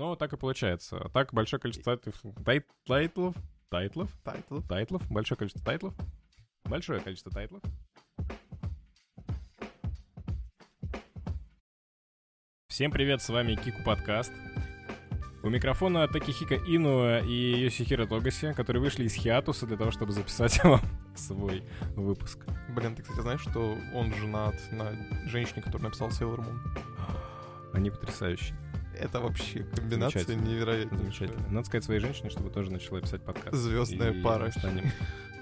Но 0.00 0.16
так 0.16 0.32
и 0.32 0.38
получается. 0.38 1.10
Так 1.12 1.34
большое 1.34 1.60
количество 1.60 1.94
тайтлов... 1.94 2.22
Тайтлов? 2.86 3.36
Тайтлов? 3.68 4.10
Тайтлов. 4.24 4.66
Тайтлов? 4.66 5.10
Большое 5.10 5.36
количество 5.36 5.62
тайтлов? 5.62 5.94
Большое 6.64 7.02
количество 7.02 7.30
тайтлов. 7.30 7.62
Всем 12.68 12.90
привет, 12.90 13.20
с 13.20 13.28
вами 13.28 13.56
Кику 13.56 13.82
Подкаст. 13.84 14.32
У 15.42 15.50
микрофона 15.50 16.08
Такэхико 16.08 16.54
Иноуэ 16.54 17.18
и 17.18 17.60
Ёсихиро 17.60 18.06
Тогаси, 18.06 18.54
которые 18.54 18.82
вышли 18.82 19.04
из 19.04 19.12
хиатуса 19.12 19.66
для 19.66 19.76
того, 19.76 19.90
чтобы 19.90 20.12
записать 20.12 20.64
вам 20.64 20.80
свой 21.14 21.62
выпуск. 21.94 22.38
Блин, 22.70 22.96
ты, 22.96 23.02
кстати, 23.02 23.20
знаешь, 23.20 23.42
что 23.42 23.76
он 23.92 24.14
женат 24.14 24.54
на 24.72 24.96
женщине, 25.28 25.60
которая 25.60 25.88
написала 25.88 26.08
Sailor 26.08 26.38
Moon? 26.38 26.58
Они 27.74 27.90
потрясающие. 27.90 28.56
Это 28.98 29.20
вообще 29.20 29.60
комбинация 29.64 30.24
Замечательно. 30.24 30.48
невероятная. 30.54 30.98
Замечательно. 30.98 31.48
Надо 31.48 31.66
сказать 31.66 31.84
своей 31.84 32.00
женщине, 32.00 32.30
чтобы 32.30 32.50
тоже 32.50 32.70
начала 32.70 33.00
писать 33.00 33.22
подкаст. 33.24 33.56
Звездная 33.56 34.12
И 34.12 34.22
пара. 34.22 34.50
станем 34.50 34.84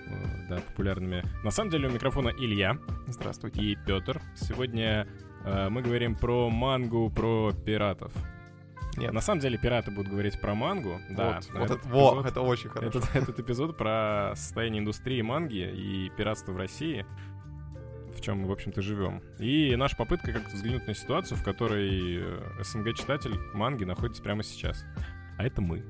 э, 0.07 0.49
да, 0.49 0.57
популярными. 0.61 1.25
На 1.43 1.51
самом 1.51 1.71
деле 1.71 1.89
у 1.89 1.91
микрофона 1.93 2.29
Илья 2.29 2.79
Здравствуйте. 3.07 3.61
и 3.63 3.77
Петр. 3.87 4.21
Сегодня 4.37 5.09
э, 5.45 5.69
мы 5.71 5.83
говорим 5.83 6.15
про 6.15 6.49
мангу, 6.51 7.11
про 7.11 7.53
пиратов. 7.53 8.13
Нет. 8.97 9.13
На 9.13 9.21
самом 9.21 9.41
деле 9.41 9.59
пираты 9.59 9.91
будут 9.93 10.11
говорить 10.11 10.41
про 10.41 10.55
мангу. 10.55 10.99
Да, 11.11 11.41
вот, 11.41 11.51
вот 11.53 11.63
этот 11.65 11.79
это, 11.81 11.89
во, 11.89 12.11
эпизод- 12.15 12.27
это 12.27 12.41
очень 12.41 12.69
хорошо. 12.69 12.99
Этот, 12.99 13.15
этот 13.15 13.41
эпизод 13.41 13.77
про 13.77 14.33
состояние 14.35 14.81
индустрии 14.81 15.21
манги 15.23 15.71
и 15.73 16.11
пиратства 16.17 16.53
в 16.53 16.57
России, 16.57 17.07
в 18.19 18.21
чем 18.21 18.41
мы, 18.41 18.49
в 18.49 18.53
общем-то, 18.53 18.83
живем. 18.83 19.23
И 19.39 19.75
наша 19.77 19.97
попытка 19.97 20.33
как-то 20.33 20.55
взглянуть 20.55 20.87
на 20.87 20.95
ситуацию, 20.95 21.39
в 21.39 21.45
которой 21.45 22.19
э, 22.19 22.63
СНГ-читатель 22.63 23.39
манги 23.55 23.85
находится 23.85 24.23
прямо 24.23 24.43
сейчас. 24.43 24.85
А 25.39 25.45
это 25.45 25.63
мы 25.63 25.85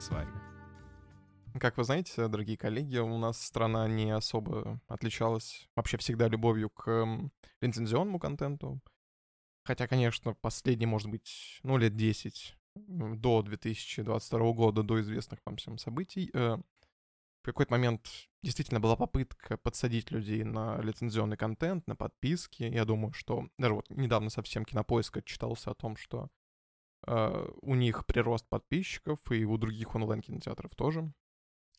с 0.00 0.08
вами. 0.08 0.30
Как 1.60 1.76
вы 1.76 1.84
знаете, 1.84 2.28
дорогие 2.28 2.56
коллеги, 2.56 2.98
у 2.98 3.18
нас 3.18 3.40
страна 3.42 3.86
не 3.88 4.10
особо 4.10 4.80
отличалась 4.88 5.68
вообще 5.76 5.96
всегда 5.98 6.28
любовью 6.28 6.70
к 6.70 6.88
эм, 6.88 7.32
лицензионному 7.60 8.18
контенту. 8.18 8.80
Хотя, 9.64 9.86
конечно, 9.86 10.34
последние, 10.34 10.88
может 10.88 11.10
быть, 11.10 11.60
ну, 11.62 11.76
лет 11.76 11.96
10 11.96 12.56
м, 12.76 13.20
до 13.20 13.42
2022 13.42 14.52
года, 14.52 14.82
до 14.82 15.00
известных 15.00 15.40
вам 15.44 15.56
всем 15.56 15.78
событий, 15.78 16.30
э, 16.32 16.56
какой-то 17.52 17.72
момент 17.72 18.08
действительно 18.42 18.80
была 18.80 18.96
попытка 18.96 19.56
подсадить 19.56 20.10
людей 20.10 20.44
на 20.44 20.80
лицензионный 20.80 21.36
контент, 21.36 21.86
на 21.86 21.96
подписки. 21.96 22.62
Я 22.62 22.84
думаю, 22.84 23.12
что 23.12 23.48
даже 23.58 23.74
вот 23.74 23.90
недавно 23.90 24.30
совсем 24.30 24.64
Кинопоиск 24.64 25.16
отчитался 25.18 25.70
о 25.70 25.74
том, 25.74 25.96
что 25.96 26.28
э, 27.06 27.48
у 27.62 27.74
них 27.74 28.06
прирост 28.06 28.48
подписчиков, 28.48 29.18
и 29.30 29.44
у 29.44 29.56
других 29.56 29.94
онлайн-кинотеатров 29.94 30.74
тоже. 30.74 31.12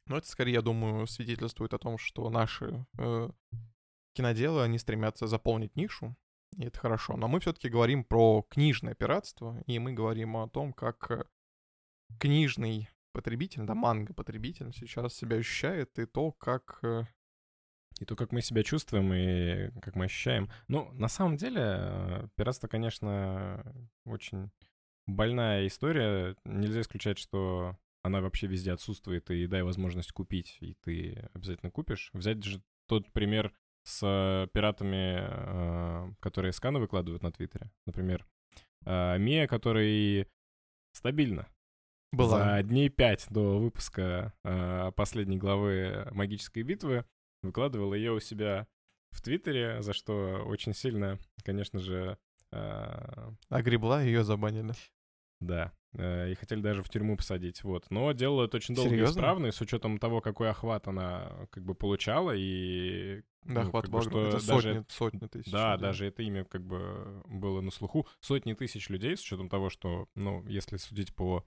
Но 0.06 0.17
это 0.17 0.28
скорее, 0.28 0.53
я 0.53 0.61
думаю, 0.61 1.06
свидетельствует 1.08 1.73
о 1.73 1.80
том, 1.80 1.98
что 1.98 2.30
наши 2.30 2.86
э, 2.98 3.30
киноделы, 4.14 4.64
они 4.64 4.80
стремятся 4.80 5.28
заполнить 5.28 5.76
нишу, 5.76 6.16
и 6.58 6.66
это 6.66 6.80
хорошо. 6.80 7.16
Но 7.16 7.28
мы 7.28 7.39
все-таки 7.39 7.70
говорим 7.70 8.04
про 8.04 8.44
книжное 8.50 8.95
пиратство, 8.95 9.61
и 9.67 9.78
мы 9.80 9.94
говорим 9.94 10.36
о 10.38 10.50
том, 10.50 10.73
как 10.73 11.30
книжный 12.20 12.89
потребитель, 13.11 13.63
да, 13.65 13.75
манго-потребитель 13.75 14.71
сейчас 14.73 15.13
себя 15.13 15.38
ощущает, 15.38 15.97
и 15.99 16.05
то, 16.05 16.31
как... 16.31 16.79
э, 16.83 17.03
И 17.99 18.05
то, 18.05 18.15
как 18.15 18.31
мы 18.31 18.41
себя 18.41 18.63
чувствуем 18.63 19.11
и 19.13 19.71
как 19.81 19.95
мы 19.95 20.05
ощущаем. 20.05 20.47
Ну, 20.69 20.89
на 20.93 21.09
самом 21.09 21.35
деле, 21.35 21.61
э, 21.61 22.27
пиратство, 22.35 22.67
конечно, 22.69 23.61
очень 24.05 24.52
больная 25.05 25.65
история. 25.67 26.35
Нельзя 26.45 26.80
исключать, 26.80 27.17
что 27.17 27.75
она 28.03 28.21
вообще 28.21 28.47
везде 28.47 28.71
отсутствует, 28.71 29.30
и 29.31 29.47
дай 29.47 29.63
возможность 29.63 30.13
купить, 30.13 30.57
и 30.61 30.75
ты 30.75 31.30
обязательно 31.33 31.71
купишь. 31.71 32.11
Взять 32.13 32.43
же 32.43 32.61
тот 32.87 33.11
пример 33.11 33.52
с 33.83 33.99
пиратами, 34.53 35.17
э, 35.19 36.14
которые 36.21 36.53
сканы 36.53 36.80
выкладывают 36.80 37.23
на 37.23 37.31
Твиттере. 37.31 37.71
Например, 37.86 38.25
Мия, 38.86 39.48
который 39.48 40.25
стабильно 40.93 41.48
была... 42.11 42.58
за 42.58 42.64
дней 42.64 42.89
пять 42.89 43.27
до 43.30 43.59
выпуска 43.59 44.33
э, 44.43 44.92
последней 44.95 45.37
главы 45.37 46.08
«Магической 46.11 46.64
битвы» 46.64 47.05
выкладывал 47.42 47.93
ее 47.93 48.11
у 48.11 48.20
себя 48.20 48.67
в 49.11 49.21
Твиттере, 49.21 49.81
за 49.81 49.93
что 49.93 50.43
очень 50.45 50.73
сильно, 50.73 51.19
конечно 51.43 51.80
же, 51.80 52.17
э, 52.52 53.31
Огребла, 53.49 54.02
ее 54.02 54.23
забанили. 54.23 54.73
да, 55.39 55.71
э, 55.93 56.31
и 56.31 56.36
хотели 56.36 56.61
даже 56.61 56.83
в 56.83 56.89
тюрьму 56.89 57.17
посадить, 57.17 57.64
вот. 57.64 57.86
Но 57.89 58.11
делала 58.11 58.45
это 58.45 58.58
очень 58.58 58.75
долго 58.75 58.89
и 58.89 58.93
Серьезно? 58.93 59.14
исправно, 59.14 59.48
и 59.48 59.52
с 59.52 59.61
учетом 59.61 59.98
того, 59.98 60.21
какой 60.21 60.49
охват 60.49 60.87
она 60.87 61.48
как 61.52 61.64
бы 61.64 61.75
получала, 61.75 62.33
и... 62.36 63.21
Да, 63.43 63.64
ну, 63.64 63.69
хват 63.69 63.86
как 63.86 63.93
бы, 63.93 64.02
что 64.02 64.27
Это 64.27 64.48
даже 64.48 64.73
сотни, 64.73 64.86
сотни 64.89 65.27
тысяч. 65.27 65.52
Да, 65.52 65.73
людей. 65.73 65.81
даже 65.81 66.05
это 66.08 66.23
имя 66.23 66.43
как 66.43 66.61
бы 66.65 67.23
было 67.25 67.61
на 67.61 67.71
слуху. 67.71 68.05
Сотни 68.19 68.53
тысяч 68.53 68.89
людей, 68.89 69.15
с 69.15 69.21
учетом 69.21 69.48
того, 69.49 69.69
что, 69.69 70.08
ну, 70.15 70.45
если 70.45 70.75
судить 70.77 71.15
по 71.15 71.45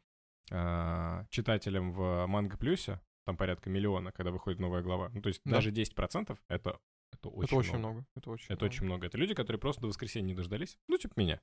а, 0.50 1.24
читателям 1.30 1.92
в 1.92 2.26
Манго 2.26 2.56
Плюсе, 2.56 3.00
там 3.24 3.36
порядка 3.36 3.70
миллиона, 3.70 4.12
когда 4.12 4.30
выходит 4.30 4.58
новая 4.60 4.82
глава. 4.82 5.10
Ну, 5.14 5.22
то 5.22 5.28
есть 5.28 5.40
Да. 5.44 5.52
даже 5.56 5.70
10% 5.70 6.38
это, 6.48 6.78
это 7.12 7.28
очень 7.28 7.46
это 7.46 7.56
очень 7.56 7.78
много. 7.78 7.92
много. 7.94 8.06
Это 8.16 8.30
очень 8.30 8.46
Это 8.54 8.64
очень 8.64 8.84
много. 8.84 9.06
Это 9.06 9.18
люди, 9.18 9.34
которые 9.34 9.60
просто 9.60 9.82
до 9.82 9.88
воскресенья 9.88 10.26
не 10.28 10.34
дождались. 10.34 10.78
Ну, 10.88 10.98
типа 10.98 11.14
меня. 11.16 11.40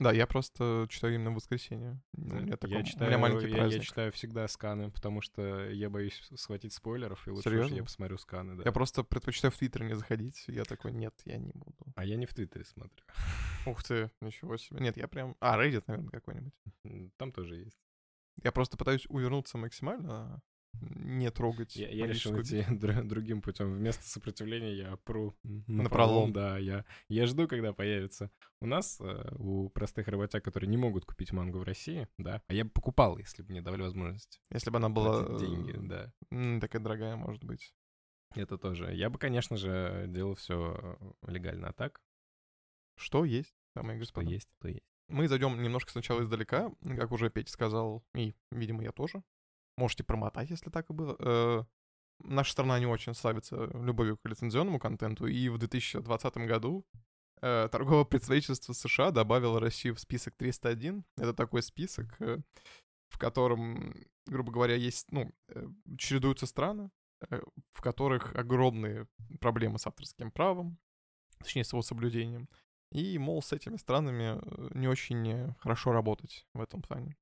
Да, 0.00 0.12
я 0.12 0.28
просто 0.28 0.86
читаю 0.88 1.16
именно 1.16 1.32
в 1.32 1.34
воскресенье. 1.34 2.00
У 2.16 2.20
Да. 2.28 2.38
меня, 2.38 2.56
такой, 2.56 2.76
я 2.76 2.82
у 2.82 2.84
читаю, 2.84 3.10
меня 3.10 3.18
маленький 3.18 3.48
я- 3.50 3.66
я, 3.66 3.80
читаю 3.80 4.12
всегда 4.12 4.46
сканы, 4.46 4.92
потому 4.92 5.20
что 5.20 5.68
я 5.70 5.90
боюсь 5.90 6.22
схватить 6.36 6.72
спойлеров, 6.72 7.26
и 7.26 7.30
лучше 7.32 7.50
Серьезно? 7.50 7.74
я 7.74 7.82
посмотрю 7.82 8.16
сканы, 8.16 8.54
да. 8.54 8.62
Я 8.64 8.70
просто 8.70 9.02
предпочитаю 9.02 9.50
в 9.50 9.56
Твиттер 9.58 9.82
не 9.82 9.94
заходить. 9.96 10.44
Я 10.46 10.62
такой, 10.62 10.92
нет, 10.92 11.14
я 11.24 11.36
не 11.38 11.50
буду. 11.52 11.74
А 11.96 12.04
я 12.04 12.14
не 12.14 12.26
в 12.26 12.32
Твиттере 12.32 12.64
смотрю. 12.64 13.04
Ух 13.66 13.82
ты, 13.82 14.08
ничего 14.20 14.56
себе. 14.56 14.78
Нет, 14.80 14.96
я 14.96 15.08
прям... 15.08 15.34
А, 15.40 15.58
Reddit, 15.60 15.82
наверное, 15.88 16.10
какой-нибудь. 16.10 16.54
Там 17.16 17.32
тоже 17.32 17.56
есть. 17.56 17.76
Я 18.42 18.52
просто 18.52 18.76
пытаюсь 18.76 19.06
увернуться 19.08 19.58
максимально, 19.58 20.40
не 20.80 21.30
трогать 21.30 21.74
Я, 21.76 21.88
я 21.88 22.06
решил 22.06 22.40
идти 22.40 22.60
дру- 22.70 23.02
другим 23.02 23.42
путем. 23.42 23.72
Вместо 23.72 24.04
сопротивления 24.06 24.74
я 24.74 24.96
пру 24.98 25.34
на 25.42 25.84
Напролом. 25.84 26.32
Да, 26.32 26.56
я, 26.58 26.84
я 27.08 27.26
жду, 27.26 27.48
когда 27.48 27.72
появится. 27.72 28.30
У 28.60 28.66
нас, 28.66 29.00
э, 29.00 29.34
у 29.38 29.70
простых 29.70 30.08
работяг, 30.08 30.44
которые 30.44 30.68
не 30.68 30.76
могут 30.76 31.04
купить 31.04 31.32
мангу 31.32 31.58
в 31.58 31.62
России, 31.64 32.06
да, 32.18 32.42
а 32.46 32.54
я 32.54 32.64
бы 32.64 32.70
покупал, 32.70 33.18
если 33.18 33.42
бы 33.42 33.50
мне 33.50 33.62
давали 33.62 33.82
возможность 33.82 34.40
Если 34.50 34.70
бы 34.70 34.76
она 34.76 34.88
была... 34.88 35.38
деньги, 35.38 35.72
э, 35.76 35.80
да. 36.30 36.60
такая 36.60 36.82
дорогая, 36.82 37.16
может 37.16 37.42
быть. 37.44 37.72
Это 38.34 38.58
тоже. 38.58 38.94
Я 38.94 39.10
бы, 39.10 39.18
конечно 39.18 39.56
же, 39.56 40.04
делал 40.08 40.34
все 40.34 40.98
легально, 41.26 41.68
а 41.68 41.72
так, 41.72 42.00
Что 42.96 43.24
есть, 43.24 43.54
дамы 43.74 43.94
и 43.94 43.96
что 43.96 44.00
господа? 44.00 44.30
есть, 44.30 44.54
то 44.60 44.68
есть. 44.68 44.84
Мы 45.08 45.26
зайдем 45.26 45.62
немножко 45.62 45.90
сначала 45.90 46.22
издалека, 46.22 46.70
как 46.84 47.12
уже 47.12 47.30
Петя 47.30 47.50
сказал, 47.50 48.04
и, 48.14 48.34
видимо, 48.50 48.82
я 48.82 48.92
тоже. 48.92 49.22
Можете 49.76 50.04
промотать, 50.04 50.50
если 50.50 50.70
так 50.70 50.90
и 50.90 50.92
было. 50.92 51.16
Э, 51.18 51.64
наша 52.24 52.52
страна 52.52 52.78
не 52.78 52.86
очень 52.86 53.14
славится 53.14 53.70
любовью 53.74 54.18
к 54.18 54.28
лицензионному 54.28 54.78
контенту, 54.78 55.26
и 55.26 55.48
в 55.48 55.58
2020 55.58 56.36
году 56.38 56.84
э, 57.40 57.68
торговое 57.70 58.04
представительство 58.04 58.72
США 58.72 59.10
добавило 59.10 59.60
Россию 59.60 59.94
в 59.94 60.00
список 60.00 60.34
301. 60.36 61.04
Это 61.16 61.32
такой 61.32 61.62
список, 61.62 62.20
э, 62.20 62.38
в 63.08 63.18
котором, 63.18 63.94
грубо 64.26 64.52
говоря, 64.52 64.74
есть, 64.74 65.10
ну, 65.10 65.32
э, 65.48 65.66
чередуются 65.96 66.46
страны, 66.46 66.90
э, 67.30 67.40
в 67.70 67.80
которых 67.80 68.34
огромные 68.34 69.06
проблемы 69.40 69.78
с 69.78 69.86
авторским 69.86 70.30
правом, 70.30 70.78
точнее, 71.38 71.64
с 71.64 71.72
его 71.72 71.82
соблюдением. 71.82 72.48
И, 72.92 73.18
мол, 73.18 73.42
с 73.42 73.52
этими 73.52 73.76
странами 73.76 74.38
э, 74.40 74.68
не 74.74 74.88
очень 74.88 75.54
хорошо 75.58 75.92
работать 75.92 76.46
в 76.54 76.60
этом 76.60 76.80
плане. 76.80 77.16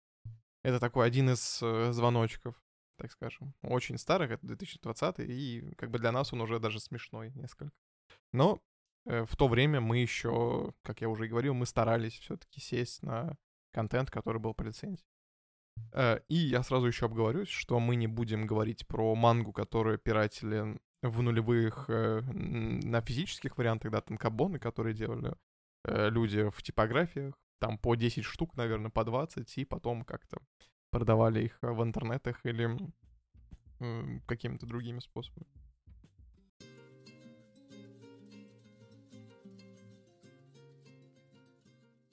Это 0.62 0.78
такой 0.78 1.06
один 1.06 1.30
из 1.30 1.60
э, 1.60 1.92
звоночков, 1.92 2.54
так 2.96 3.10
скажем. 3.10 3.54
Очень 3.62 3.98
старых, 3.98 4.30
это 4.30 4.46
2020, 4.46 5.20
и 5.20 5.74
как 5.76 5.90
бы 5.90 5.98
для 5.98 6.12
нас 6.12 6.32
он 6.32 6.40
уже 6.40 6.60
даже 6.60 6.78
смешной 6.78 7.32
несколько. 7.34 7.72
Но 8.32 8.62
э, 9.06 9.24
в 9.24 9.36
то 9.36 9.48
время 9.48 9.80
мы 9.80 9.98
еще, 9.98 10.72
как 10.82 11.00
я 11.00 11.08
уже 11.08 11.26
и 11.26 11.28
говорил, 11.28 11.54
мы 11.54 11.66
старались 11.66 12.18
все-таки 12.18 12.60
сесть 12.60 13.02
на 13.02 13.36
контент, 13.72 14.10
который 14.10 14.40
был 14.40 14.54
по 14.54 14.62
лицензии. 14.62 15.04
И 16.28 16.34
я 16.34 16.62
сразу 16.62 16.86
еще 16.86 17.04
обговорюсь, 17.04 17.50
что 17.50 17.78
мы 17.80 17.96
не 17.96 18.06
будем 18.06 18.46
говорить 18.46 18.86
про 18.86 19.14
мангу, 19.14 19.52
которую 19.52 19.98
пиратели 19.98 20.80
в 21.02 21.20
нулевых 21.20 21.88
на 21.88 23.02
физических 23.02 23.58
вариантах, 23.58 23.92
да, 23.92 24.00
танкобоны, 24.00 24.58
которые 24.58 24.94
делали 24.94 25.34
люди 25.86 26.48
в 26.50 26.62
типографиях, 26.62 27.34
там 27.58 27.78
по 27.78 27.94
10 27.94 28.24
штук, 28.24 28.56
наверное, 28.56 28.90
по 28.90 29.04
20, 29.04 29.58
и 29.58 29.64
потом 29.64 30.04
как-то 30.04 30.38
продавали 30.90 31.44
их 31.44 31.58
э, 31.62 31.70
в 31.70 31.82
интернетах 31.82 32.40
или 32.44 32.78
какими-то 34.26 34.66
другими 34.66 35.00
способами. 35.00 35.46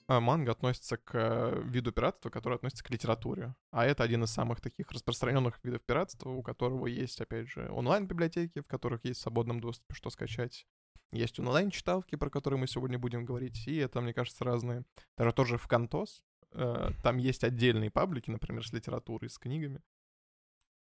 а, 0.06 0.20
манга 0.20 0.52
относится 0.52 0.96
к 0.96 1.14
э, 1.14 1.62
виду 1.64 1.92
пиратства, 1.92 2.30
который 2.30 2.56
относится 2.56 2.84
к 2.84 2.90
литературе. 2.90 3.54
А 3.70 3.86
это 3.86 4.02
один 4.02 4.24
из 4.24 4.30
самых 4.30 4.60
таких 4.60 4.90
распространенных 4.90 5.58
видов 5.62 5.82
пиратства, 5.82 6.30
у 6.30 6.42
которого 6.42 6.86
есть, 6.86 7.20
опять 7.20 7.48
же, 7.48 7.68
онлайн-библиотеки, 7.70 8.60
в 8.60 8.66
которых 8.66 9.04
есть 9.04 9.20
в 9.20 9.22
свободном 9.22 9.60
доступе 9.60 9.94
что 9.94 10.10
скачать. 10.10 10.66
Есть 11.14 11.38
онлайн-читалки, 11.38 12.16
про 12.16 12.28
которые 12.28 12.58
мы 12.58 12.66
сегодня 12.66 12.98
будем 12.98 13.24
говорить, 13.24 13.66
и 13.66 13.76
это, 13.76 14.00
мне 14.00 14.12
кажется, 14.12 14.44
разные. 14.44 14.84
Даже 15.16 15.32
тоже 15.32 15.56
в 15.56 15.66
Кантос, 15.68 16.22
э, 16.52 16.90
там 17.02 17.18
есть 17.18 17.44
отдельные 17.44 17.90
паблики, 17.90 18.30
например, 18.30 18.66
с 18.66 18.72
литературой, 18.72 19.30
с 19.30 19.38
книгами. 19.38 19.80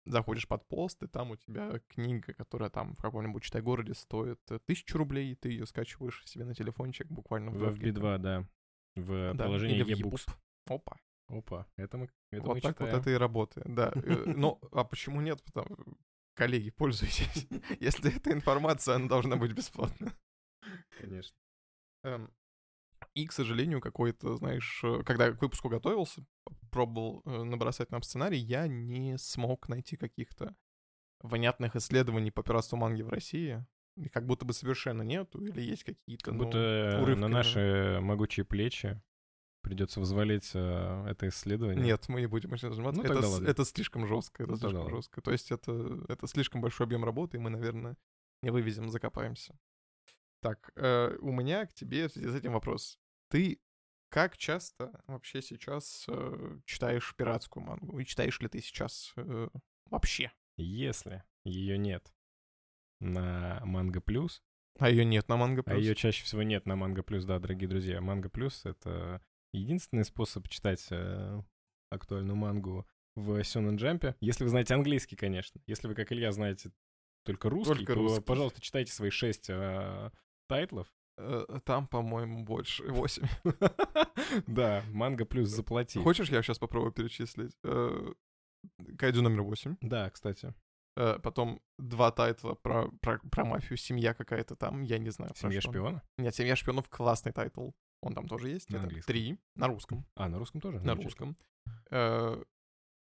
Заходишь 0.05 0.49
под 0.49 0.67
пост, 0.67 1.03
и 1.03 1.07
там 1.07 1.31
у 1.31 1.37
тебя 1.37 1.81
книга, 1.89 2.35
которая 2.35 2.71
там 2.71 2.97
в 2.97 3.03
каком-нибудь 3.03 3.45
читай-городе 3.45 3.95
стоит 3.95 4.41
э, 4.51 4.59
тысячу 4.67 4.99
рублей, 4.99 5.37
ты 5.37 5.51
ее 5.51 5.67
скачиваешь 5.67 6.23
себе 6.25 6.45
на 6.45 6.55
телефончик 6.55 7.07
буквально 7.07 7.53
в 7.53 7.63
FB2, 7.63 8.19
да 8.19 8.47
в 8.97 9.35
да, 9.35 9.45
приложении 9.45 9.85
eBooks. 9.85 10.29
Опа. 10.67 10.97
Опа, 11.29 11.67
это 11.77 11.97
мы, 11.97 12.11
это 12.31 12.43
вот 12.43 12.55
мы 12.57 12.61
так 12.61 12.75
читаем. 12.77 12.93
вот 12.93 13.01
это 13.01 13.11
и 13.11 13.15
работает, 13.15 13.75
да. 13.75 13.93
Э, 13.95 14.25
ну, 14.27 14.61
а 14.73 14.85
почему 14.85 15.21
нет? 15.21 15.43
Потому 15.43 15.77
коллеги, 16.35 16.71
пользуйтесь. 16.71 17.47
Если 17.81 18.17
эта 18.17 18.33
информация, 18.33 18.97
она 18.97 19.09
должна 19.09 19.37
быть 19.37 19.53
бесплатна. 19.53 20.15
Конечно. 20.99 21.37
Эм, 22.05 22.31
и, 23.15 23.27
к 23.27 23.33
сожалению, 23.33 23.81
какой-то, 23.81 24.37
знаешь, 24.37 24.81
э, 24.85 25.03
когда 25.05 25.33
к 25.33 25.43
выпуску 25.43 25.69
готовился, 25.69 26.25
пробовал 26.71 27.23
э, 27.25 27.43
набросать 27.43 27.91
нам 27.91 28.03
сценарий, 28.03 28.39
я 28.39 28.67
не 28.67 29.19
смог 29.19 29.69
найти 29.69 29.97
каких-то 29.97 30.55
внятных 31.21 31.77
исследований 31.77 32.31
по 32.31 32.43
пиратству 32.43 32.77
манги 32.77 33.03
в 33.03 33.09
России. 33.09 33.65
И 33.97 34.09
как 34.09 34.27
будто 34.27 34.47
бы 34.47 34.55
совершенно 34.55 35.03
нету, 35.03 35.45
или 35.45 35.61
есть 35.61 35.85
какие-то, 35.85 36.25
Как 36.25 36.35
ну, 36.35 36.45
будто 36.45 36.99
урывками. 37.03 37.21
на 37.21 37.29
наши 37.29 37.99
могучие 38.01 38.47
плечи 38.47 39.01
придется 39.63 40.01
взвалить 40.01 40.51
э, 40.55 41.07
это 41.09 41.29
исследование. 41.29 41.83
Нет, 41.83 42.09
мы 42.09 42.21
не 42.21 42.27
будем 42.27 42.53
этим 42.53 42.73
заниматься. 42.73 43.01
Ну, 43.01 43.05
это, 43.05 43.15
тогда 43.15 43.29
с- 43.29 43.33
ладно. 43.33 43.49
это 43.49 43.65
слишком 43.65 44.07
жестко, 44.07 44.43
это 44.43 44.53
Ну, 44.53 44.59
слишком 44.59 44.91
жестко. 44.91 45.21
То 45.23 45.33
есть 45.33 45.51
это, 45.51 46.05
это 46.09 46.27
слишком 46.27 46.61
большой 46.61 46.87
объем 46.87 47.05
работы, 47.05 47.37
и 47.37 47.41
мы, 47.41 47.51
наверное, 47.51 47.97
не 48.43 48.51
вывезем, 48.51 48.91
закопаемся. 48.91 49.59
Так, 50.41 50.73
э, 50.77 51.17
у 51.21 51.33
меня 51.33 51.67
к 51.67 51.73
тебе 51.73 52.09
в 52.09 52.13
связи 52.13 52.29
с 52.29 52.35
этим 52.35 52.53
вопрос. 52.53 52.99
Ты 53.31 53.61
как 54.11 54.37
часто 54.37 55.01
вообще 55.07 55.41
сейчас 55.41 56.05
э, 56.09 56.59
читаешь 56.67 57.15
пиратскую 57.17 57.65
мангу? 57.65 57.99
И 57.99 58.05
читаешь 58.05 58.39
ли 58.41 58.49
ты 58.49 58.61
сейчас 58.61 59.13
э, 59.17 59.49
вообще? 59.87 60.33
Если 60.57 61.25
ее 61.45 61.79
нет 61.79 62.13
на 63.01 63.63
Манго 63.65 64.01
Плюс, 64.01 64.43
А 64.79 64.91
ее 64.91 65.05
нет 65.05 65.29
на 65.29 65.37
Manga 65.37 65.63
а 65.67 65.75
ее 65.75 65.95
чаще 65.95 66.25
всего 66.25 66.43
нет 66.43 66.67
на 66.67 66.77
Manga 66.77 67.03
Plus, 67.03 67.25
да, 67.25 67.39
дорогие 67.39 67.69
друзья. 67.69 68.01
Manga 68.01 68.29
Plus — 68.29 68.65
это 68.65 69.23
единственный 69.53 70.05
способ 70.05 70.49
читать 70.49 70.87
э, 70.91 71.43
актуальную 71.91 72.37
мангу 72.37 72.87
в 73.15 73.43
Сёнэн 73.45 73.77
Джампе. 73.77 74.17
Если 74.21 74.45
вы 74.45 74.51
знаете 74.51 74.75
английский, 74.75 75.17
конечно. 75.17 75.61
Если 75.67 75.87
вы, 75.89 75.95
как 75.95 76.11
Илья, 76.13 76.33
знаете 76.33 76.71
только 77.25 77.51
русский, 77.51 77.75
Только 77.75 77.95
то, 77.95 78.01
русский. 78.01 78.23
пожалуйста, 78.23 78.61
читайте 78.61 78.93
свои 78.93 79.11
шесть 79.11 79.49
э, 79.49 80.11
тайтлов. 80.49 80.93
Э, 81.19 81.45
Там, 81.65 81.87
по-моему, 81.87 82.43
больше. 82.45 82.85
8. 82.91 83.23
Да, 84.47 84.83
Manga 84.89 85.25
Plus 85.27 85.49
заплати. 85.49 85.99
Хочешь, 85.99 86.31
я 86.31 86.43
сейчас 86.43 86.59
попробую 86.59 86.93
перечислить? 86.93 87.57
Э, 87.65 88.13
Кайдзю 88.99 89.23
номер 89.23 89.43
8. 89.43 89.77
Да, 89.83 90.09
кстати. 90.11 90.55
Э, 90.97 91.19
Потом 91.23 91.61
два 91.79 92.11
тайтла 92.11 92.55
про, 92.55 92.91
про, 93.01 93.19
про 93.19 93.45
мафию, 93.45 93.77
семья 93.77 94.15
какая-то 94.15 94.57
там, 94.57 94.83
я 94.83 94.99
не 94.99 95.11
знаю. 95.11 95.33
Семья 95.37 95.61
шпиона? 95.61 96.03
Нет, 96.19 96.35
семья 96.35 96.57
шпионов 96.57 96.89
классный 96.89 97.33
тайтл. 97.33 97.71
Он 98.03 98.15
там 98.15 98.27
тоже 98.29 98.49
есть. 98.51 98.69
На 98.71 98.77
Это 98.77 98.85
английском. 98.85 99.13
Три. 99.13 99.39
На 99.55 99.67
русском. 99.69 100.05
А, 100.17 100.29
на 100.29 100.39
русском 100.39 100.61
тоже? 100.61 100.81
На 100.81 100.95
русском. 100.95 101.37
Э, 101.91 102.43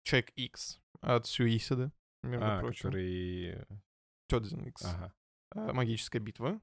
Человек 0.02 0.30
X 0.36 0.80
от 1.00 1.26
Суи 1.26 1.48
Исида, 1.48 1.92
между 2.22 2.44
А, 2.46 2.58
прочим. 2.60 2.88
который... 2.90 3.66
Тёдзин 4.28 4.64
X. 4.68 4.84
Ага. 4.84 5.12
Э, 5.54 5.72
Магическая 5.72 6.20
битва. 6.20 6.60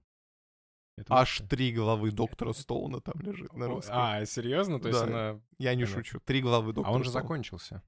Это 0.97 1.13
Аж 1.13 1.41
три 1.47 1.71
главы 1.73 2.11
Доктора 2.11 2.53
Стоуна 2.53 2.99
там 3.01 3.21
лежит 3.21 3.53
на 3.53 3.67
русском. 3.67 3.95
А, 3.97 4.25
серьезно? 4.25 4.79
То 4.79 4.87
есть 4.89 4.99
Да. 4.99 5.05
она... 5.05 5.41
Я 5.59 5.75
не 5.75 5.83
понятно. 5.83 6.03
шучу. 6.03 6.19
Три 6.21 6.41
главы 6.41 6.73
Доктора 6.73 6.91
А 6.91 6.95
он 6.95 7.03
же 7.03 7.09
Стоуна. 7.09 7.23
закончился. 7.23 7.83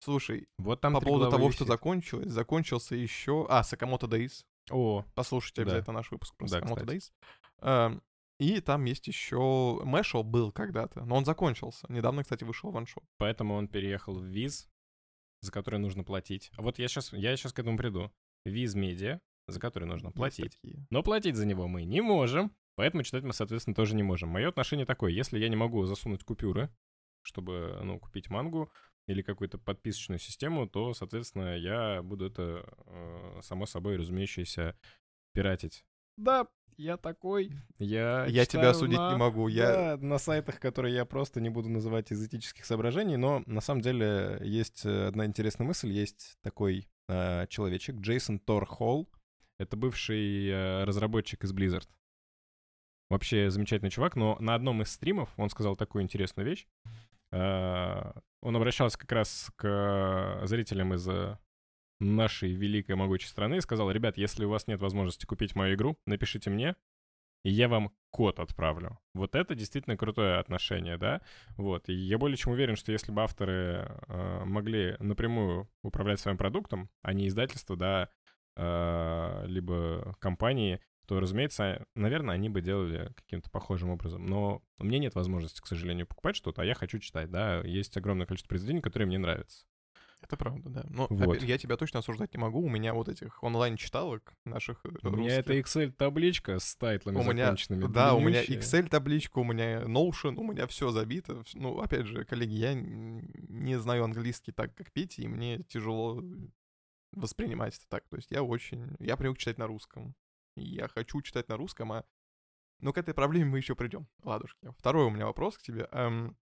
Слушай, 0.00 0.46
Вот 0.58 0.80
там 0.80 0.92
по 0.92 1.00
поводу 1.00 1.30
того, 1.30 1.50
что 1.50 1.64
висит. 1.64 1.68
закончилось, 1.68 2.28
закончился 2.30 2.94
еще... 2.94 3.46
А, 3.48 3.62
Сакамото 3.64 4.06
Дейс. 4.06 4.44
О, 4.70 5.04
Послушайте 5.14 5.64
Да. 5.64 5.70
обязательно 5.72 5.94
наш 5.94 6.10
выпуск 6.12 6.36
про 6.36 6.46
Да, 6.48 6.60
Sakamoto 6.60 6.76
кстати. 6.76 7.12
Days. 7.60 8.02
И 8.38 8.60
там 8.60 8.84
есть 8.84 9.06
еще... 9.08 9.80
Мэшел 9.84 10.22
был 10.22 10.52
когда-то, 10.52 11.04
но 11.04 11.16
он 11.16 11.24
закончился. 11.24 11.86
Недавно, 11.88 12.22
кстати, 12.22 12.44
вышел 12.44 12.70
ваншот. 12.70 13.04
поэтому 13.16 13.54
он 13.54 13.68
переехал 13.68 14.14
в 14.14 14.24
Виз, 14.24 14.68
за 15.40 15.50
который 15.50 15.80
нужно 15.80 16.04
платить. 16.04 16.50
А 16.56 16.62
Вот 16.62 16.78
я 16.78 16.88
сейчас, 16.88 17.12
я 17.12 17.36
сейчас 17.36 17.52
к 17.52 17.58
этому 17.58 17.76
приду. 17.76 18.12
Виз 18.44 18.74
Медиа, 18.74 19.20
за 19.48 19.58
который 19.60 19.84
нужно 19.84 20.12
платить. 20.12 20.58
Но 20.90 21.02
платить 21.02 21.36
за 21.36 21.46
него 21.46 21.66
мы 21.66 21.84
не 21.84 22.00
можем, 22.00 22.54
поэтому 22.76 23.02
читать 23.02 23.24
мы, 23.24 23.32
соответственно, 23.32 23.74
тоже 23.74 23.96
не 23.96 24.02
можем. 24.04 24.28
Мое 24.28 24.48
отношение 24.48 24.86
такое, 24.86 25.10
если 25.10 25.38
я 25.38 25.48
не 25.48 25.56
могу 25.56 25.84
засунуть 25.86 26.22
купюры, 26.22 26.70
чтобы, 27.22 27.80
ну, 27.82 27.98
купить 27.98 28.30
мангу 28.30 28.72
или 29.06 29.22
какую-то 29.22 29.58
подписочную 29.58 30.18
систему, 30.18 30.68
то, 30.68 30.94
соответственно, 30.94 31.56
я 31.56 32.02
буду 32.02 32.26
это, 32.26 32.64
э, 32.86 33.40
само 33.42 33.66
собой 33.66 33.96
разумеющееся, 33.96 34.78
пиратить. 35.32 35.84
Да, 36.16 36.46
я 36.78 36.96
такой. 36.96 37.52
Я, 37.78 38.24
Я 38.26 38.44
тебя 38.46 38.62
читаю 38.62 38.70
осудить 38.70 38.98
на- 38.98 39.12
не 39.12 39.18
могу. 39.18 39.48
Я... 39.48 39.96
Да, 39.96 40.06
на 40.06 40.18
сайтах, 40.18 40.58
которые 40.60 40.94
я 40.94 41.04
просто 41.04 41.40
не 41.40 41.50
буду 41.50 41.68
называть 41.68 42.10
из 42.12 42.24
этических 42.24 42.64
соображений, 42.64 43.16
но 43.16 43.42
на 43.46 43.60
самом 43.60 43.82
деле 43.82 44.38
есть 44.42 44.86
э, 44.86 45.08
одна 45.08 45.26
интересная 45.26 45.66
мысль. 45.66 45.90
Есть 45.90 46.38
такой 46.42 46.88
э, 47.08 47.46
человечек, 47.48 47.96
Джейсон 47.96 48.38
Тор 48.38 48.64
Холл. 48.64 49.08
Это 49.58 49.76
бывший 49.76 50.48
э, 50.48 50.84
разработчик 50.84 51.44
из 51.44 51.52
Blizzard. 51.52 51.88
Вообще 53.10 53.50
замечательный 53.50 53.90
чувак, 53.90 54.16
но 54.16 54.36
на 54.38 54.54
одном 54.54 54.82
из 54.82 54.90
стримов 54.92 55.30
он 55.36 55.50
сказал 55.50 55.76
такую 55.76 56.04
интересную 56.04 56.46
вещь. 56.46 56.66
Э, 57.32 58.12
Он 58.40 58.54
обращался 58.56 58.96
как 58.98 59.10
раз 59.12 59.50
к 59.56 60.40
зрителям 60.44 60.94
из 60.94 61.08
э, 61.08 61.38
нашей 62.00 62.52
великой 62.52 62.96
могучей 62.96 63.28
страны 63.28 63.56
и 63.56 63.60
сказал, 63.60 63.90
ребят, 63.90 64.16
если 64.16 64.44
у 64.44 64.50
вас 64.50 64.66
нет 64.66 64.80
возможности 64.80 65.26
купить 65.26 65.54
мою 65.54 65.74
игру, 65.74 65.98
напишите 66.06 66.50
мне, 66.50 66.76
и 67.44 67.50
я 67.50 67.68
вам 67.68 67.92
код 68.10 68.40
отправлю. 68.40 68.98
Вот 69.14 69.34
это 69.34 69.54
действительно 69.54 69.96
крутое 69.96 70.38
отношение, 70.38 70.98
да? 70.98 71.22
Вот. 71.56 71.88
И 71.88 71.92
я 71.92 72.18
более 72.18 72.36
чем 72.36 72.52
уверен, 72.52 72.76
что 72.76 72.92
если 72.92 73.12
бы 73.12 73.22
авторы 73.22 73.88
э, 74.08 74.44
могли 74.44 74.96
напрямую 74.98 75.68
управлять 75.82 76.20
своим 76.20 76.36
продуктом, 76.36 76.90
а 77.02 77.12
не 77.12 77.28
издательство, 77.28 77.76
да, 77.76 78.08
э, 78.56 79.44
либо 79.46 80.16
компании, 80.18 80.80
то, 81.06 81.20
разумеется, 81.20 81.86
наверное, 81.94 82.34
они 82.34 82.50
бы 82.50 82.60
делали 82.60 83.12
каким-то 83.14 83.50
похожим 83.50 83.90
образом. 83.90 84.26
Но 84.26 84.62
у 84.78 84.84
меня 84.84 84.98
нет 84.98 85.14
возможности, 85.14 85.60
к 85.60 85.66
сожалению, 85.66 86.06
покупать 86.06 86.36
что-то, 86.36 86.62
а 86.62 86.64
я 86.64 86.74
хочу 86.74 86.98
читать, 86.98 87.30
да. 87.30 87.60
Есть 87.60 87.96
огромное 87.96 88.26
количество 88.26 88.48
произведений, 88.48 88.82
которые 88.82 89.06
мне 89.06 89.18
нравятся. 89.18 89.64
Это 90.20 90.36
правда, 90.36 90.68
да. 90.68 90.84
Но 90.90 91.06
Вот. 91.10 91.36
опять, 91.36 91.42
я 91.48 91.58
тебя 91.58 91.76
точно 91.76 92.00
осуждать 92.00 92.34
не 92.34 92.38
могу. 92.40 92.60
У 92.60 92.68
меня 92.68 92.92
вот 92.92 93.08
этих 93.08 93.42
онлайн-читалок 93.42 94.34
наших 94.44 94.80
э, 94.84 94.88
У 95.02 95.10
меня 95.10 95.36
это 95.38 95.52
русских. 95.52 95.76
Excel-табличка 95.76 96.58
с 96.58 96.74
тайтлами 96.76 97.16
У 97.16 97.22
меня, 97.22 97.46
законченными. 97.46 97.86
да, 97.86 98.14
у 98.14 98.20
меня. 98.20 98.42
Excel-табличка, 98.44 99.38
у 99.38 99.44
меня 99.44 99.82
Notion, 99.82 100.34
у 100.36 100.42
меня 100.42 100.66
все 100.66 100.90
забито. 100.90 101.44
Ну, 101.54 101.78
опять 101.80 102.06
же, 102.06 102.24
коллеги, 102.24 102.54
я 102.54 102.74
не 102.74 103.78
знаю 103.78 104.04
английский 104.04 104.52
так, 104.52 104.74
как 104.74 104.90
Петя, 104.92 105.22
и 105.22 105.28
мне 105.28 105.62
тяжело 105.62 106.22
воспринимать 107.12 107.76
это 107.76 107.86
так. 107.88 108.08
То 108.08 108.16
есть 108.16 108.30
я 108.30 108.42
очень... 108.42 108.96
Я 108.98 109.16
привык 109.16 109.38
читать 109.38 109.58
на 109.58 109.66
русском. 109.66 110.14
Я 110.56 110.88
хочу 110.88 111.22
читать 111.22 111.48
на 111.48 111.56
русском, 111.56 111.92
а... 111.92 112.04
Но 112.80 112.92
к 112.92 112.98
этой 112.98 113.14
проблеме 113.14 113.46
мы 113.46 113.58
еще 113.58 113.74
придем. 113.74 114.06
Ладушки. 114.22 114.68
Второй 114.76 115.06
у 115.06 115.10
меня 115.10 115.26
вопрос 115.26 115.58
к 115.58 115.62
тебе. 115.62 115.88
Эм, 115.90 116.36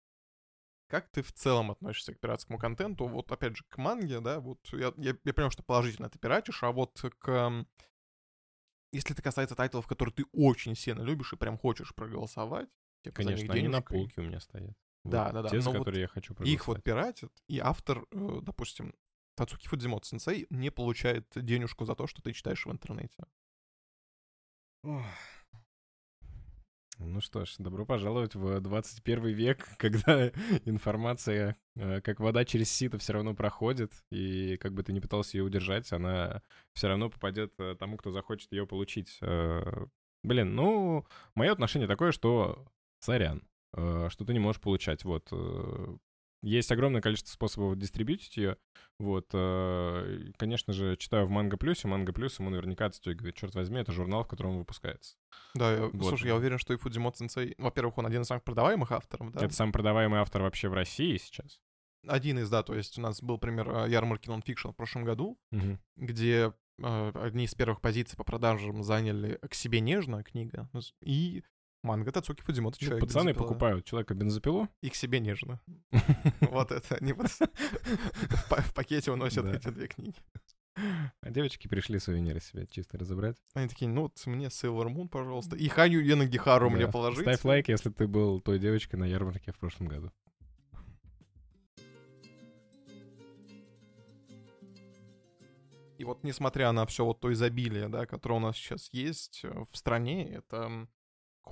Как 0.87 1.09
ты 1.09 1.23
в 1.23 1.31
целом 1.31 1.71
относишься 1.71 2.13
к 2.13 2.19
пиратскому 2.19 2.59
контенту? 2.59 3.07
Вот, 3.07 3.31
опять 3.31 3.57
же, 3.57 3.63
к 3.69 3.77
манге, 3.77 4.19
да, 4.19 4.39
вот 4.39 4.59
я, 4.73 4.93
я, 4.97 5.15
я 5.23 5.33
понимаю, 5.33 5.51
что 5.51 5.63
положительно 5.63 6.09
ты 6.09 6.19
пиратишь, 6.19 6.61
а 6.63 6.71
вот 6.71 7.03
к... 7.19 7.27
эм, 7.29 7.67
Если 8.91 9.13
это 9.13 9.21
касается 9.23 9.55
тайтлов, 9.55 9.87
которые 9.87 10.13
ты 10.13 10.25
очень 10.33 10.75
сильно 10.75 11.01
любишь 11.01 11.33
и 11.33 11.37
прям 11.37 11.57
хочешь 11.57 11.95
проголосовать, 11.95 12.69
типа, 13.03 13.15
Конечно, 13.17 13.53
они 13.53 13.67
на 13.67 13.81
полке 13.81 14.21
у 14.21 14.23
меня 14.23 14.39
стоят. 14.39 14.77
Да, 15.03 15.25
Вот 15.25 15.33
да, 15.33 15.41
да, 15.41 15.49
Те, 15.49 15.61
за 15.61 15.69
но 15.71 15.79
вот 15.79 15.85
которые 15.85 16.01
я 16.01 16.07
хочу 16.07 16.33
Их 16.33 16.67
вот 16.67 16.77
проголосовать. 16.77 16.83
пиратят, 16.83 17.33
и 17.47 17.59
автор, 17.59 18.05
э, 18.11 18.39
допустим, 18.41 18.93
Тацуки 19.35 19.67
Фудзимото 19.67 20.07
сенсей 20.07 20.45
не 20.51 20.69
получает 20.69 21.27
денежку 21.35 21.85
за 21.85 21.95
то, 21.95 22.05
что 22.07 22.21
ты 22.21 22.33
читаешь 22.33 22.65
в 22.65 22.71
интернете. 22.71 23.25
Ну 27.05 27.21
что 27.21 27.45
ж, 27.45 27.55
добро 27.59 27.85
пожаловать 27.85 28.35
в 28.35 28.59
21 28.59 29.27
век, 29.27 29.67
когда 29.77 30.27
информация, 30.65 31.57
э, 31.75 32.01
как 32.01 32.19
вода 32.19 32.45
через 32.45 32.71
сито, 32.71 32.97
все 32.97 33.13
равно 33.13 33.33
проходит, 33.33 33.91
и 34.11 34.57
как 34.57 34.73
бы 34.73 34.83
ты 34.83 34.93
ни 34.93 34.99
пытался 34.99 35.37
ее 35.37 35.43
удержать, 35.43 35.91
она 35.91 36.41
все 36.73 36.87
равно 36.87 37.09
попадет 37.09 37.53
э, 37.59 37.75
тому, 37.77 37.97
кто 37.97 38.11
захочет 38.11 38.51
ее 38.51 38.65
получить. 38.65 39.17
Э, 39.21 39.85
Блин, 40.23 40.55
ну, 40.55 41.05
мое 41.35 41.51
отношение 41.51 41.87
такое, 41.87 42.13
что 42.13 42.65
сорян. 42.99 43.43
что 43.73 44.25
ты 44.25 44.31
не 44.31 44.39
можешь 44.39 44.61
получать. 44.61 45.03
Вот. 45.03 45.29
Есть 46.43 46.71
огромное 46.71 47.01
количество 47.01 47.31
способов 47.33 47.77
дистрибьютить 47.77 48.35
ее. 48.37 48.57
Вот. 48.99 49.29
э, 49.33 50.31
Конечно 50.37 50.73
же, 50.73 50.97
читаю 50.97 51.25
в 51.25 51.29
Манго 51.29 51.57
Плюсе. 51.57 51.87
Манго 51.87 52.13
Плюс 52.13 52.37
ему 52.39 52.49
наверняка 52.49 52.85
отстегивает. 52.85 53.35
Черт 53.35 53.55
возьми, 53.55 53.79
это 53.79 53.91
журнал, 53.91 54.23
в 54.23 54.27
котором 54.27 54.51
он 54.51 54.57
выпускается. 54.59 55.15
Да, 55.55 55.71
я- 55.73 55.85
Вот. 55.87 56.05
слушай, 56.05 56.27
я 56.27 56.35
уверен, 56.35 56.57
что 56.57 56.73
и 56.73 56.77
Фудзимо 56.77 57.11
Сенсей, 57.15 57.55
во-первых, 57.57 57.97
он 57.97 58.05
один 58.05 58.21
из 58.23 58.27
самых 58.27 58.43
продаваемых 58.43 58.91
авторов, 58.91 59.31
да? 59.31 59.45
Это 59.45 59.53
самый 59.53 59.71
продаваемый 59.71 60.19
автор 60.19 60.41
вообще 60.43 60.67
в 60.69 60.73
России 60.73 61.17
сейчас. 61.17 61.59
Один 62.05 62.37
из, 62.39 62.49
да, 62.49 62.61
то 62.63 62.75
есть 62.75 62.97
у 62.97 63.01
нас 63.01 63.21
был 63.21 63.37
пример 63.37 63.69
э, 63.69 63.89
ярмарки 63.89 64.27
нонфикшн 64.27 64.69
в 64.69 64.75
прошлом 64.75 65.05
году, 65.05 65.39
Мгм. 65.51 65.79
где 65.95 66.53
э, 66.81 67.11
одни 67.15 67.45
из 67.45 67.53
первых 67.55 67.79
позиций 67.81 68.17
по 68.17 68.23
продажам 68.25 68.83
заняли 68.83 69.39
«К 69.49 69.53
себе 69.53 69.79
нежно» 69.79 70.23
книга 70.23 70.67
ну, 70.73 70.81
и 71.01 71.43
манга 71.83 72.11
Тацуки 72.11 72.41
Фудзимото 72.41 72.77
Ну, 72.81 72.85
«Человек 72.87 73.05
Пацаны 73.05 73.27
бензопила». 73.29 73.47
покупают 73.47 73.85
человека 73.85 74.13
бензопилу. 74.15 74.69
И 74.81 74.89
«К 74.89 74.95
себе 74.95 75.19
нежно». 75.19 75.59
Вот 76.41 76.71
это, 76.71 76.95
они 76.95 77.13
в 77.13 78.49
па- 78.49 78.61
в 78.61 78.73
пакете 78.73 79.11
уносят 79.11 79.45
эти 79.45 79.67
две 79.69 79.87
книги. 79.87 80.15
А 81.21 81.29
девочки 81.29 81.67
пришли 81.67 81.99
сувениры 81.99 82.39
себе 82.39 82.65
чисто 82.67 82.97
разобрать. 82.97 83.37
Они 83.53 83.67
такие, 83.67 83.87
ну 83.91 84.03
вот 84.03 84.19
мне 84.25 84.47
Sailor 84.47 84.87
Moon, 84.87 85.07
пожалуйста, 85.07 85.55
и 85.55 85.67
Ханю 85.67 85.99
Янагихару 85.99 86.69
мне 86.71 86.85
Да. 86.87 86.91
положите. 86.91 87.21
Ставь 87.23 87.43
лайк, 87.45 87.67
если 87.69 87.89
ты 87.91 88.07
был 88.07 88.41
той 88.41 88.57
девочкой 88.57 88.99
на 88.99 89.05
ярмарке 89.05 89.51
в 89.51 89.57
прошлом 89.59 89.87
году. 89.87 90.11
И 95.97 96.05
вот 96.05 96.23
несмотря 96.23 96.71
на 96.71 96.85
все 96.85 97.05
вот 97.05 97.19
то 97.19 97.31
изобилие, 97.31 97.87
да, 97.87 98.05
которое 98.05 98.35
у 98.35 98.39
нас 98.39 98.57
сейчас 98.57 98.89
есть 98.91 99.41
э, 99.43 99.63
в 99.71 99.77
стране, 99.77 100.27
это 100.33 100.87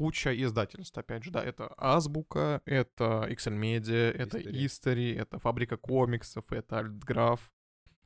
куча 0.01 0.33
издательств, 0.43 0.97
опять 0.97 1.23
же, 1.23 1.29
да, 1.31 1.43
это 1.43 1.71
Азбука, 1.77 2.61
это 2.65 3.27
XL 3.29 3.55
Media, 3.59 4.11
это 4.11 4.39
Истари. 4.39 5.15
Это 5.15 5.37
Фабрика 5.37 5.77
комиксов, 5.77 6.51
это 6.51 6.79
Alt 6.79 7.03
Graph. 7.03 7.51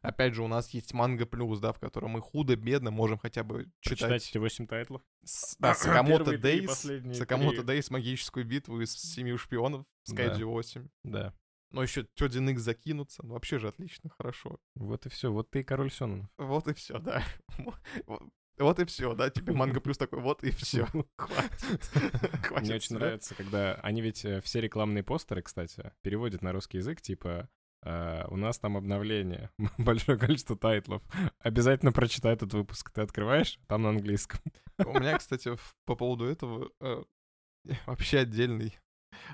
Опять 0.01 0.33
же, 0.35 0.43
у 0.43 0.47
нас 0.47 0.69
есть 0.71 0.93
Manga 0.93 1.25
Plus, 1.25 1.59
да, 1.59 1.71
в 1.71 1.79
котором 1.79 2.11
мы 2.11 2.21
худо-бедно 2.21 2.91
можем 2.91 3.17
хотя 3.17 3.43
бы 3.43 3.71
Читать 3.79 3.97
читать 3.99 4.29
эти 4.29 4.37
8 4.37 4.67
тайтлов. 4.67 5.01
с- 5.23 5.55
да, 5.59 5.73
Sakamoto 5.73 6.37
Days, 6.37 6.85
Sakamoto. 7.17 7.63
Days, 7.63 7.89
магическую 7.89 8.45
битву 8.45 8.81
Семью 8.81 9.35
шпионов, 9.37 9.85
Да. 10.09 10.25
Skyji 10.25 10.43
8. 10.43 10.87
Да. 11.03 11.33
Но 11.71 11.81
еще 11.81 12.05
Тёдзин 12.15 12.49
Икс 12.49 12.61
закинуться, 12.61 13.25
ну 13.25 13.33
вообще 13.33 13.57
же 13.57 13.69
отлично, 13.69 14.09
хорошо. 14.09 14.59
Вот 14.75 15.05
и 15.05 15.09
все. 15.09 15.31
Вот 15.31 15.49
ты 15.49 15.61
и 15.61 15.63
король 15.63 15.91
Сёнэн. 15.91 16.27
Вот 16.37 16.67
и 16.67 16.73
все, 16.73 16.99
да. 16.99 17.23
Вот- 18.57 18.79
и 18.79 18.85
все, 18.85 19.13
да, 19.15 19.29
тебе 19.29 19.53
манго 19.53 19.79
плюс 19.81 19.97
такой, 19.97 20.19
вот 20.21 20.43
и 20.43 20.51
все. 20.51 20.85
Хватит. 21.17 21.83
Хватит 22.43 22.61
Мне 22.67 22.75
очень 22.75 22.95
нравится, 22.95 23.35
когда 23.35 23.75
они 23.75 24.01
ведь 24.01 24.23
э, 24.25 24.41
все 24.41 24.61
рекламные 24.61 25.03
постеры, 25.03 25.41
кстати, 25.41 25.91
переводят 26.01 26.41
на 26.41 26.51
русский 26.53 26.77
язык, 26.77 27.01
типа 27.01 27.49
э, 27.83 28.25
у 28.29 28.37
нас 28.37 28.57
там 28.59 28.77
обновление, 28.77 29.49
большое 29.77 30.17
количество 30.17 30.57
тайтлов. 30.57 31.01
Обязательно 31.39 31.91
прочитай 31.91 32.33
этот 32.33 32.53
выпуск. 32.53 32.91
Ты 32.91 33.01
открываешь, 33.01 33.59
там 33.67 33.81
на 33.83 33.89
английском. 33.89 34.39
У 34.79 34.99
меня, 34.99 35.17
кстати, 35.17 35.55
в- 35.55 35.75
по 35.85 35.95
поводу 35.95 36.25
этого 36.25 36.69
э, 36.81 37.03
вообще 37.85 38.19
отдельный, 38.19 38.77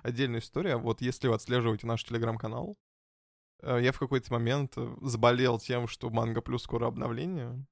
отдельная 0.03 0.39
история. 0.39 0.77
Вот 0.77 1.01
если 1.01 1.27
вы 1.27 1.35
отслеживаете 1.35 1.87
наш 1.87 2.03
телеграм-канал, 2.03 2.77
э, 3.63 3.79
я 3.81 3.91
в 3.91 3.99
какой-то 3.99 4.31
момент 4.33 4.75
заболел 5.01 5.59
тем, 5.59 5.87
что 5.87 6.09
Manga 6.09 6.41
Plus 6.41 6.63
скоро 6.63 6.87
обновление. 6.87 7.65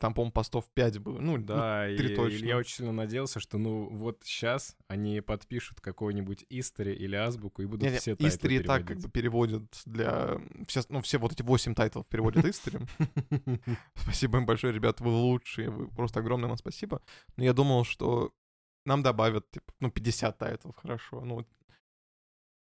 Там, 0.00 0.14
по-моему, 0.14 0.32
постов 0.32 0.68
5 0.74 0.98
было. 0.98 1.18
Ну, 1.18 1.38
да. 1.38 1.56
Да, 1.56 1.88
и, 1.88 1.96
три 1.96 2.12
и 2.12 2.16
точно. 2.16 2.44
я 2.44 2.56
очень 2.56 2.76
сильно 2.76 2.92
надеялся, 2.92 3.40
что 3.40 3.58
ну 3.58 3.88
вот 3.90 4.20
сейчас 4.24 4.76
они 4.88 5.20
подпишут 5.20 5.80
какой-нибудь 5.80 6.44
Истари 6.50 6.92
или 6.92 7.16
Азбуку 7.16 7.62
и 7.62 7.66
будут 7.66 7.90
все 7.92 8.14
тайтлы 8.14 8.28
Истари 8.28 8.60
так 8.60 8.86
как 8.86 8.98
бы 8.98 9.08
переводят 9.08 9.64
для... 9.86 10.40
Все, 10.66 10.82
ну, 10.88 11.00
все 11.02 11.18
вот 11.18 11.32
эти 11.32 11.42
8 11.42 11.74
тайтлов 11.74 12.06
переводят 12.08 12.44
Истари. 12.44 12.78
Спасибо 13.94 14.38
им 14.38 14.46
большое, 14.46 14.72
ребят, 14.72 15.00
вы 15.00 15.10
лучшие, 15.10 15.70
вы 15.70 15.88
просто 15.88 16.20
огромное 16.20 16.48
вам 16.48 16.58
спасибо. 16.58 17.00
Но 17.36 17.44
я 17.44 17.52
думал, 17.52 17.84
что 17.84 18.32
нам 18.84 19.02
добавят, 19.02 19.50
типа, 19.50 19.72
ну, 19.80 19.90
50 19.90 20.38
тайтлов, 20.38 20.76
хорошо, 20.76 21.20
ну, 21.20 21.44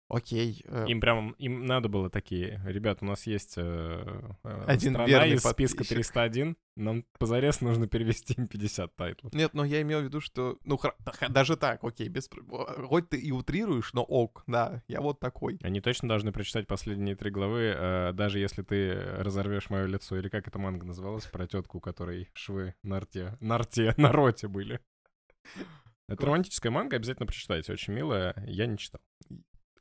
окей. 0.08 0.62
э, 0.66 0.86
Им 0.88 1.00
прям, 1.00 1.30
им 1.32 1.66
надо 1.66 1.88
было 1.88 2.10
такие, 2.10 2.60
ребят, 2.64 2.98
у 3.02 3.04
нас 3.04 3.26
есть 3.26 3.54
э, 3.56 4.32
э, 4.44 4.64
Один 4.66 4.94
страна 4.94 5.26
из 5.26 5.40
списка 5.42 5.78
подписчик». 5.78 5.96
301, 5.96 6.56
нам 6.76 7.04
позарез 7.18 7.60
нужно 7.60 7.86
перевести 7.88 8.34
им 8.34 8.48
50 8.48 8.94
тайтлов. 8.96 9.32
Нет, 9.34 9.54
но 9.54 9.64
я 9.64 9.82
имел 9.82 10.00
в 10.00 10.04
виду, 10.04 10.20
что, 10.20 10.58
ну, 10.64 10.76
хра- 10.76 10.94
даже 11.28 11.56
так, 11.56 11.82
окей, 11.84 12.08
без... 12.08 12.28
Хоть 12.88 13.08
ты 13.10 13.18
и 13.18 13.30
утрируешь, 13.32 13.92
но 13.92 14.02
ок, 14.02 14.44
да, 14.46 14.82
я 14.88 15.00
вот 15.00 15.20
такой. 15.20 15.58
Они 15.62 15.80
точно 15.80 16.08
должны 16.08 16.32
прочитать 16.32 16.66
последние 16.66 17.16
три 17.16 17.30
главы, 17.30 17.74
э, 17.76 18.12
даже 18.12 18.38
если 18.38 18.62
ты 18.62 18.94
разорвешь 19.18 19.70
мое 19.70 19.86
лицо, 19.86 20.16
или 20.18 20.28
как 20.28 20.48
эта 20.48 20.58
манга 20.58 20.86
называлась, 20.86 21.24
про 21.26 21.46
тетку, 21.46 21.78
у 21.78 21.80
которой 21.80 22.28
швы 22.34 22.74
на 22.82 23.00
рте, 23.00 23.36
на 23.40 23.58
рте, 23.58 23.94
на 23.98 24.12
роте 24.12 24.48
были. 24.48 24.80
Это 26.08 26.24
романтическая 26.24 26.72
манга, 26.72 26.96
обязательно 26.96 27.26
прочитайте, 27.26 27.70
очень 27.72 27.92
милая, 27.92 28.34
я 28.46 28.66
не 28.66 28.78
читал. 28.78 29.00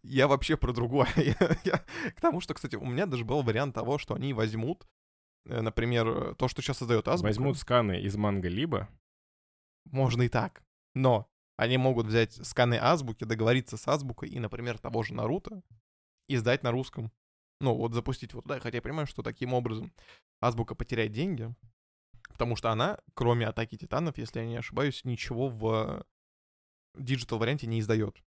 Я 0.10 0.28
вообще 0.28 0.56
про 0.58 0.72
другое. 0.74 1.08
Я- 1.18 1.58
я- 1.66 2.12
К 2.12 2.22
тому, 2.22 2.40
что, 2.42 2.54
кстати, 2.54 2.76
у 2.76 2.86
меня 2.86 3.06
даже 3.06 3.26
был 3.26 3.42
вариант 3.44 3.76
того, 3.76 3.98
что 3.98 4.14
они 4.16 4.34
возьмут, 4.34 4.88
э, 5.46 5.62
например, 5.62 6.08
э, 6.08 6.36
то, 6.36 6.48
что 6.48 6.62
сейчас 6.62 6.78
создает 6.78 7.08
Азбука. 7.08 7.28
Возьмут 7.28 7.58
сканы 7.58 8.02
из 8.02 8.16
манга 8.16 8.48
либо, 8.48 8.88
Можно 9.86 10.24
и 10.24 10.30
так. 10.30 10.64
Но 10.96 11.30
они 11.58 11.78
могут 11.78 12.08
взять 12.08 12.34
сканы 12.46 12.76
азбуки, 12.76 13.24
договориться 13.24 13.78
с 13.78 13.88
азбукой 13.88 14.30
и, 14.30 14.40
например, 14.40 14.78
того 14.78 15.04
же 15.04 15.14
Наруто 15.14 15.62
издать 16.28 16.64
на 16.64 16.72
русском. 16.72 17.12
Ну, 17.62 17.74
вот 17.76 17.94
запустить 17.94 18.34
вот 18.34 18.44
туда. 18.44 18.60
Хотя 18.60 18.78
я 18.78 18.82
понимаю, 18.82 19.08
что 19.08 19.24
таким 19.24 19.54
образом 19.54 19.92
азбука 20.42 20.76
потеряет 20.76 21.12
деньги, 21.12 21.54
потому 22.30 22.56
что 22.56 22.70
она, 22.72 23.00
кроме 23.14 23.48
атаки 23.48 23.78
титанов, 23.78 24.18
если 24.18 24.40
я 24.40 24.46
не 24.46 24.58
ошибаюсь, 24.58 25.04
ничего 25.06 25.50
в 25.50 26.06
digital 26.96 27.40
варианте 27.40 27.68
не 27.68 27.80
издает. 27.80 28.22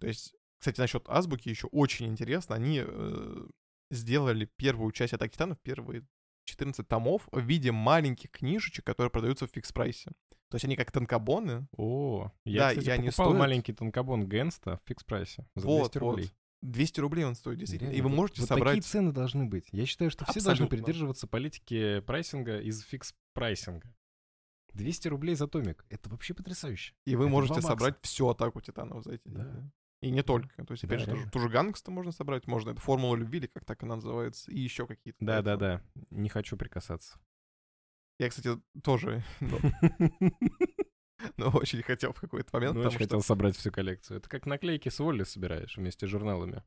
То 0.00 0.06
есть, 0.08 0.34
кстати, 0.62 0.78
насчет 0.78 1.08
азбуки 1.08 1.48
еще 1.48 1.66
очень 1.72 2.06
интересно. 2.06 2.54
Они 2.54 2.80
э, 2.86 3.46
сделали 3.90 4.48
первую 4.54 4.92
часть 4.92 5.12
атаки 5.12 5.32
титанов, 5.32 5.58
первые 5.60 6.06
14 6.44 6.86
томов 6.86 7.28
в 7.32 7.40
виде 7.40 7.72
маленьких 7.72 8.30
книжечек, 8.30 8.84
которые 8.86 9.10
продаются 9.10 9.48
в 9.48 9.50
фикс-прайсе. 9.50 10.12
То 10.50 10.54
есть 10.54 10.64
они 10.64 10.76
как 10.76 10.92
танкобоны. 10.92 11.66
О, 11.76 12.30
я, 12.44 12.60
Да, 12.60 12.68
кстати, 12.70 12.86
и 12.86 12.90
они 12.90 13.08
покупал 13.08 13.30
стоят- 13.32 13.38
маленький 13.40 13.72
танкобон 13.72 14.28
Гангста 14.28 14.76
в 14.76 14.88
фикс-прайсе 14.88 15.44
за 15.56 15.66
Вот, 15.66 15.78
200 15.94 15.98
вот. 15.98 16.10
рублей. 16.10 16.30
200 16.62 17.00
рублей 17.00 17.24
он 17.24 17.34
стоит, 17.34 17.58
действительно. 17.58 17.88
И 17.88 17.94
Реально, 17.94 18.04
вы 18.08 18.10
вот- 18.14 18.16
можете 18.20 18.40
вот 18.42 18.48
собрать... 18.48 18.76
такие 18.76 18.82
цены 18.88 19.10
должны 19.10 19.46
быть. 19.46 19.66
Я 19.72 19.84
считаю, 19.84 20.12
что 20.12 20.24
все 20.26 20.34
должны 20.34 20.52
Абсолютно. 20.66 20.76
придерживаться 20.76 21.26
политики 21.26 21.98
прайсинга 22.06 22.60
из 22.60 22.84
фикс-прайсинга. 22.84 23.88
200 24.74 25.08
рублей 25.08 25.34
за 25.34 25.48
томик. 25.48 25.84
Это 25.90 26.08
вообще 26.08 26.34
потрясающе. 26.34 26.94
И 27.04 27.16
вы 27.16 27.24
это 27.24 27.32
можете 27.32 27.60
собрать 27.62 27.96
всю 28.02 28.28
атаку 28.28 28.60
титанов 28.60 29.02
за 29.02 29.14
эти 29.14 29.22
Да. 29.26 29.42
деньги. 29.42 29.70
И 30.02 30.10
не 30.10 30.22
только. 30.22 30.64
То 30.66 30.72
есть, 30.72 30.86
Да, 30.86 30.94
опять 30.96 31.00
же, 31.00 31.06
ту 31.06 31.10
же- 31.12 31.16
реально. 31.16 31.30
ту 31.32 31.38
же 31.38 31.48
Гангста 31.48 31.90
можно 31.90 32.12
собрать, 32.12 32.46
можно 32.46 32.70
это 32.70 32.80
Формула 32.80 33.16
любви, 33.16 33.38
или 33.38 33.46
как 33.46 33.64
так 33.64 33.82
она 33.84 33.94
называется, 33.96 34.50
и 34.50 34.58
еще 34.58 34.86
какие-то. 34.86 35.18
тайтлы. 35.24 35.34
Да-да-да. 35.42 35.82
Не 36.10 36.28
хочу 36.28 36.56
прикасаться. 36.58 37.18
Я, 38.18 38.28
кстати, 38.28 38.60
тоже 38.82 39.24
ну, 41.36 41.48
очень 41.54 41.82
хотел 41.82 42.12
в 42.12 42.20
какой-то 42.20 42.50
момент, 42.52 42.74
Ну, 42.74 42.80
очень 42.80 42.90
что, 42.90 42.98
хотел 42.98 43.22
собрать 43.22 43.56
всю 43.56 43.70
коллекцию. 43.70 44.18
Это 44.18 44.28
как 44.28 44.44
наклейки 44.46 44.88
с 44.88 44.98
ВАЛЛ-И 44.98 45.24
собираешь 45.24 45.76
вместе 45.76 46.06
с 46.06 46.10
журналами. 46.10 46.62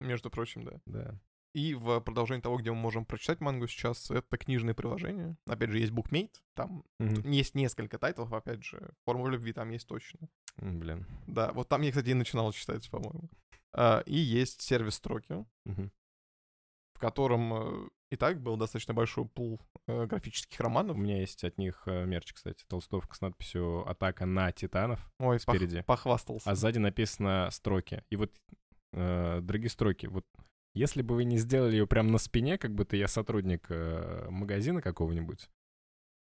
между 0.00 0.30
прочим, 0.30 0.64
да. 0.64 0.80
Да. 0.86 1.20
И 1.54 1.74
в 1.74 2.00
продолжение 2.00 2.40
того, 2.42 2.56
где 2.56 2.70
мы 2.70 2.78
можем 2.78 3.04
прочитать 3.04 3.40
мангу 3.40 3.66
сейчас, 3.66 4.10
это 4.10 4.38
книжные 4.38 4.74
приложения. 4.74 5.36
Опять 5.46 5.70
же, 5.70 5.78
есть 5.80 5.92
Bookmate, 5.92 6.34
там 6.54 6.82
Мгм. 6.98 7.30
есть 7.30 7.54
несколько 7.54 7.98
тайтлов, 7.98 8.32
опять 8.32 8.62
же. 8.64 8.90
Формула 9.04 9.28
любви 9.28 9.52
там 9.52 9.68
есть 9.70 9.86
точно. 9.86 10.28
М, 10.58 10.78
Блин. 10.80 11.06
Да, 11.26 11.52
вот 11.52 11.68
там 11.68 11.82
я, 11.82 11.90
кстати, 11.90 12.08
и 12.08 12.14
начинал 12.14 12.50
читать, 12.52 12.88
по-моему. 12.90 13.28
А, 13.74 14.00
и 14.06 14.16
есть 14.16 14.62
сервис 14.62 14.94
строки, 14.94 15.44
Мгм. 15.66 15.90
в 16.94 16.98
котором 16.98 17.52
э, 17.54 17.88
и 18.10 18.16
так 18.16 18.40
был 18.40 18.56
достаточно 18.56 18.94
большой 18.94 19.26
пул 19.26 19.60
э, 19.88 20.06
графических 20.06 20.58
У 20.60 20.62
романов. 20.62 20.96
меня 20.96 21.18
есть 21.20 21.44
от 21.44 21.58
них 21.58 21.82
э, 21.86 22.06
мерч, 22.06 22.32
кстати. 22.32 22.64
Толстовка 22.66 23.14
с 23.14 23.20
надписью 23.20 23.86
«Атака 23.88 24.24
на 24.24 24.52
титанов», 24.52 25.10
Ой, 25.18 25.36
пох- 25.36 25.40
спереди. 25.40 25.82
похвастался. 25.82 26.50
а 26.50 26.54
сзади 26.54 26.78
написано 26.78 27.48
«Строки». 27.50 28.04
И 28.10 28.16
вот, 28.16 28.32
дорогие 28.92 29.68
строки, 29.70 30.06
вот 30.06 30.26
если 30.74 31.02
бы 31.02 31.14
вы 31.14 31.24
не 31.24 31.38
сделали 31.38 31.72
ее 31.72 31.86
прямо 31.86 32.10
на 32.10 32.18
спине, 32.18 32.58
как 32.58 32.74
будто 32.74 32.96
я 32.96 33.08
сотрудник 33.08 33.66
э, 33.68 34.26
магазина 34.30 34.80
какого-нибудь, 34.80 35.50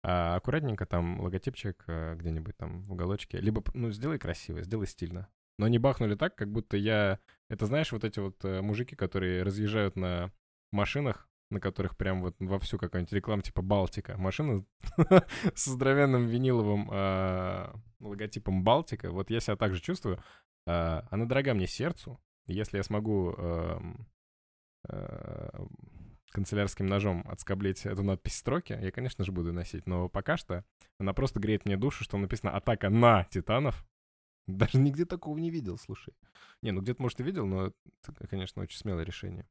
а 0.03 0.35
аккуратненько 0.35 0.85
там 0.85 1.21
логотипчик 1.21 1.83
э, 1.87 2.15
где-нибудь 2.15 2.57
там 2.57 2.81
в 2.81 2.91
уголочке, 2.91 3.39
либо, 3.39 3.63
ну, 3.73 3.89
сделай 3.89 4.19
красиво, 4.19 4.61
сделай 4.61 4.87
стильно. 4.87 5.29
Но 5.57 5.67
не 5.67 5.77
бахнули 5.77 6.15
так, 6.15 6.35
как 6.35 6.51
будто 6.51 6.77
я... 6.77 7.19
Это 7.49 7.67
знаешь, 7.67 7.91
вот 7.91 8.03
эти 8.03 8.19
вот 8.19 8.43
э, 8.43 8.61
мужики, 8.61 8.95
которые 8.95 9.43
разъезжают 9.43 9.95
на 9.95 10.31
машинах, 10.71 11.29
на 11.51 11.59
которых 11.59 11.95
прям 11.95 12.21
вот 12.21 12.35
вовсю 12.39 12.77
какая-нибудь 12.77 13.13
реклама 13.13 13.43
типа 13.43 13.61
Балтика. 13.61 14.17
Машина 14.17 14.65
со 15.55 15.69
здоровенным 15.69 16.25
виниловым 16.25 16.89
э, 16.91 17.73
логотипом 18.01 18.63
Балтика. 18.63 19.11
Вот 19.11 19.29
я 19.29 19.39
себя 19.39 19.55
так 19.55 19.73
же 19.73 19.81
чувствую. 19.81 20.21
А, 20.65 21.07
она 21.11 21.25
дорога 21.25 21.53
мне 21.53 21.67
сердцу. 21.67 22.19
Если 22.47 22.77
я 22.77 22.83
смогу 22.83 23.33
эм, 23.37 24.05
канцелярским 26.31 26.87
ножом 26.87 27.23
отскоблить 27.27 27.85
эту 27.85 28.03
надпись 28.03 28.35
строки, 28.35 28.73
я, 28.73 28.91
конечно 28.91 29.23
же, 29.23 29.31
буду 29.31 29.53
носить. 29.53 29.85
Но 29.85 30.09
пока 30.09 30.35
что 30.37 30.65
она 30.99 31.13
просто 31.13 31.39
греет 31.39 31.65
мне 31.65 31.77
душу, 31.77 32.03
что 32.03 32.17
написано 32.17 32.51
«Атака 32.55 32.89
на 32.89 33.23
титанов». 33.25 33.85
Даже 34.47 34.77
нигде 34.77 35.05
такого 35.05 35.37
не 35.37 35.49
видел, 35.51 35.77
слушай. 35.77 36.13
Не, 36.61 36.71
ну 36.71 36.81
где-то, 36.81 37.01
может, 37.01 37.19
и 37.19 37.23
видел, 37.23 37.45
но 37.45 37.71
это, 38.07 38.27
конечно, 38.27 38.61
очень 38.61 38.77
смелое 38.77 39.03
решение. 39.05 39.47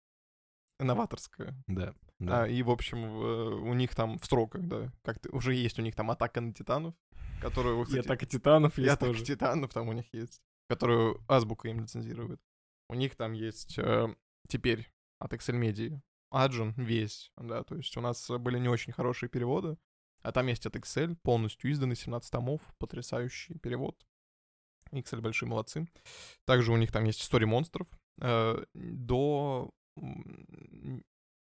Новаторская. 0.79 1.55
Да, 1.67 1.91
А, 1.91 1.95
да. 2.19 2.49
и, 2.49 2.63
в 2.63 2.71
общем, 2.71 3.09
в- 3.09 3.63
у 3.71 3.73
них 3.75 3.95
там 3.95 4.19
в 4.19 4.25
строках, 4.27 4.67
да, 4.67 4.93
как-то 5.03 5.31
уже 5.31 5.55
есть 5.55 5.79
у 5.79 5.83
них 5.83 5.95
там 5.95 6.11
атака 6.11 6.41
на 6.41 6.53
титанов, 6.53 6.95
которую, 7.41 7.77
вот, 7.77 7.85
И 7.85 7.91
кстати, 7.93 8.05
атака 8.07 8.27
титанов 8.27 8.79
и 8.79 8.83
есть 8.83 8.95
атака 8.95 9.13
тоже. 9.13 9.25
титанов 9.25 9.73
там 9.73 9.89
у 9.89 9.93
них 9.93 10.13
есть, 10.13 10.43
которую 10.69 11.23
Азбука 11.29 11.69
им 11.69 11.81
лицензирует. 11.81 12.41
У 12.91 12.95
них 12.95 13.15
там 13.15 13.33
есть 13.33 13.79
э, 13.79 14.15
теперь 14.49 14.92
от 15.23 15.33
Excel 15.33 15.61
Media 15.61 16.01
Аджин 16.31 16.73
весь, 16.77 17.31
да, 17.37 17.63
то 17.63 17.77
есть 17.77 17.97
у 17.97 18.01
нас 18.01 18.29
э, 18.31 18.39
были 18.39 18.59
не 18.59 18.69
очень 18.69 18.93
хорошие 18.93 19.29
переводы, 19.29 19.77
а 20.23 20.33
там 20.33 20.47
есть 20.47 20.67
от 20.67 20.77
Excel, 20.77 21.17
полностью 21.17 21.71
изданный, 21.71 21.97
17 21.97 22.31
томов, 22.31 22.63
потрясающий 22.79 23.59
перевод. 23.59 24.07
Excel 24.93 25.21
большие 25.21 25.49
молодцы. 25.49 25.87
Также 26.45 26.73
у 26.73 26.77
них 26.77 26.93
там 26.93 27.05
есть 27.05 27.21
история 27.21 27.47
монстров. 27.47 27.87
э, 28.21 28.65
до, 28.75 29.71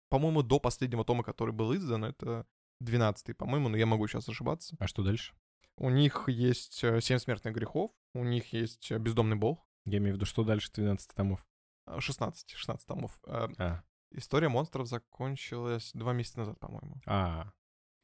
по-моему, 0.08 0.42
до 0.42 0.58
последнего 0.60 1.04
тома, 1.04 1.22
который 1.22 1.52
был 1.52 1.74
издан, 1.74 2.04
это 2.04 2.46
12 2.80 3.36
по-моему, 3.36 3.68
но 3.68 3.76
я 3.76 3.86
могу 3.86 4.06
сейчас 4.08 4.28
ошибаться. 4.28 4.76
А 4.78 4.86
что 4.86 5.02
дальше? 5.02 5.34
У 5.78 5.88
них 5.88 6.28
есть 6.28 6.84
э, 6.84 7.00
«Семь 7.00 7.18
смертных 7.18 7.54
грехов», 7.54 7.92
у 8.14 8.24
них 8.24 8.52
есть 8.52 8.92
«Бездомный 8.92 9.36
бог», 9.36 9.66
Я 9.86 9.98
имею 9.98 10.14
в 10.14 10.16
виду, 10.16 10.26
что 10.26 10.44
дальше 10.44 10.70
12 10.72 11.14
томов? 11.14 11.46
Э, 11.86 12.00
16, 12.00 12.50
16 12.56 12.86
томов. 12.86 13.20
Э, 13.26 13.48
А, 13.58 13.82
История 14.10 14.48
монстров 14.48 14.86
закончилась 14.88 15.90
два 15.94 16.12
месяца 16.12 16.40
назад, 16.40 16.58
по-моему. 16.60 16.96
а, 17.06 17.50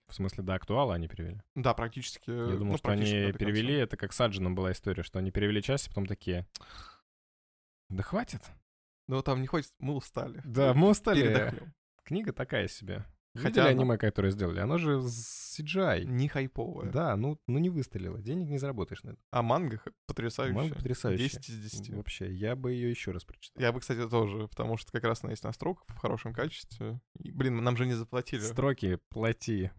в 0.06 0.14
смысле, 0.14 0.42
до 0.42 0.54
актуала 0.54 0.94
они 0.94 1.06
перевели? 1.06 1.42
Да, 1.54 1.75
практически. 1.75 2.30
Я 2.30 2.56
думал, 2.56 2.73
ну, 2.73 2.78
что 2.78 2.90
они 2.92 3.02
практически 3.02 3.38
перевели, 3.38 3.75
это 3.75 3.97
как 3.99 4.14
с 4.14 4.20
Аджином 4.20 4.54
была 4.54 4.73
история, 4.73 5.02
что 5.02 5.18
они 5.18 5.30
перевели 5.30 5.62
часть, 5.62 5.87
а 5.87 5.90
потом 5.90 6.06
такие... 6.06 6.47
Да 7.90 8.02
хватит. 8.02 8.40
Но 9.06 9.20
там 9.23 9.40
не 9.42 9.47
хватит, 9.47 9.73
мы 9.78 9.94
устали. 9.94 10.40
Да, 10.44 10.73
мы 10.75 10.88
устали. 10.90 11.23
Передохнем. 11.23 11.75
Книга 12.04 12.32
такая 12.32 12.68
себе. 12.68 13.04
Хотя 13.38 13.49
Видели 13.49 13.61
она- 13.61 13.71
аниме, 13.71 13.99
которое 13.99 14.30
сделали? 14.30 14.61
Оно 14.61 14.78
же 14.78 14.99
CGI. 14.99 16.04
Не 16.04 16.28
хайповая. 16.28 16.90
Да, 16.90 17.16
ну, 17.16 17.40
ну 17.47 17.59
не 17.59 17.71
выстрелило. 17.71 18.21
Денег 18.21 18.49
не 18.49 18.59
заработаешь 18.59 19.02
на 19.02 19.11
это. 19.11 19.21
А 19.30 19.42
манга 19.42 19.80
потрясающая. 20.07 20.54
Манга 20.54 20.75
потрясающая. 20.75 21.28
10 21.28 21.49
из 21.49 21.73
10. 21.73 21.90
Вообще, 21.95 22.33
я 22.33 22.57
бы 22.57 22.73
ее 22.73 22.90
еще 22.90 23.12
раз 23.12 23.25
прочитал. 23.25 23.62
Я 23.62 23.73
бы, 23.73 23.80
кстати, 23.80 24.09
тоже, 24.09 24.49
потому 24.49 24.76
что 24.76 24.92
как 24.92 25.04
раз 25.04 25.23
она 25.23 25.33
есть 25.33 25.45
на 25.45 25.52
строках 25.52 25.85
в 25.88 25.99
хорошем 25.99 26.33
качестве. 26.33 27.00
И, 27.18 27.30
блин, 27.30 27.62
нам 27.62 27.76
же 27.76 27.87
не 27.87 27.95
заплатили. 27.95 28.40
Строки 28.40 28.99
плати. 29.09 29.71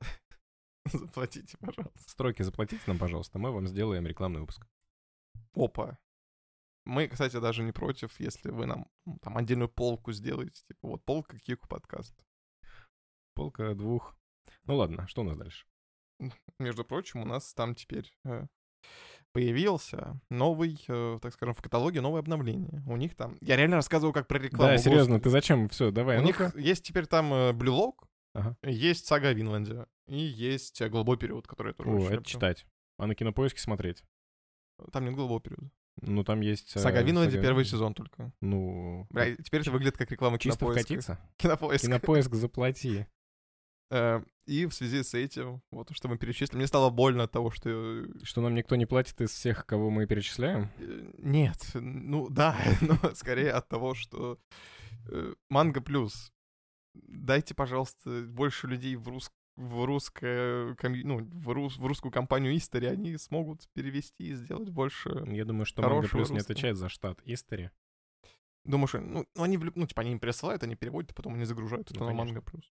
Заплатите, 0.91 1.57
пожалуйста. 1.59 2.09
Строки 2.09 2.41
заплатите 2.41 2.81
нам, 2.87 2.97
пожалуйста, 2.97 3.37
мы 3.37 3.51
вам 3.51 3.67
сделаем 3.67 4.07
рекламный 4.07 4.39
выпуск. 4.41 4.65
Опа. 5.53 5.97
Мы, 6.85 7.07
кстати, 7.07 7.39
даже 7.39 7.63
не 7.63 7.71
против, 7.71 8.19
если 8.19 8.49
вы 8.49 8.65
нам 8.65 8.87
там 9.21 9.37
отдельную 9.37 9.69
полку 9.69 10.11
сделаете. 10.11 10.63
Типа 10.67 10.87
вот 10.87 11.05
полка 11.05 11.37
Кику 11.37 11.67
подкаст. 11.67 12.15
Полка 13.39 13.73
двух. 13.73 14.17
Ну 14.65 14.75
ладно, 14.75 15.07
что 15.07 15.21
у 15.21 15.23
нас 15.23 15.37
дальше? 15.37 15.65
Между 16.59 16.83
прочим, 16.83 17.21
у 17.21 17.25
нас 17.25 17.53
там 17.53 17.73
теперь 17.73 18.13
э, 18.25 18.47
появился 19.31 20.19
новый, 20.29 20.77
э, 20.89 21.19
так 21.21 21.33
скажем, 21.33 21.53
в 21.53 21.61
каталоге 21.61 22.01
новое 22.01 22.19
обновление. 22.19 22.83
У 22.85 22.97
них 22.97 23.15
там... 23.15 23.37
Я 23.39 23.55
реально 23.55 23.77
рассказываю 23.77 24.13
как 24.13 24.27
про 24.27 24.39
рекламу. 24.39 24.73
да, 24.73 24.77
серьезно, 24.77 25.13
господи. 25.15 25.23
ты 25.23 25.29
зачем? 25.29 25.69
Все, 25.69 25.91
давай, 25.91 26.17
У 26.19 26.21
ну-ка. 26.21 26.47
них 26.47 26.55
есть 26.57 26.83
теперь 26.83 27.05
там 27.07 27.31
э, 27.33 27.51
Blue 27.53 27.67
Lock, 27.79 28.05
Ага. 28.33 28.57
есть 28.63 29.05
Сага 29.05 29.29
о 29.29 29.33
Винланде, 29.33 29.85
и 30.07 30.19
есть 30.19 30.81
Голубой 30.81 31.17
период, 31.17 31.47
который 31.47 31.69
я 31.69 31.73
тоже 31.73 31.89
О, 31.89 32.13
это 32.15 32.25
читать. 32.25 32.65
А 32.97 33.07
на 33.07 33.15
кинопоиске 33.15 33.61
смотреть. 33.61 34.03
Там 34.91 35.05
нет 35.05 35.15
Голубого 35.15 35.39
периода. 35.39 35.71
Ну, 36.01 36.23
там 36.25 36.41
есть... 36.41 36.69
Сага 36.77 36.99
о 36.99 37.03
Винланде 37.03 37.37
Сага- 37.37 37.41
первый 37.43 37.63
сезон 37.65 37.93
только. 37.93 38.33
Ну, 38.41 39.07
Бля, 39.09 39.35
теперь 39.37 39.61
это 39.61 39.71
выглядит 39.71 39.97
как 39.97 40.11
реклама 40.11 40.37
чисто 40.39 40.59
кинопоиска. 40.59 40.81
вкатиться. 40.85 41.19
Кинопоиск. 41.37 41.85
Кинопоиск 41.85 42.35
заплати. 42.35 43.05
Э, 43.91 44.21
И 44.45 44.65
в 44.65 44.73
связи 44.73 45.03
с 45.03 45.13
этим, 45.13 45.61
вот 45.71 45.89
что 45.91 46.07
мы 46.07 46.17
перечислили, 46.17 46.57
мне 46.57 46.67
стало 46.67 46.89
больно 46.89 47.23
от 47.23 47.31
того, 47.31 47.51
что... 47.51 48.05
Что 48.23 48.41
нам 48.41 48.55
никто 48.55 48.75
не 48.75 48.85
платит 48.85 49.19
из 49.21 49.29
всех, 49.31 49.65
кого 49.65 49.89
мы 49.89 50.07
перечисляем? 50.07 50.69
э, 50.79 51.11
Нет, 51.19 51.69
ну 51.73 52.29
да, 52.29 52.55
но 52.81 52.95
скорее 53.15 53.51
от 53.51 53.67
того, 53.67 53.93
что 53.95 54.39
э, 55.11 55.33
Манго 55.49 55.81
Плюс. 55.81 56.31
Дайте, 56.95 57.53
пожалуйста, 57.53 58.23
больше 58.27 58.67
людей 58.67 58.95
в, 58.95 59.07
рус... 59.07 59.31
в 59.55 59.85
русское, 59.85 60.75
ну, 61.03 61.19
в, 61.31 61.49
рус... 61.53 61.77
в 61.77 61.85
русскую 61.85 62.11
компанию 62.11 62.55
Истори, 62.57 62.87
они 62.87 63.17
смогут 63.17 63.67
перевести 63.73 64.29
и 64.29 64.33
сделать 64.35 64.69
больше. 64.69 65.09
Я 65.27 65.45
думаю, 65.45 65.65
что 65.65 65.81
Манго 65.81 65.95
Хорошего 65.97 66.17
Плюс 66.17 66.29
не 66.31 66.37
русского. 66.37 66.53
отвечает 66.53 66.77
за 66.77 66.89
штат 66.89 67.21
Истори. 67.25 67.69
Думаешь, 68.65 68.93
ну, 68.93 69.25
ну, 69.35 69.43
они, 69.43 69.57
ну, 69.57 69.87
типа, 69.87 70.01
они 70.01 70.11
им 70.13 70.19
присылают, 70.19 70.63
они 70.63 70.75
переводят, 70.75 71.11
а 71.11 71.13
потом 71.13 71.35
они 71.35 71.45
загружают 71.45 71.89
это 71.91 71.99
Ну, 71.99 72.05
на 72.05 72.11
конечно. 72.11 72.25
Манго 72.33 72.41
Плюс. 72.41 72.73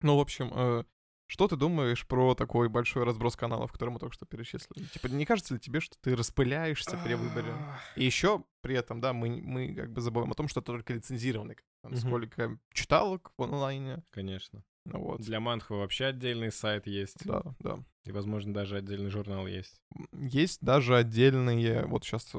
Ну, 0.00 0.16
в 0.16 0.20
общем, 0.20 0.50
э, 0.54 0.84
что 1.26 1.46
ты 1.46 1.56
думаешь 1.56 2.06
про 2.06 2.34
такой 2.34 2.68
большой 2.68 3.04
разброс 3.04 3.36
каналов, 3.36 3.70
который 3.72 3.90
мы 3.90 3.98
только 3.98 4.14
что 4.14 4.24
перечислили? 4.26 4.86
Типа, 4.86 5.08
не 5.08 5.26
кажется 5.26 5.54
ли 5.54 5.60
тебе, 5.60 5.80
что 5.80 5.96
ты 6.00 6.16
распыляешься 6.16 6.98
при 7.04 7.14
выборе? 7.14 7.52
И 7.96 8.04
еще 8.04 8.44
при 8.62 8.76
этом, 8.76 9.00
да, 9.00 9.12
мы, 9.12 9.42
мы 9.42 9.74
как 9.74 9.92
бы 9.92 10.00
забываем 10.00 10.32
о 10.32 10.34
том, 10.34 10.48
что 10.48 10.60
это 10.60 10.72
только 10.72 10.94
лицензированный. 10.94 11.56
Мгм. 11.82 11.96
Сколько 11.96 12.58
читалок 12.72 13.32
в 13.36 13.42
онлайне. 13.42 14.02
Конечно. 14.10 14.64
Ну 14.86 15.00
вот. 15.00 15.20
Для 15.20 15.38
Манхва 15.38 15.76
вообще 15.76 16.06
отдельный 16.06 16.50
сайт 16.50 16.86
есть. 16.86 17.24
Да, 17.26 17.42
да. 17.58 17.78
И, 18.04 18.12
возможно, 18.12 18.54
даже 18.54 18.76
отдельный 18.76 19.10
журнал 19.10 19.46
есть. 19.46 19.82
Есть 20.12 20.62
даже 20.62 20.96
отдельные, 20.96 21.84
вот 21.84 22.04
сейчас... 22.04 22.32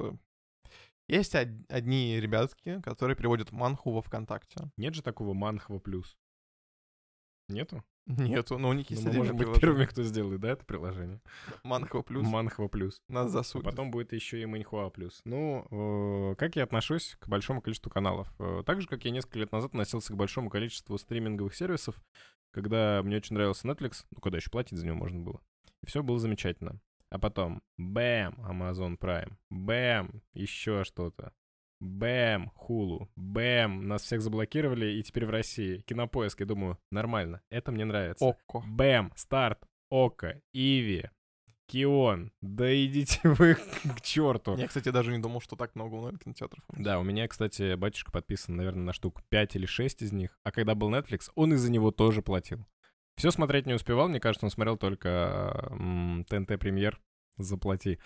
Есть 1.07 1.35
од- 1.35 1.71
одни 1.71 2.19
ребятки, 2.19 2.81
которые 2.81 3.15
переводят 3.15 3.51
манху 3.51 3.91
во 3.91 4.01
ВКонтакте. 4.01 4.71
Нет 4.77 4.93
же 4.93 5.01
такого 5.01 5.33
Манхва 5.33 5.79
Плюс? 5.79 6.17
Нету? 7.49 7.83
Нету, 8.05 8.57
но 8.57 8.69
у 8.69 8.73
них 8.73 8.89
Ну, 8.89 8.93
есть 8.95 9.03
мы 9.03 9.09
отдельное 9.09 9.19
можем 9.19 9.37
быть 9.37 9.45
приложение. 9.45 9.61
первыми, 9.61 9.85
кто 9.85 10.03
сделает, 10.03 10.39
да, 10.41 10.49
это 10.51 10.65
приложение? 10.65 11.21
Манхва 11.63 12.01
плюс. 12.01 12.27
Манхва 12.27 12.67
Плюс. 12.67 13.01
Нас 13.07 13.27
А 13.27 13.29
засудят. 13.29 13.65
потом 13.65 13.91
будет 13.91 14.13
еще 14.13 14.41
и 14.41 14.45
Маньхуа 14.47 14.89
Плюс. 14.89 15.21
Ну, 15.25 16.31
э, 16.31 16.35
как 16.35 16.55
я 16.55 16.63
отношусь 16.63 17.15
к 17.19 17.27
большому 17.27 17.61
количеству 17.61 17.91
каналов? 17.91 18.27
Э, 18.39 18.63
Так 18.65 18.81
же, 18.81 18.87
как 18.87 19.05
я 19.05 19.11
несколько 19.11 19.37
лет 19.39 19.51
назад 19.51 19.71
относился 19.71 20.13
к 20.13 20.15
большому 20.15 20.49
количеству 20.49 20.97
стриминговых 20.97 21.53
сервисов, 21.53 22.01
когда 22.51 23.01
мне 23.03 23.17
очень 23.17 23.35
нравился 23.35 23.67
Netflix, 23.67 24.05
ну, 24.11 24.21
когда 24.21 24.37
еще 24.37 24.49
платить 24.49 24.79
за 24.79 24.85
него 24.87 24.95
можно 24.97 25.19
было. 25.19 25.39
И 25.83 25.85
все 25.85 26.01
было 26.01 26.17
замечательно. 26.17 26.79
А 27.11 27.19
потом, 27.19 27.61
бэм, 27.77 28.33
Amazon 28.47 28.97
Prime, 28.97 29.33
бэм, 29.49 30.21
еще 30.33 30.83
что-то. 30.83 31.31
Бэм, 31.79 32.51
Хулу, 32.55 33.09
бэм, 33.15 33.87
нас 33.87 34.03
всех 34.03 34.21
заблокировали, 34.21 34.93
и 34.93 35.03
теперь 35.03 35.25
в 35.25 35.29
России. 35.29 35.79
Кинопоиск, 35.87 36.41
я 36.41 36.45
думаю, 36.45 36.77
нормально, 36.91 37.41
это 37.49 37.71
мне 37.71 37.85
нравится. 37.85 38.25
Окко. 38.25 38.61
Бэм, 38.67 39.13
Старт, 39.15 39.65
Ока, 39.89 40.41
Иви, 40.53 41.09
Кион. 41.67 42.31
Да 42.41 42.73
идите 42.85 43.19
вы 43.23 43.55
к 43.55 44.01
черту. 44.01 44.57
Я, 44.57 44.67
кстати, 44.67 44.89
даже 44.89 45.11
не 45.11 45.19
думал, 45.19 45.39
что 45.39 45.55
так 45.55 45.75
много 45.75 45.95
у 45.95 46.01
нас. 46.01 46.15
Да, 46.69 46.99
у 46.99 47.03
меня, 47.03 47.27
кстати, 47.27 47.75
батюшка 47.75 48.11
подписан, 48.11 48.55
наверное, 48.55 48.83
на 48.83 48.93
штук 48.93 49.21
5 49.29 49.55
или 49.55 49.65
6 49.65 50.01
из 50.01 50.11
них. 50.11 50.37
А 50.43 50.51
когда 50.51 50.75
был 50.75 50.93
Netflix, 50.93 51.29
он 51.35 51.53
из-за 51.53 51.71
него 51.71 51.91
тоже 51.91 52.21
платил. 52.21 52.65
Все 53.15 53.31
смотреть 53.31 53.65
не 53.67 53.73
успевал, 53.73 54.09
мне 54.09 54.19
кажется, 54.19 54.45
он 54.45 54.49
смотрел 54.49 54.77
только 54.77 55.67
м, 55.71 56.25
ТНТ 56.27 56.59
Премьер. 56.59 56.99
Заплати. 57.37 57.99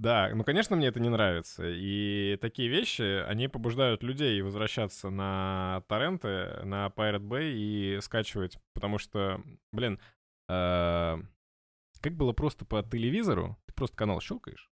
Да, 0.00 0.30
ну, 0.32 0.44
конечно, 0.44 0.76
мне 0.76 0.86
это 0.88 1.00
не 1.00 1.08
нравится. 1.08 1.64
И 1.66 2.38
такие 2.40 2.68
вещи, 2.68 3.22
они 3.26 3.48
побуждают 3.48 4.02
людей 4.04 4.40
возвращаться 4.42 5.10
на 5.10 5.82
торренты, 5.88 6.62
на 6.64 6.86
Pirate 6.86 7.18
Bay 7.26 7.50
и 7.52 7.98
скачивать. 8.00 8.58
Потому 8.74 8.98
что, 8.98 9.42
блин, 9.72 9.98
э, 10.48 11.16
как 12.00 12.12
было 12.14 12.32
просто 12.32 12.64
по 12.64 12.80
телевизору, 12.82 13.56
ты 13.66 13.74
просто 13.74 13.96
канал 13.96 14.20
щелкаешь 14.20 14.70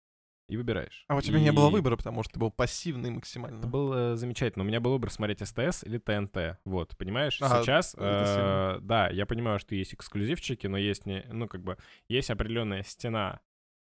и 0.49 0.57
выбираешь. 0.57 1.05
А 1.07 1.15
у 1.15 1.21
тебя 1.21 1.39
не 1.39 1.53
было 1.53 1.69
И- 1.69 1.73
выбора, 1.73 1.97
потому 1.97 2.25
что 2.25 2.33
ты 2.35 2.41
был 2.41 2.51
пассивный 2.51 3.11
максимально. 3.11 3.59
это 3.61 3.69
было 3.69 4.17
замечательно. 4.17 4.65
У 4.65 4.67
меня 4.69 4.81
был 4.81 4.91
выбор 4.91 5.11
смотреть 5.11 5.39
СТС 5.47 5.85
или 5.85 5.99
ТНТ. 5.99 6.59
Вот, 6.65 6.97
понимаешь? 6.99 7.41
Ага, 7.41 7.63
Сейчас, 7.63 7.95
э, 7.97 8.79
да, 8.83 9.09
я 9.09 9.25
понимаю, 9.25 9.61
что 9.61 9.77
есть 9.77 9.95
эксклюзивчики, 9.95 10.67
но 10.67 10.77
есть 10.77 11.07
не, 11.07 11.25
ну 11.31 11.47
как 11.47 11.63
бы 11.63 11.79
есть 12.09 12.29
определенная 12.29 12.83
стена, 12.83 13.41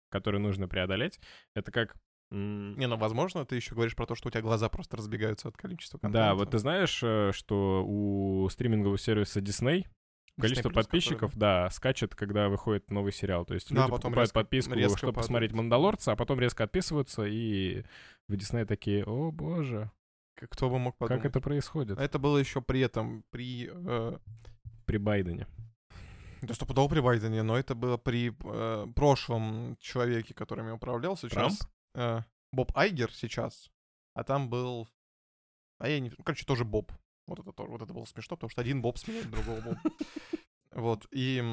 которую 0.09 0.41
нужно 0.41 0.67
преодолеть. 0.67 1.19
Это 1.55 1.71
как 1.71 1.95
Не, 2.31 2.87
ну, 2.87 2.97
возможно, 2.97 3.45
ты 3.45 3.55
еще 3.55 3.73
говоришь 3.73 3.95
про 3.95 4.05
то, 4.05 4.13
что 4.15 4.27
у 4.27 4.31
тебя 4.31 4.41
глаза 4.41 4.67
просто 4.69 4.97
разбегаются 4.97 5.47
от 5.47 5.55
количества 5.57 5.97
контента. 5.97 6.27
да, 6.27 6.35
вот 6.35 6.51
ты 6.51 6.57
знаешь, 6.59 6.99
э, 7.03 7.31
что 7.33 7.83
у 7.87 8.49
стримингового 8.49 8.97
сервиса 8.97 9.39
Disney 9.39 9.85
количество 10.39 10.69
Disney+, 10.69 10.73
подписчиков, 10.73 11.35
да, 11.37 11.69
скачет, 11.69 12.13
когда 12.15 12.47
выходит 12.49 12.91
новый 12.91 13.11
сериал. 13.13 13.45
То 13.45 13.53
есть 13.53 13.69
Да, 13.73 13.75
люди 13.81 13.91
потом 13.91 14.11
покупают 14.11 14.29
резко- 14.29 14.33
подписку, 14.33 14.73
резко 14.75 14.97
чтобы 14.99 15.13
посмотреть 15.13 15.51
падает. 15.51 15.63
«Мандалорца», 15.63 16.11
а 16.11 16.15
потом 16.15 16.39
резко 16.39 16.65
отписываются, 16.65 17.23
и 17.25 17.83
в 18.27 18.35
Дисней 18.35 18.65
такие, 18.65 19.03
о 19.05 19.31
боже, 19.31 19.89
Кто 20.35 20.69
бы 20.69 20.77
мог 20.79 20.95
подумать. 20.97 21.23
как 21.23 21.31
это 21.31 21.41
происходит? 21.41 21.97
Это 21.97 22.19
было 22.19 22.37
еще 22.37 22.61
при 22.61 22.81
этом, 22.81 23.23
при... 23.31 23.69
э, 23.73 24.17
При 24.85 24.97
Байдене. 24.97 25.47
Да 26.41 26.53
стопудово 26.53 26.89
при 26.89 26.99
Байдене, 26.99 27.43
но 27.43 27.57
это 27.57 27.75
было 27.75 27.97
при 27.97 28.31
э, 28.43 28.87
прошлом 28.95 29.77
человеке, 29.79 30.33
которым 30.33 30.67
я 30.67 30.75
управлял 30.75 31.17
сейчас. 31.17 31.59
Э, 31.95 32.21
Боб 32.51 32.71
Айгер 32.75 33.13
сейчас, 33.13 33.69
а 34.13 34.23
там 34.23 34.49
был... 34.49 34.87
А 35.79 35.89
я 35.89 35.99
не... 35.99 36.09
Короче, 36.09 36.45
тоже 36.45 36.65
Боб. 36.65 36.91
Вот 37.27 37.39
это, 37.39 37.51
тоже- 37.51 37.71
вот 37.71 37.81
это 37.81 37.93
было 37.93 38.05
смешно, 38.05 38.37
потому 38.37 38.49
что 38.49 38.61
один 38.61 38.81
Боб 38.81 38.97
сменяет 38.97 39.29
другого 39.29 39.61
Боба. 39.61 39.81
Вот, 40.71 41.07
и 41.09 41.43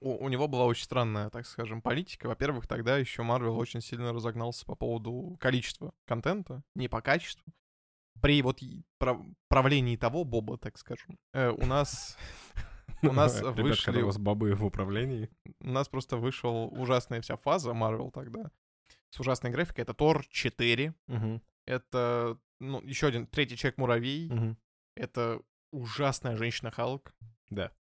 у, 0.00 0.24
у 0.24 0.28
него 0.30 0.48
была 0.48 0.64
очень 0.64 0.84
странная, 0.84 1.28
так 1.28 1.46
скажем, 1.46 1.82
политика. 1.82 2.26
Во-первых, 2.26 2.66
тогда 2.66 2.96
еще 2.96 3.22
Марвел 3.22 3.58
очень 3.58 3.82
сильно 3.82 4.14
разогнался 4.14 4.64
по 4.64 4.74
поводу 4.74 5.36
количества 5.38 5.92
контента, 6.06 6.62
не 6.74 6.88
по 6.88 7.02
качеству. 7.02 7.44
При 8.22 8.40
вот 8.40 8.60
правлении 9.48 9.96
того 9.96 10.24
Боба, 10.24 10.56
так 10.56 10.78
скажем, 10.78 11.18
э, 11.34 11.50
у 11.50 11.66
нас 11.66 12.16
У 13.10 13.12
нас 13.12 13.40
Ребят, 13.40 13.58
вышли- 13.58 13.84
когда 13.84 14.00
у 14.02 14.06
вас 14.06 14.18
бобы 14.18 14.54
в 14.54 14.64
управлении. 14.64 15.30
у 15.60 15.70
нас 15.70 15.88
просто 15.88 16.16
вышел 16.16 16.68
ужасная 16.72 17.20
вся 17.20 17.36
фаза 17.36 17.72
Марвел 17.74 18.10
тогда 18.10 18.50
с 19.10 19.20
ужасной 19.20 19.50
графикой. 19.50 19.82
Это 19.82 19.94
Тор 19.94 20.24
4, 20.26 20.94
это 21.66 22.38
ну, 22.60 22.80
еще 22.82 23.06
один 23.08 23.26
третий 23.26 23.56
человек-муравей, 23.56 24.56
это 24.96 25.40
ужасная 25.72 26.36
женщина 26.36 26.70
Халк. 26.70 27.14
Да. 27.48 27.72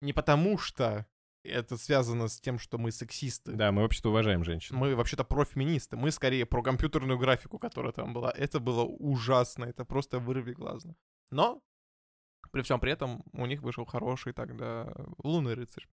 Не 0.00 0.12
потому 0.12 0.58
что 0.58 1.06
это 1.42 1.76
связано 1.76 2.28
с 2.28 2.40
тем, 2.40 2.58
что 2.58 2.78
мы 2.78 2.90
сексисты. 2.90 3.52
Да, 3.52 3.72
мы 3.72 3.82
вообще-то 3.82 4.10
уважаем 4.10 4.44
женщин. 4.44 4.76
Мы 4.76 4.94
вообще-то 4.94 5.24
профеминисты. 5.24 5.96
Мы 5.96 6.10
скорее 6.10 6.44
про 6.44 6.62
компьютерную 6.62 7.18
графику, 7.18 7.58
которая 7.58 7.92
там 7.92 8.12
была. 8.12 8.30
Это 8.32 8.60
было 8.60 8.82
ужасно. 8.82 9.64
Это 9.64 9.84
просто 9.84 10.18
вырви 10.18 10.52
глазно. 10.52 10.96
Но 11.30 11.62
при 12.56 12.62
всем 12.62 12.80
при 12.80 12.90
этом 12.90 13.22
у 13.34 13.44
них 13.44 13.60
вышел 13.60 13.84
хороший 13.84 14.32
тогда 14.32 14.90
Лунный 15.22 15.52
рыцарь. 15.52 15.86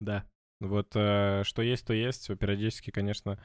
Да. 0.00 0.24
Вот 0.58 0.90
э, 0.96 1.44
что 1.44 1.62
есть, 1.62 1.86
то 1.86 1.92
есть. 1.92 2.26
Периодически, 2.36 2.90
конечно, 2.90 3.40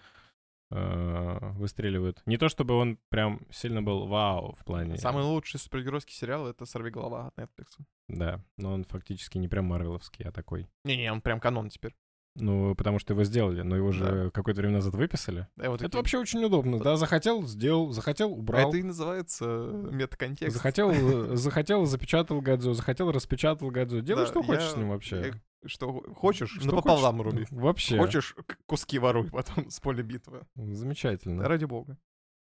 э, 0.71 1.37
выстреливают. 1.51 2.23
Не 2.25 2.39
то 2.39 2.49
чтобы 2.49 2.73
он 2.73 2.97
прям 3.09 3.45
сильно 3.51 3.83
был 3.83 4.07
вау 4.07 4.55
в 4.55 4.65
плане... 4.65 4.97
Самый 4.97 5.21
лучший 5.21 5.59
супергеройский 5.59 6.15
сериал 6.15 6.47
это 6.47 6.65
«Сорви 6.65 6.89
голова» 6.89 7.27
от 7.27 7.37
Netflix. 7.37 7.85
Да, 8.07 8.43
но 8.57 8.73
он 8.73 8.83
фактически 8.83 9.37
не 9.37 9.47
прям 9.47 9.65
марвеловский, 9.65 10.25
а 10.25 10.31
такой. 10.31 10.67
Не-не, 10.85 11.11
он 11.11 11.21
прям 11.21 11.39
канон 11.39 11.69
теперь. 11.69 11.95
Ну, 12.37 12.75
потому 12.75 12.99
что 12.99 13.13
его 13.13 13.23
сделали, 13.23 13.61
но 13.61 13.75
его 13.77 13.91
же 13.91 14.29
какое-то 14.31 14.59
время 14.61 14.75
назад 14.75 14.93
выписали. 14.95 15.47
Да, 15.55 15.69
вот 15.69 15.75
Это 15.75 15.85
такие- 15.85 15.97
вообще 15.99 16.17
очень 16.19 16.43
удобно, 16.43 16.79
да, 16.79 16.97
захотел, 16.97 17.43
сделал, 17.43 17.91
захотел, 17.91 18.31
убрал. 18.33 18.69
Это 18.69 18.77
и 18.77 18.83
называется 18.83 19.45
метаконтекст. 19.45 20.53
Захотел, 20.55 20.89
э, 21.31 21.35
захотел, 21.35 21.85
запечатал 21.85 22.41
Гадзу, 22.41 22.73
захотел, 22.73 23.11
распечатал 23.11 23.69
Гадзу. 23.71 24.01
Делай, 24.01 24.23
Да, 24.23 24.27
что 24.27 24.43
хочешь 24.43 24.63
я- 24.63 24.69
с 24.71 24.75
ним 24.77 24.89
вообще. 24.89 25.27
я- 25.33 25.67
Что 25.67 25.93
хочешь, 26.15 26.51
Что 26.59 26.65
напополам 26.67 27.17
хочешь, 27.23 27.33
руби. 27.33 27.47
Вообще. 27.51 27.97
Хочешь, 27.97 28.35
куски 28.67 28.99
воруй 28.99 29.29
потом 29.31 29.69
с 29.71 29.79
поля 29.79 30.03
битвы. 30.03 30.45
Замечательно. 30.55 31.47
Ради 31.47 31.65
бога. 31.65 31.97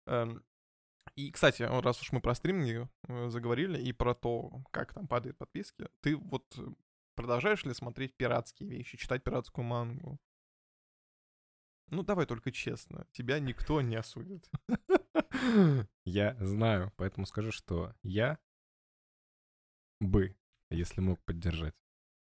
Эм, 0.06 0.42
И, 1.16 1.30
кстати, 1.30 1.62
раз 1.62 2.00
уж 2.02 2.10
мы 2.12 2.20
про 2.20 2.34
стриминги 2.34 2.88
э, 3.08 3.28
заговорили 3.28 3.78
и 3.80 3.92
про 3.92 4.14
то, 4.14 4.50
как 4.72 4.92
там 4.92 5.06
падают 5.06 5.38
подписки, 5.38 5.86
ты 6.00 6.16
вот 6.16 6.44
э, 6.58 6.62
продолжаешь 7.14 7.64
ли 7.64 7.74
смотреть 7.74 8.16
пиратские 8.16 8.68
вещи, 8.68 8.96
читать 8.98 9.22
пиратскую 9.24 9.64
мангу? 9.64 10.18
Ну, 11.88 12.02
давай 12.02 12.26
только 12.26 12.50
честно, 12.50 13.06
тебя 13.12 13.38
никто 13.38 13.80
не 13.82 13.96
осудит. 13.96 14.50
Я 16.04 16.36
знаю, 16.40 16.92
поэтому 16.96 17.26
скажу, 17.26 17.52
что 17.52 17.94
я 18.02 18.38
бы, 20.00 20.36
если 20.70 21.00
мог 21.00 21.22
поддержать 21.24 21.74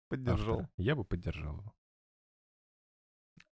Поддержал. 0.10 0.60
автора, 0.62 0.70
я 0.78 0.96
бы 0.96 1.04
поддержал 1.04 1.58
его. 1.58 1.76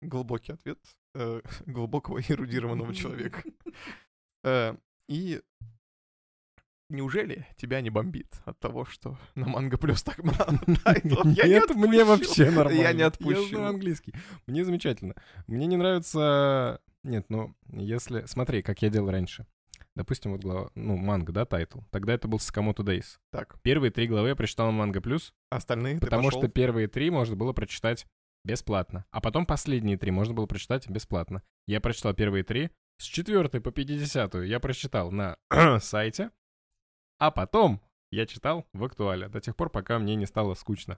Глубокий 0.02 0.54
ответ 0.54 0.80
э, 1.14 1.42
глубокого 1.66 2.20
эрудированного 2.28 2.94
человека. 2.96 3.44
Э, 4.44 4.76
И 5.08 5.42
неужели 6.90 7.48
тебя 7.58 7.82
не 7.82 7.90
бомбит 7.90 8.28
от 8.46 8.60
того, 8.60 8.86
что 8.86 9.18
на 9.36 9.48
Manga 9.48 9.78
Plus 9.78 10.04
так 10.04 10.24
мало 10.24 10.60
тайтлов? 10.84 11.26
Я 11.28 11.48
Нет, 11.48 11.70
мне 11.76 12.04
вообще 12.04 12.50
нормально. 12.52 12.80
Я 12.82 12.94
не 12.94 13.00
Я 13.00 13.08
отпущу. 13.08 13.48
знаю 13.50 13.68
английский. 13.70 14.14
Мне 14.48 14.66
замечательно. 14.66 15.16
Мне 15.48 15.68
не 15.68 15.78
нравится... 15.78 16.82
Нет, 17.04 17.26
ну, 17.30 17.56
если... 17.72 18.26
Смотри, 18.26 18.62
как 18.62 18.82
я 18.82 18.90
делал 18.90 19.10
раньше. 19.10 19.46
Допустим, 19.96 20.32
вот 20.34 20.42
глава... 20.42 20.70
Ну, 20.76 20.98
манга, 20.98 21.32
да, 21.32 21.46
тайтл. 21.46 21.80
Тогда 21.92 22.14
это 22.14 22.28
был 22.28 22.38
Sakamoto 22.38 22.84
Days. 22.84 23.18
Так, 23.32 23.62
Первые 23.62 23.92
три 23.92 24.08
главы 24.08 24.30
я 24.30 24.36
прочитал 24.36 24.68
на 24.68 24.74
Manga 24.74 25.02
Plus, 25.02 25.34
остальные 25.50 26.00
потому 26.00 26.32
что 26.32 26.48
первые 26.48 26.88
три 26.88 27.10
можно 27.10 27.36
было 27.36 27.54
прочитать 27.54 28.06
бесплатно. 28.44 29.06
А 29.12 29.22
потом 29.22 29.46
последние 29.46 29.98
три 29.98 30.12
можно 30.12 30.34
было 30.34 30.46
прочитать 30.46 30.90
бесплатно. 30.90 31.42
Я 31.68 31.82
прочитал 31.82 32.14
первые 32.14 32.44
три. 32.44 32.70
С 32.98 33.06
четвертой 33.06 33.62
по 33.62 33.72
50 33.72 34.36
я 34.46 34.60
прочитал 34.60 35.12
на 35.12 35.38
сайте. 35.80 36.32
А 37.20 37.32
потом 37.32 37.82
я 38.12 38.26
читал 38.26 38.66
в 38.74 38.84
актуале 38.84 39.28
до 39.28 39.40
тех 39.40 39.56
пор, 39.56 39.70
пока 39.70 40.00
мне 40.00 40.16
не 40.16 40.26
стало 40.26 40.54
скучно. 40.56 40.98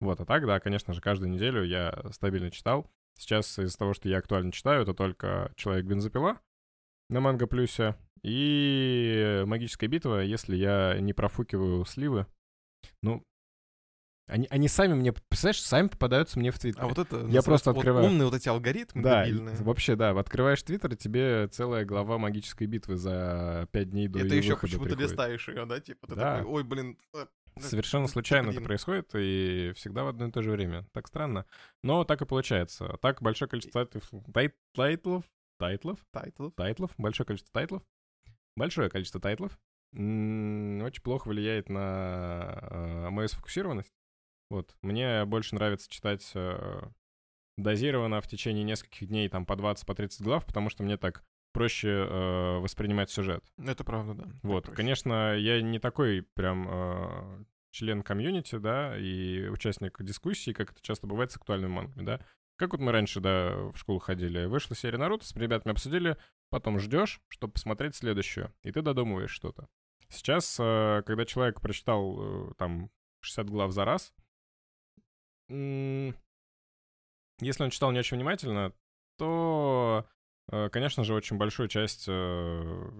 Вот, 0.00 0.20
а 0.20 0.24
так, 0.24 0.46
да, 0.46 0.60
конечно 0.60 0.94
же, 0.94 1.00
каждую 1.00 1.30
неделю 1.30 1.64
я 1.64 2.04
стабильно 2.12 2.50
читал. 2.50 2.90
Сейчас 3.18 3.58
из-за 3.58 3.76
того, 3.76 3.94
что 3.94 4.08
я 4.08 4.18
актуально 4.18 4.52
читаю, 4.52 4.82
это 4.82 4.94
только 4.94 5.52
«Человек-бензопила» 5.56 6.40
на 7.10 7.20
Манго 7.20 7.46
Плюсе 7.46 7.96
и 8.22 9.42
«Магическая 9.46 9.88
битва», 9.88 10.22
если 10.22 10.56
я 10.56 10.98
не 11.00 11.12
профукиваю 11.12 11.84
сливы. 11.84 12.26
Ну, 13.02 13.24
они, 14.32 14.46
они 14.50 14.68
сами 14.68 14.94
мне, 14.94 15.12
представляешь, 15.12 15.62
сами 15.62 15.88
попадаются 15.88 16.38
мне 16.38 16.50
в 16.50 16.58
Твиттере. 16.58 16.82
А 16.84 16.88
вот 16.88 16.98
это 16.98 17.26
Я 17.28 17.42
просто 17.42 17.70
вот 17.72 17.78
открываю. 17.78 18.06
умные 18.06 18.24
вот 18.26 18.34
эти 18.34 18.48
алгоритмы 18.48 19.02
да, 19.02 19.24
дебильные. 19.26 19.56
вообще, 19.56 19.94
да, 19.96 20.10
открываешь 20.18 20.62
Твиттер, 20.62 20.92
и 20.92 20.96
тебе 20.96 21.48
целая 21.48 21.84
глава 21.84 22.18
магической 22.18 22.66
битвы 22.66 22.96
за 22.96 23.68
пять 23.72 23.90
дней 23.90 24.08
до 24.08 24.20
И 24.20 24.28
ты 24.28 24.36
еще 24.36 24.56
почему-то 24.56 24.94
листаешь 24.96 25.46
ее, 25.48 25.64
да? 25.66 25.80
Типа 25.80 26.06
ты 26.06 26.14
Да. 26.16 26.38
такой, 26.38 26.50
ой, 26.52 26.64
блин. 26.64 26.98
э, 27.14 27.26
э, 27.56 27.60
Совершенно 27.60 28.08
случайно 28.08 28.46
это 28.48 28.56
блин». 28.56 28.64
происходит, 28.66 29.10
и 29.14 29.72
всегда 29.76 30.04
в 30.04 30.08
одно 30.08 30.28
и 30.28 30.30
то 30.30 30.42
же 30.42 30.50
время. 30.50 30.86
Так 30.92 31.06
странно. 31.08 31.44
Но 31.82 32.04
так 32.04 32.22
и 32.22 32.26
получается. 32.26 32.96
Так 33.02 33.20
большое 33.22 33.48
количество 33.48 33.84
тайтлов, 33.84 34.10
тай- 34.32 34.54
тайтлов, 34.74 35.24
тайтлов, 35.58 35.98
Тайтлов. 36.10 36.54
тайтлов, 36.54 36.90
большое 36.96 37.26
количество 37.26 37.52
тайтлов, 37.52 37.82
большое 38.56 38.88
количество 38.90 39.20
тайтлов 39.20 39.58
очень 39.94 41.02
плохо 41.02 41.28
влияет 41.28 41.68
на 41.68 42.58
э, 42.70 43.10
мою 43.10 43.28
сфокусированность. 43.28 43.92
Вот. 44.52 44.76
Мне 44.82 45.24
больше 45.24 45.54
нравится 45.54 45.90
читать 45.90 46.30
э, 46.34 46.82
дозированно 47.56 48.20
в 48.20 48.28
течение 48.28 48.64
нескольких 48.64 49.08
дней, 49.08 49.30
там, 49.30 49.46
по 49.46 49.56
20, 49.56 49.86
по 49.86 49.94
30 49.94 50.20
глав, 50.20 50.44
потому 50.44 50.68
что 50.68 50.82
мне 50.82 50.98
так 50.98 51.24
проще 51.54 51.88
э, 51.88 52.58
воспринимать 52.58 53.08
сюжет. 53.08 53.42
Это 53.56 53.82
правда, 53.82 54.12
да. 54.12 54.30
Вот, 54.42 54.68
конечно, 54.68 55.34
я 55.38 55.62
не 55.62 55.78
такой 55.78 56.26
прям 56.34 56.68
э, 56.70 57.44
член 57.70 58.02
комьюнити, 58.02 58.56
да, 58.58 58.94
и 58.98 59.48
участник 59.48 60.02
дискуссий, 60.02 60.52
как 60.52 60.72
это 60.72 60.82
часто 60.82 61.06
бывает 61.06 61.32
с 61.32 61.36
актуальными 61.36 61.70
мангами, 61.70 62.04
да. 62.04 62.20
Как 62.56 62.72
вот 62.72 62.80
мы 62.82 62.92
раньше, 62.92 63.20
да, 63.20 63.56
в 63.56 63.76
школу 63.78 64.00
ходили, 64.00 64.44
вышла 64.44 64.76
серия 64.76 64.98
Наруто, 64.98 65.24
с 65.24 65.34
ребятами 65.34 65.72
обсудили, 65.72 66.18
потом 66.50 66.78
ждешь, 66.78 67.22
чтобы 67.28 67.54
посмотреть 67.54 67.96
следующую, 67.96 68.52
и 68.64 68.70
ты 68.70 68.82
додумываешь 68.82 69.30
что-то. 69.30 69.66
Сейчас, 70.10 70.58
э, 70.60 71.02
когда 71.06 71.24
человек 71.24 71.62
прочитал 71.62 72.50
э, 72.50 72.52
там 72.58 72.90
60 73.22 73.48
глав 73.48 73.72
за 73.72 73.86
раз, 73.86 74.12
если 77.40 77.64
он 77.64 77.70
читал 77.70 77.92
не 77.92 77.98
очень 77.98 78.16
внимательно, 78.16 78.72
то 79.18 80.06
Э, 80.50 80.68
Конечно 80.70 81.04
же, 81.04 81.14
очень 81.14 81.36
большую 81.36 81.68
часть 81.68 82.04
э, 82.08 82.12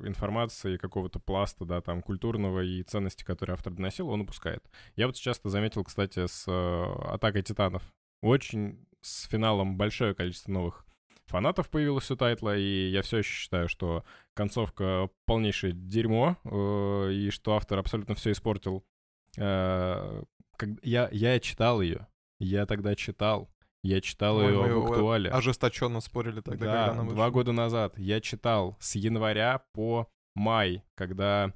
информации, 0.05 0.77
какого-то 0.77 1.19
пласта, 1.19 1.65
да, 1.65 1.81
там, 1.81 2.03
культурного 2.03 2.61
и 2.61 2.83
ценностей, 2.83 3.25
которые 3.25 3.55
автор 3.55 3.73
доносил, 3.73 4.09
он 4.09 4.23
упускает. 4.23 4.65
Я 4.97 5.07
вот 5.07 5.17
часто 5.17 5.49
заметил, 5.49 5.85
кстати, 5.85 6.27
с 6.27 6.45
э, 6.47 7.13
«Атакой 7.13 7.43
титанов». 7.43 7.83
Очень 8.23 8.87
с 9.01 9.27
финалом 9.29 9.77
большое 9.77 10.15
количество 10.15 10.53
новых 10.53 10.87
фанатов 11.27 11.71
появилось 11.71 12.11
у 12.11 12.17
тайтла, 12.17 12.57
и 12.57 12.89
я 12.91 13.03
все 13.03 13.19
еще 13.19 13.33
считаю, 13.33 13.69
что 13.69 14.05
концовка 14.35 15.11
полнейшее 15.27 15.73
дерьмо, 15.73 16.37
и 17.11 17.31
что 17.31 17.55
автор 17.57 17.79
абсолютно 17.79 18.15
все 18.15 18.31
испортил. 18.31 18.85
Я, 19.37 21.09
я 21.11 21.41
читал 21.41 21.81
ее, 21.81 22.07
я 22.45 22.67
тогда 22.67 22.95
читал, 22.95 23.51
я 23.83 24.01
читал 24.01 24.37
Ой, 24.37 24.47
ее 24.53 24.61
мы 24.63 24.81
в 24.81 24.87
актуале. 24.87 25.31
Ожесточенно 25.31 26.01
спорили 26.01 26.41
тогда, 26.41 26.67
Да, 26.67 26.87
когда 26.87 26.93
она 26.93 27.11
два 27.11 27.27
вышла. 27.27 27.31
года 27.31 27.53
назад 27.53 27.99
я 27.99 28.21
читал 28.21 28.77
с 28.81 28.95
января 28.95 29.65
по 29.73 30.09
май, 30.35 30.83
когда 30.95 31.53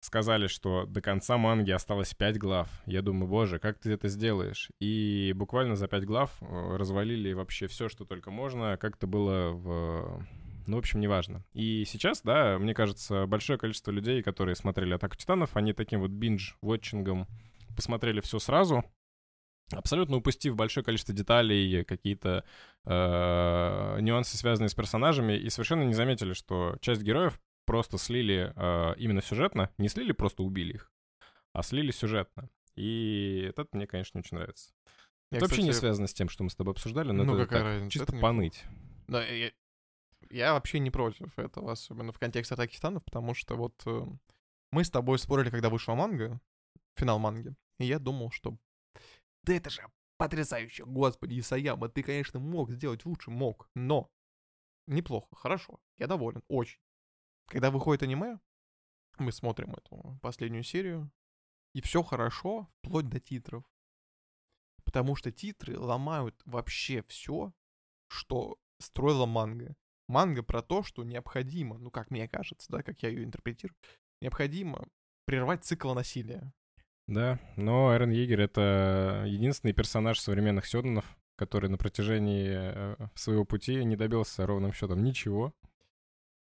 сказали, 0.00 0.48
что 0.48 0.84
до 0.86 1.00
конца 1.00 1.38
манги 1.38 1.70
осталось 1.70 2.14
5 2.14 2.38
глав. 2.38 2.68
Я 2.84 3.00
думаю, 3.00 3.26
боже, 3.26 3.58
как 3.58 3.78
ты 3.78 3.92
это 3.92 4.08
сделаешь? 4.08 4.70
И 4.78 5.32
буквально 5.34 5.76
за 5.76 5.88
5 5.88 6.04
глав 6.04 6.30
э, 6.42 6.76
развалили 6.76 7.32
вообще 7.32 7.68
все, 7.68 7.88
что 7.88 8.04
только 8.04 8.30
можно, 8.30 8.76
как 8.76 8.96
это 8.96 9.06
было 9.06 9.50
в... 9.50 10.26
Ну, 10.66 10.76
в 10.76 10.78
общем, 10.78 11.00
неважно. 11.00 11.44
И 11.54 11.84
сейчас, 11.86 12.22
да, 12.22 12.58
мне 12.58 12.74
кажется, 12.74 13.26
большое 13.26 13.58
количество 13.58 13.90
людей, 13.90 14.22
которые 14.22 14.54
смотрели 14.56 14.94
«Атаку 14.94 15.16
титанов», 15.16 15.56
они 15.56 15.72
таким 15.72 16.00
вот 16.00 16.10
биндж-вотчингом 16.10 17.26
посмотрели 17.76 18.20
все 18.20 18.38
сразу, 18.38 18.84
абсолютно 19.72 20.16
упустив 20.16 20.56
большое 20.56 20.84
количество 20.84 21.14
деталей, 21.14 21.84
какие-то 21.84 22.44
э, 22.84 23.98
нюансы, 24.00 24.36
связанные 24.36 24.68
с 24.68 24.74
персонажами, 24.74 25.34
и 25.34 25.48
совершенно 25.50 25.82
не 25.82 25.94
заметили, 25.94 26.32
что 26.32 26.76
часть 26.80 27.02
героев 27.02 27.40
просто 27.64 27.98
слили 27.98 28.52
э, 28.54 28.94
именно 28.98 29.22
сюжетно, 29.22 29.70
не 29.78 29.88
слили, 29.88 30.12
просто 30.12 30.42
убили 30.42 30.74
их, 30.74 30.92
а 31.52 31.62
слили 31.62 31.90
сюжетно. 31.90 32.48
И 32.76 33.46
это 33.48 33.66
мне, 33.72 33.86
конечно, 33.86 34.20
очень 34.20 34.36
нравится. 34.36 34.72
Я, 35.30 35.38
это 35.38 35.46
кстати, 35.46 35.60
вообще 35.60 35.62
не 35.62 35.72
связано 35.72 36.06
с 36.06 36.14
тем, 36.14 36.28
что 36.28 36.44
мы 36.44 36.50
с 36.50 36.56
тобой 36.56 36.72
обсуждали, 36.72 37.10
но 37.10 37.24
ну, 37.24 37.34
это 37.34 37.44
какая 37.44 37.60
так, 37.60 37.66
разница? 37.66 37.92
чисто 37.92 38.12
это 38.12 38.20
поныть. 38.20 38.64
Да, 39.08 39.24
я, 39.24 39.50
я 40.30 40.52
вообще 40.52 40.78
не 40.78 40.90
против 40.90 41.38
этого, 41.38 41.72
особенно 41.72 42.12
в 42.12 42.18
контексте 42.18 42.54
атаки 42.54 42.74
титанов, 42.74 43.04
потому 43.04 43.34
что 43.34 43.56
вот 43.56 43.74
э, 43.86 44.06
мы 44.70 44.84
с 44.84 44.90
тобой 44.90 45.18
спорили, 45.18 45.50
когда 45.50 45.70
вышла 45.70 45.94
манга, 45.94 46.40
финал 46.96 47.18
манги, 47.18 47.54
и 47.78 47.86
я 47.86 47.98
думал, 47.98 48.30
что 48.30 48.56
да 49.44 49.54
это 49.54 49.70
же 49.70 49.82
потрясающе, 50.16 50.84
господи, 50.84 51.38
Исаяма, 51.38 51.88
ты, 51.88 52.02
конечно, 52.02 52.40
мог 52.40 52.70
сделать 52.70 53.04
лучше, 53.04 53.30
мог, 53.30 53.68
но 53.74 54.10
неплохо, 54.86 55.34
хорошо, 55.34 55.80
я 55.98 56.06
доволен, 56.06 56.42
очень. 56.48 56.80
Когда 57.48 57.70
выходит 57.70 58.02
аниме, 58.02 58.38
мы 59.18 59.32
смотрим 59.32 59.74
эту 59.74 60.18
последнюю 60.22 60.62
серию, 60.62 61.10
и 61.74 61.80
все 61.80 62.02
хорошо, 62.02 62.70
вплоть 62.78 63.08
до 63.08 63.20
титров. 63.20 63.64
Потому 64.84 65.16
что 65.16 65.32
титры 65.32 65.78
ломают 65.78 66.40
вообще 66.44 67.02
все, 67.02 67.52
что 68.08 68.58
строила 68.78 69.26
манга. 69.26 69.76
Манга 70.08 70.42
про 70.42 70.62
то, 70.62 70.82
что 70.82 71.02
необходимо, 71.04 71.78
ну 71.78 71.90
как 71.90 72.10
мне 72.10 72.28
кажется, 72.28 72.70
да, 72.70 72.82
как 72.82 73.02
я 73.02 73.08
ее 73.08 73.24
интерпретирую, 73.24 73.76
необходимо 74.20 74.86
прервать 75.24 75.64
цикл 75.64 75.92
насилия. 75.94 76.52
Да, 77.06 77.38
но 77.56 77.94
Эрен 77.94 78.10
Егер— 78.10 78.40
это 78.42 79.24
единственный 79.26 79.72
персонаж 79.72 80.18
современных 80.18 80.66
Сёднанов, 80.66 81.04
который 81.36 81.68
на 81.68 81.76
протяжении 81.76 82.48
э, 82.50 82.96
своего 83.14 83.44
пути 83.44 83.84
не 83.84 83.96
добился 83.96 84.46
ровным 84.46 84.72
счетом 84.72 85.04
ничего 85.04 85.52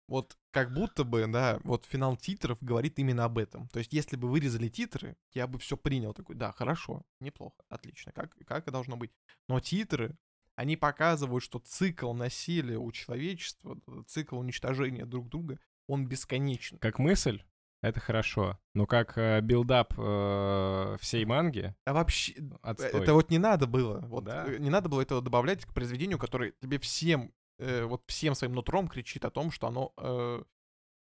вот 0.09 0.37
как 0.51 0.73
будто 0.73 1.03
бы, 1.03 1.25
да, 1.27 1.59
вот 1.63 1.85
финал 1.85 2.17
титров 2.17 2.57
говорит 2.61 2.97
именно 2.97 3.25
об 3.25 3.37
этом. 3.37 3.69
То 3.69 3.79
есть, 3.79 3.93
если 3.93 4.17
бы 4.17 4.27
вырезали 4.27 4.67
титры, 4.67 5.15
я 5.33 5.47
бы 5.47 5.59
все 5.59 5.77
принял 5.77 6.13
такой, 6.13 6.35
да, 6.35 6.51
хорошо, 6.51 7.03
неплохо, 7.19 7.63
отлично, 7.69 8.11
как, 8.11 8.35
как 8.45 8.67
и 8.67 8.71
должно 8.71 8.97
быть. 8.97 9.11
Но 9.47 9.59
титры, 9.59 10.17
они 10.55 10.75
показывают, 10.75 11.43
что 11.43 11.59
цикл 11.59 12.11
насилия 12.13 12.77
у 12.77 12.91
человечества, 12.91 13.79
цикл 14.07 14.39
уничтожения 14.39 15.05
друг 15.05 15.29
друга, 15.29 15.59
он 15.87 16.07
бесконечен. 16.07 16.79
Как 16.79 16.97
мысль, 16.97 17.43
это 17.81 17.99
хорошо. 17.99 18.59
Но 18.73 18.85
как 18.85 19.17
э, 19.17 19.41
build-up 19.41 19.93
э, 19.97 20.97
всей 20.99 21.25
манги... 21.25 21.73
А 21.85 21.93
вообще... 21.93 22.35
Отстой. 22.61 23.01
Это 23.01 23.13
вот 23.13 23.29
не 23.29 23.37
надо 23.37 23.67
было. 23.67 23.99
Вот, 24.01 24.25
да? 24.25 24.45
Э, 24.45 24.57
не 24.57 24.69
надо 24.69 24.89
было 24.89 25.01
этого 25.01 25.21
добавлять 25.21 25.65
к 25.65 25.73
произведению, 25.73 26.19
которое 26.19 26.51
тебе 26.61 26.77
всем 26.79 27.33
э, 27.57 27.85
вот 27.85 28.03
всем 28.07 28.35
своим 28.35 28.53
нутром 28.53 28.87
кричит 28.87 29.23
о 29.23 29.31
том, 29.31 29.51
что 29.51 29.67
оно 29.67 29.93
э, 29.97 30.43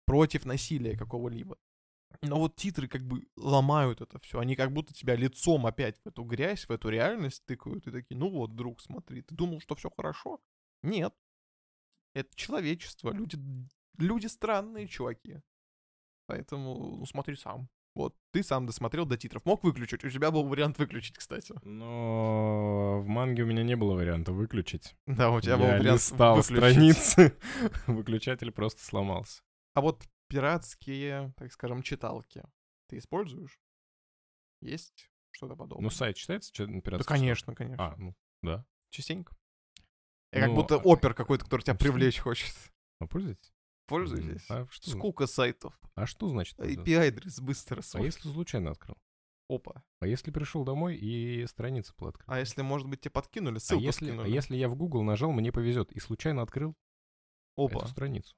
против 0.06 0.46
насилия 0.46 0.96
какого-либо. 0.96 1.58
Но 2.22 2.38
вот 2.38 2.56
титры 2.56 2.88
как 2.88 3.02
бы 3.02 3.26
ломают 3.36 4.00
это 4.00 4.18
все. 4.20 4.38
Они 4.38 4.54
как 4.54 4.72
будто 4.72 4.94
тебя 4.94 5.16
лицом 5.16 5.66
опять 5.66 5.98
в 6.02 6.08
эту 6.08 6.22
грязь, 6.24 6.64
в 6.64 6.70
эту 6.70 6.88
реальность 6.88 7.44
тыкают. 7.46 7.86
И 7.86 7.90
такие, 7.90 8.16
ну 8.16 8.30
вот, 8.30 8.54
друг, 8.54 8.80
смотри, 8.80 9.22
ты 9.22 9.34
думал, 9.34 9.60
что 9.60 9.74
все 9.74 9.90
хорошо? 9.90 10.40
Нет. 10.82 11.14
Это 12.14 12.34
человечество. 12.34 13.12
Люди, 13.12 13.38
люди 13.98 14.26
странные 14.26 14.86
чуваки. 14.86 15.40
Поэтому, 16.26 16.96
ну, 16.98 17.06
смотри 17.06 17.36
сам. 17.36 17.68
Вот, 17.94 18.16
ты 18.30 18.42
сам 18.42 18.64
досмотрел 18.64 19.04
до 19.04 19.18
титров. 19.18 19.44
Мог 19.44 19.64
выключить? 19.64 20.02
У 20.02 20.08
тебя 20.08 20.30
был 20.30 20.44
вариант 20.44 20.78
выключить, 20.78 21.18
кстати. 21.18 21.54
Но 21.62 23.02
в 23.02 23.06
манге 23.06 23.42
у 23.42 23.46
меня 23.46 23.62
не 23.62 23.76
было 23.76 23.94
варианта 23.94 24.32
выключить. 24.32 24.96
Да, 25.06 25.30
у 25.30 25.40
тебя 25.40 25.52
Я 25.52 25.58
был 25.58 25.66
вариант 25.66 26.00
листал 26.00 26.36
выключить. 26.36 26.56
страницы. 26.56 27.36
Выключатель 27.86 28.50
просто 28.50 28.82
сломался. 28.82 29.42
А 29.74 29.82
вот 29.82 30.02
пиратские, 30.28 31.34
так 31.36 31.52
скажем, 31.52 31.82
читалки 31.82 32.42
ты 32.88 32.96
используешь? 32.98 33.58
Есть 34.62 35.10
что-то 35.30 35.54
подобное? 35.56 35.84
Ну, 35.84 35.90
сайт 35.90 36.16
читается 36.16 36.52
пиратский? 36.52 36.98
Да, 36.98 37.04
конечно, 37.04 37.54
конечно. 37.54 37.92
А, 37.92 37.96
ну, 37.98 38.14
да. 38.42 38.64
Частенько. 38.90 39.36
Я 40.30 40.40
ну, 40.40 40.46
как 40.46 40.54
будто 40.54 40.74
а 40.76 40.78
опер 40.78 41.12
какой-то, 41.12 41.44
который 41.44 41.62
тебя 41.62 41.74
привлечь 41.74 42.18
хочет. 42.18 42.54
А 43.00 43.06
пользуетесь? 43.06 43.52
Пользуйтесь. 43.92 44.46
А 44.48 44.66
что? 44.70 44.90
Сколько 44.90 45.26
сайтов. 45.26 45.78
А 45.96 46.06
что 46.06 46.26
значит? 46.30 46.58
IP-адрес 46.58 47.40
быстро 47.40 47.82
свой. 47.82 48.04
А 48.04 48.06
если 48.06 48.26
случайно 48.30 48.70
открыл? 48.70 48.96
Опа. 49.50 49.84
А 50.00 50.06
если 50.06 50.30
пришел 50.30 50.64
домой 50.64 50.96
и 50.96 51.46
страница 51.46 51.92
была 51.98 52.08
открыта? 52.08 52.32
А 52.32 52.38
если, 52.38 52.62
может 52.62 52.88
быть, 52.88 53.02
тебе 53.02 53.10
подкинули, 53.10 53.58
а 53.58 53.60
ссылку 53.60 53.82
а 53.82 53.84
если? 53.84 54.10
А 54.16 54.26
если 54.26 54.56
я 54.56 54.70
в 54.70 54.76
Google 54.76 55.02
нажал, 55.02 55.30
мне 55.32 55.52
повезет, 55.52 55.92
и 55.92 56.00
случайно 56.00 56.40
открыл 56.40 56.74
Опа. 57.54 57.80
эту 57.80 57.88
страницу? 57.88 58.34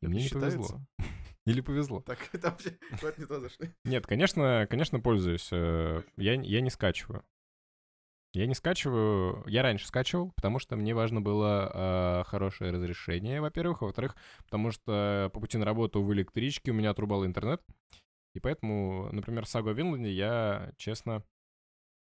И 0.00 0.06
мне 0.06 0.22
не 0.22 0.30
повезло. 0.30 0.80
Или 1.44 1.60
повезло. 1.60 2.00
Так, 2.00 2.26
это 2.32 2.50
вообще 2.52 2.78
не 3.18 3.26
то 3.26 3.38
зашли. 3.38 3.70
Нет, 3.84 4.06
конечно, 4.06 4.66
конечно, 4.70 5.00
пользуюсь. 5.00 5.50
Э, 5.52 6.02
я, 6.16 6.40
я 6.40 6.62
не 6.62 6.70
скачиваю. 6.70 7.22
Я 8.32 8.46
не 8.46 8.54
скачиваю. 8.54 9.42
Я 9.46 9.62
раньше 9.62 9.88
скачивал, 9.88 10.30
потому 10.36 10.60
что 10.60 10.76
мне 10.76 10.94
важно 10.94 11.20
было 11.20 11.70
э, 11.72 12.24
хорошее 12.28 12.70
разрешение, 12.70 13.40
во-первых. 13.40 13.82
А 13.82 13.86
во-вторых, 13.86 14.14
потому 14.44 14.70
что 14.70 15.30
по 15.34 15.40
пути 15.40 15.58
на 15.58 15.64
работу 15.64 16.02
в 16.02 16.12
электричке 16.12 16.70
у 16.70 16.74
меня 16.74 16.90
отрубал 16.90 17.26
интернет. 17.26 17.60
И 18.34 18.40
поэтому, 18.40 19.08
например, 19.10 19.46
сагу 19.46 19.70
о 19.70 19.72
Винланде 19.72 20.12
я, 20.12 20.72
честно, 20.76 21.24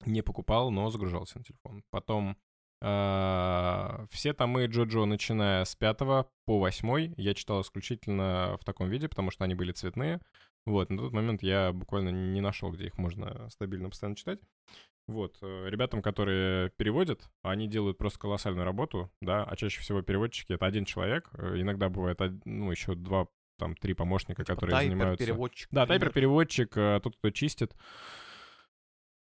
не 0.07 0.23
покупал, 0.23 0.71
но 0.71 0.91
загружался 0.91 1.39
на 1.39 1.45
телефон. 1.45 1.83
Потом 1.91 2.37
э, 2.81 4.07
все 4.11 4.33
томы 4.33 4.67
Джоджо, 4.67 5.05
начиная 5.05 5.65
с 5.65 5.75
5 5.75 5.99
по 5.99 6.27
8, 6.47 7.15
я 7.17 7.35
читал 7.35 7.63
исключительно 7.63 8.57
в 8.61 8.65
таком 8.65 8.89
виде, 8.89 9.09
потому 9.09 9.33
что 9.33 9.43
они 9.43 9.57
были 9.57 9.73
цветные. 9.73 10.21
Вот, 10.67 10.91
на 10.91 10.99
тот 10.99 11.13
момент 11.13 11.43
я 11.43 11.73
буквально 11.73 12.11
не 12.11 12.41
нашел, 12.41 12.71
где 12.71 12.87
их 12.87 12.97
можно 12.97 13.51
стабильно 13.51 13.89
постоянно 13.91 14.15
читать. 14.15 14.39
Вот, 15.09 15.37
э, 15.43 15.69
ребятам, 15.69 16.01
которые 16.01 16.71
переводят, 16.71 17.29
они 17.43 17.67
делают 17.67 17.99
просто 17.99 18.21
колоссальную 18.21 18.65
работу, 18.65 19.11
да, 19.21 19.45
а 19.45 19.57
чаще 19.57 19.81
всего 19.81 20.01
переводчики— 20.03 20.53
это 20.55 20.65
один 20.65 20.85
человек, 20.85 21.29
э, 21.35 21.61
иногда 21.61 21.88
бывает, 21.88 22.21
ну, 22.45 22.71
еще 22.71 22.95
два, 22.95 23.27
там, 23.59 23.75
три 23.75 23.95
помощника, 23.95 24.45
типа 24.45 24.55
которые 24.55 24.81
занимаются... 24.83 25.25
переводчик 25.25 25.69
Да, 25.73 25.87
тайпер-переводчик, 25.87 26.77
э, 26.77 27.01
тот, 27.03 27.17
кто 27.17 27.31
чистит. 27.31 27.75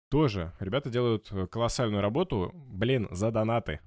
Тоже 0.10 0.54
ребята 0.60 0.89
делают 0.89 1.32
колоссальную 1.50 2.02
работу, 2.02 2.52
блин, 2.54 3.08
за 3.12 3.32
донаты. 3.32 3.80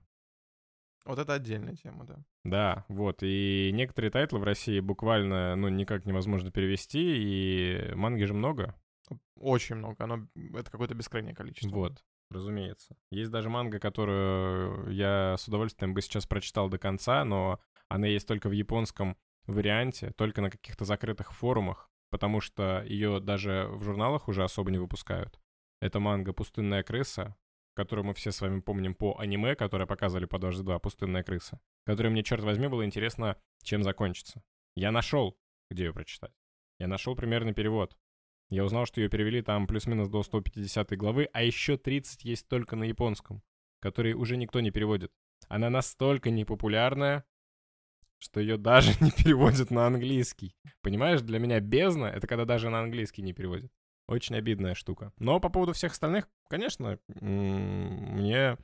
Вот 1.05 1.19
это 1.19 1.35
отдельная 1.35 1.75
тема, 1.75 2.05
да. 2.05 2.25
Да, 2.45 2.85
вот. 2.89 3.19
И 3.23 3.71
некоторые 3.75 4.11
тайтлы 4.11 4.39
в 4.39 4.45
России 4.45 4.79
буквально, 4.81 5.57
ну, 5.57 5.69
никак 5.69 6.07
невозможно 6.07 6.51
перевести, 6.53 7.01
и 7.01 7.95
манги 7.95 8.25
же 8.25 8.35
много. 8.35 8.77
Очень 9.37 9.77
много, 9.77 10.05
оно, 10.05 10.29
это 10.55 10.71
какое-то 10.71 10.95
бескрайнее 10.95 11.35
количество. 11.35 11.75
Вот, 11.75 12.05
разумеется. 12.31 12.97
Есть 13.11 13.31
даже 13.31 13.49
манга, 13.49 13.79
которую 13.79 14.93
я 14.93 15.37
с 15.39 15.49
удовольствием 15.49 15.95
бы 15.95 16.03
сейчас 16.03 16.27
прочитал 16.27 16.69
до 16.69 16.79
конца, 16.79 17.25
но 17.25 17.61
она 17.89 18.07
есть 18.07 18.27
только 18.27 18.49
в 18.49 18.53
японском 18.53 19.17
варианте, 19.47 20.13
только 20.17 20.41
на 20.41 20.51
каких-то 20.51 20.85
закрытых 20.85 21.33
форумах, 21.33 21.91
потому 22.11 22.41
что 22.41 22.83
ее 22.85 23.21
даже 23.21 23.69
в 23.71 23.83
журналах 23.83 24.29
уже 24.29 24.45
особо 24.45 24.71
не 24.71 24.79
выпускают. 24.79 25.41
Это 25.81 25.99
манга 25.99 26.33
«Пустынная 26.33 26.83
крыса», 26.83 27.37
которую 27.75 28.07
мы 28.07 28.15
все 28.15 28.31
с 28.31 28.41
вами 28.41 28.61
помним 28.61 28.95
по 28.95 29.19
аниме, 29.19 29.57
которое 29.57 29.87
показывали 29.87 30.27
по 30.27 30.39
дважды 30.39 30.63
два 30.63 30.79
«Пустынная 30.79 31.23
крыса», 31.23 31.61
которое 31.85 32.11
мне, 32.11 32.23
черт 32.23 32.45
возьми, 32.45 32.69
было 32.69 32.85
интересно, 32.85 33.37
чем 33.63 33.83
закончится. 33.83 34.43
Я 34.77 34.93
нашел, 34.93 35.37
где 35.71 35.85
ее 35.85 35.93
прочитать. 35.93 36.33
Я 36.79 36.87
нашел 36.87 37.17
примерный 37.17 37.55
перевод. 37.55 37.97
Я 38.53 38.67
узнал, 38.67 38.85
что 38.85 39.01
ее 39.01 39.09
перевели 39.09 39.41
там 39.41 39.67
плюс-минус 39.67 40.11
до 40.11 40.23
150 40.23 40.95
главы, 40.99 41.27
а 41.33 41.43
еще 41.43 41.79
30 41.79 42.23
есть 42.25 42.47
только 42.49 42.77
на 42.77 42.85
японском, 42.85 43.43
который 43.81 44.13
уже 44.13 44.37
никто 44.37 44.61
не 44.61 44.71
переводит. 44.71 45.11
Она 45.49 45.71
настолько 45.71 46.29
непопулярная, 46.29 47.25
что 48.19 48.41
ее 48.41 48.59
даже 48.59 48.91
не 49.01 49.11
переводят 49.11 49.71
на 49.71 49.87
английский. 49.87 50.55
Понимаешь, 50.83 51.23
для 51.23 51.39
меня 51.39 51.61
бездна— 51.61 52.05
это 52.15 52.27
когда 52.27 52.45
даже 52.45 52.69
на 52.69 52.81
английский 52.81 53.23
не 53.23 53.33
переводят. 53.33 53.73
Очень 54.07 54.37
обидная 54.37 54.75
штука. 54.75 55.15
Но 55.17 55.41
по 55.41 55.49
поводу 55.49 55.73
всех 55.73 55.93
остальных, 55.93 56.29
конечно, 56.51 56.99
мне 57.09 58.59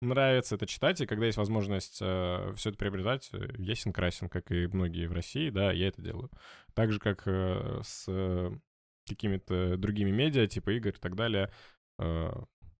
нравится 0.00 0.54
это 0.54 0.66
читать, 0.66 1.00
и 1.00 1.06
когда 1.06 1.26
есть 1.26 1.38
возможность 1.38 1.98
э, 2.00 2.52
все 2.56 2.70
это 2.70 2.78
приобретать, 2.78 3.30
э, 3.32 3.54
ясен 3.58 3.92
красен, 3.92 4.28
как 4.28 4.50
и 4.50 4.66
многие 4.66 5.06
в 5.06 5.12
России, 5.12 5.50
да, 5.50 5.72
я 5.72 5.88
это 5.88 6.02
делаю. 6.02 6.30
Так 6.74 6.92
же, 6.92 6.98
как 6.98 7.22
э, 7.26 7.80
с 7.82 8.04
э, 8.08 8.50
какими-то 9.08 9.76
другими 9.76 10.10
медиа, 10.10 10.46
типа 10.46 10.70
игр 10.70 10.90
и 10.90 11.00
так 11.00 11.14
далее, 11.14 11.50
э, 11.98 12.32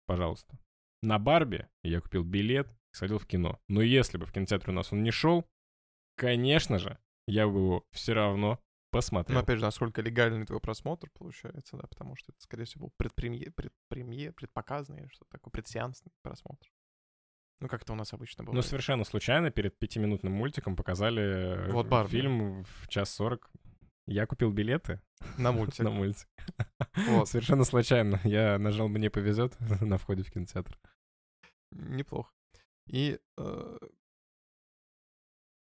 пожалуйста. 0.06 0.56
На 1.02 1.18
Барби 1.18 1.68
я 1.82 2.00
купил 2.00 2.24
билет 2.24 2.70
и 2.70 2.96
сходил 2.96 3.18
в 3.18 3.26
кино. 3.26 3.60
Но 3.68 3.82
если 3.82 4.16
бы 4.16 4.26
в 4.26 4.32
кинотеатре 4.32 4.72
у 4.72 4.76
нас 4.76 4.92
он 4.92 5.02
не 5.02 5.10
шел, 5.10 5.46
конечно 6.16 6.78
же, 6.78 6.98
я 7.26 7.46
бы 7.46 7.58
его 7.58 7.86
все 7.90 8.14
равно 8.14 8.60
посмотрел. 8.90 9.34
Но 9.34 9.42
опять 9.42 9.58
же, 9.58 9.64
насколько 9.64 10.00
легальный 10.02 10.46
твой 10.46 10.60
просмотр 10.60 11.10
получается, 11.10 11.76
да, 11.76 11.86
потому 11.88 12.16
что 12.16 12.32
это, 12.32 12.40
скорее 12.40 12.64
всего, 12.64 12.86
был 12.86 12.92
предпремьер, 12.96 13.52
предпремьер, 13.52 14.32
предпоказанный, 14.32 15.08
что 15.08 15.24
такое, 15.28 15.50
предсеансный 15.50 16.12
просмотр. 16.22 16.68
Ну, 17.60 17.68
как 17.68 17.82
это 17.82 17.92
у 17.92 17.96
нас 17.96 18.12
обычно 18.12 18.44
было. 18.44 18.54
Ну, 18.54 18.62
совершенно 18.62 19.04
случайно 19.04 19.50
перед 19.50 19.78
пятиминутным 19.78 20.32
мультиком 20.32 20.76
показали 20.76 21.22
э, 21.22 21.70
Вот 21.70 21.86
Барби. 21.86 22.10
фильм 22.10 22.62
в 22.64 22.88
час 22.88 23.10
сорок. 23.10 23.50
Я 24.06 24.26
купил 24.26 24.50
билеты 24.52 25.00
На 25.38 25.52
мультик. 25.52 25.78
на 25.84 25.90
мультик. 25.90 26.28
Вот. 27.08 27.28
Совершенно 27.28 27.64
случайно. 27.64 28.20
Я 28.24 28.58
нажал 28.58 28.88
«Мне 28.88 29.08
повезет» 29.10 29.56
на 29.80 29.98
входе 29.98 30.22
в 30.22 30.30
кинотеатр. 30.30 30.78
Неплохо. 31.70 32.30
И 32.86 33.18
э, 33.38 33.78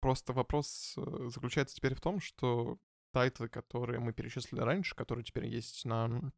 просто 0.01 0.33
вопрос 0.33 0.95
э, 0.97 1.29
заключается 1.29 1.77
теперь 1.77 1.95
в 1.95 2.01
том, 2.01 2.21
что 2.21 2.79
тайтлы, 3.13 3.49
которые 3.49 4.01
мы 4.01 4.13
перечислили 4.13 4.61
раньше, 4.61 4.95
которые 4.95 5.25
теперь 5.25 5.47
есть 5.47 5.85
на 5.85 6.33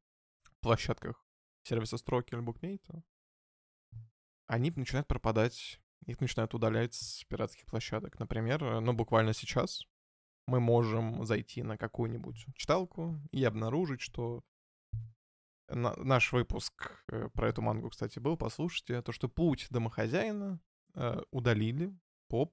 площадках 0.61 1.25
сервиса 1.65 1.97
строки 1.99 2.35
или 2.35 2.41
букмейта, 2.41 3.05
они 4.53 4.71
начинают 4.71 5.09
пропадать, 5.09 5.81
их 6.05 6.21
начинают 6.21 6.53
удалять 6.53 6.93
с 6.95 7.25
пиратских 7.25 7.65
площадок. 7.65 8.19
Например, 8.19 8.62
э, 8.62 8.81
ну 8.81 8.93
буквально 8.93 9.33
сейчас 9.33 9.87
мы 10.47 10.61
можем 10.61 11.25
зайти 11.25 11.62
на 11.62 11.79
какую-нибудь 11.79 12.47
читалку 12.55 13.19
и 13.31 13.43
обнаружить, 13.45 14.03
что 14.03 14.45
на- 15.69 15.97
наш 15.97 16.33
выпуск 16.33 17.03
э, 17.09 17.31
про 17.33 17.49
эту 17.49 17.62
мангу, 17.62 17.88
кстати, 17.88 18.19
был, 18.19 18.37
послушайте, 18.37 19.01
то, 19.01 19.11
что 19.12 19.29
путь 19.29 19.69
домохозяина 19.71 20.61
э, 20.95 21.23
удалили 21.31 21.97
по 22.29 22.53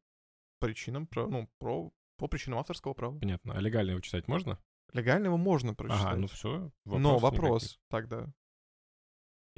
причинам, 0.59 1.05
про, 1.05 1.27
ну, 1.27 1.49
про, 1.57 1.91
по 2.17 2.27
причинам 2.29 2.59
авторского 2.59 2.93
права. 2.93 3.19
Понятно. 3.19 3.55
А 3.55 3.59
легально 3.59 3.91
его 3.91 3.99
читать 3.99 4.29
можно? 4.29 4.57
Легально 4.93 5.25
его 5.25 5.37
можно 5.37 5.73
прочитать. 5.75 6.05
Ага, 6.05 6.15
ну 6.15 6.27
все. 6.27 6.71
Но 6.85 7.17
вопрос 7.17 7.77
тогда. 7.89 8.33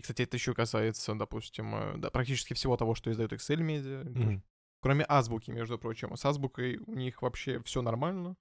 И, 0.01 0.03
кстати, 0.03 0.23
это 0.23 0.35
еще 0.35 0.55
касается, 0.55 1.13
допустим, 1.13 1.75
э, 1.75 1.97
да, 1.97 2.09
практически 2.09 2.55
всего 2.55 2.75
того, 2.75 2.95
что 2.95 3.11
издает 3.11 3.33
Excel 3.33 3.59
Media. 3.59 4.41
Кроме 4.81 5.05
азбуки, 5.07 5.51
между 5.51 5.77
прочим. 5.77 6.15
С 6.15 6.25
азбукой 6.25 6.77
у 6.77 6.95
них 6.95 7.21
вообще 7.21 7.61
все 7.61 7.83
нормально. 7.83 8.35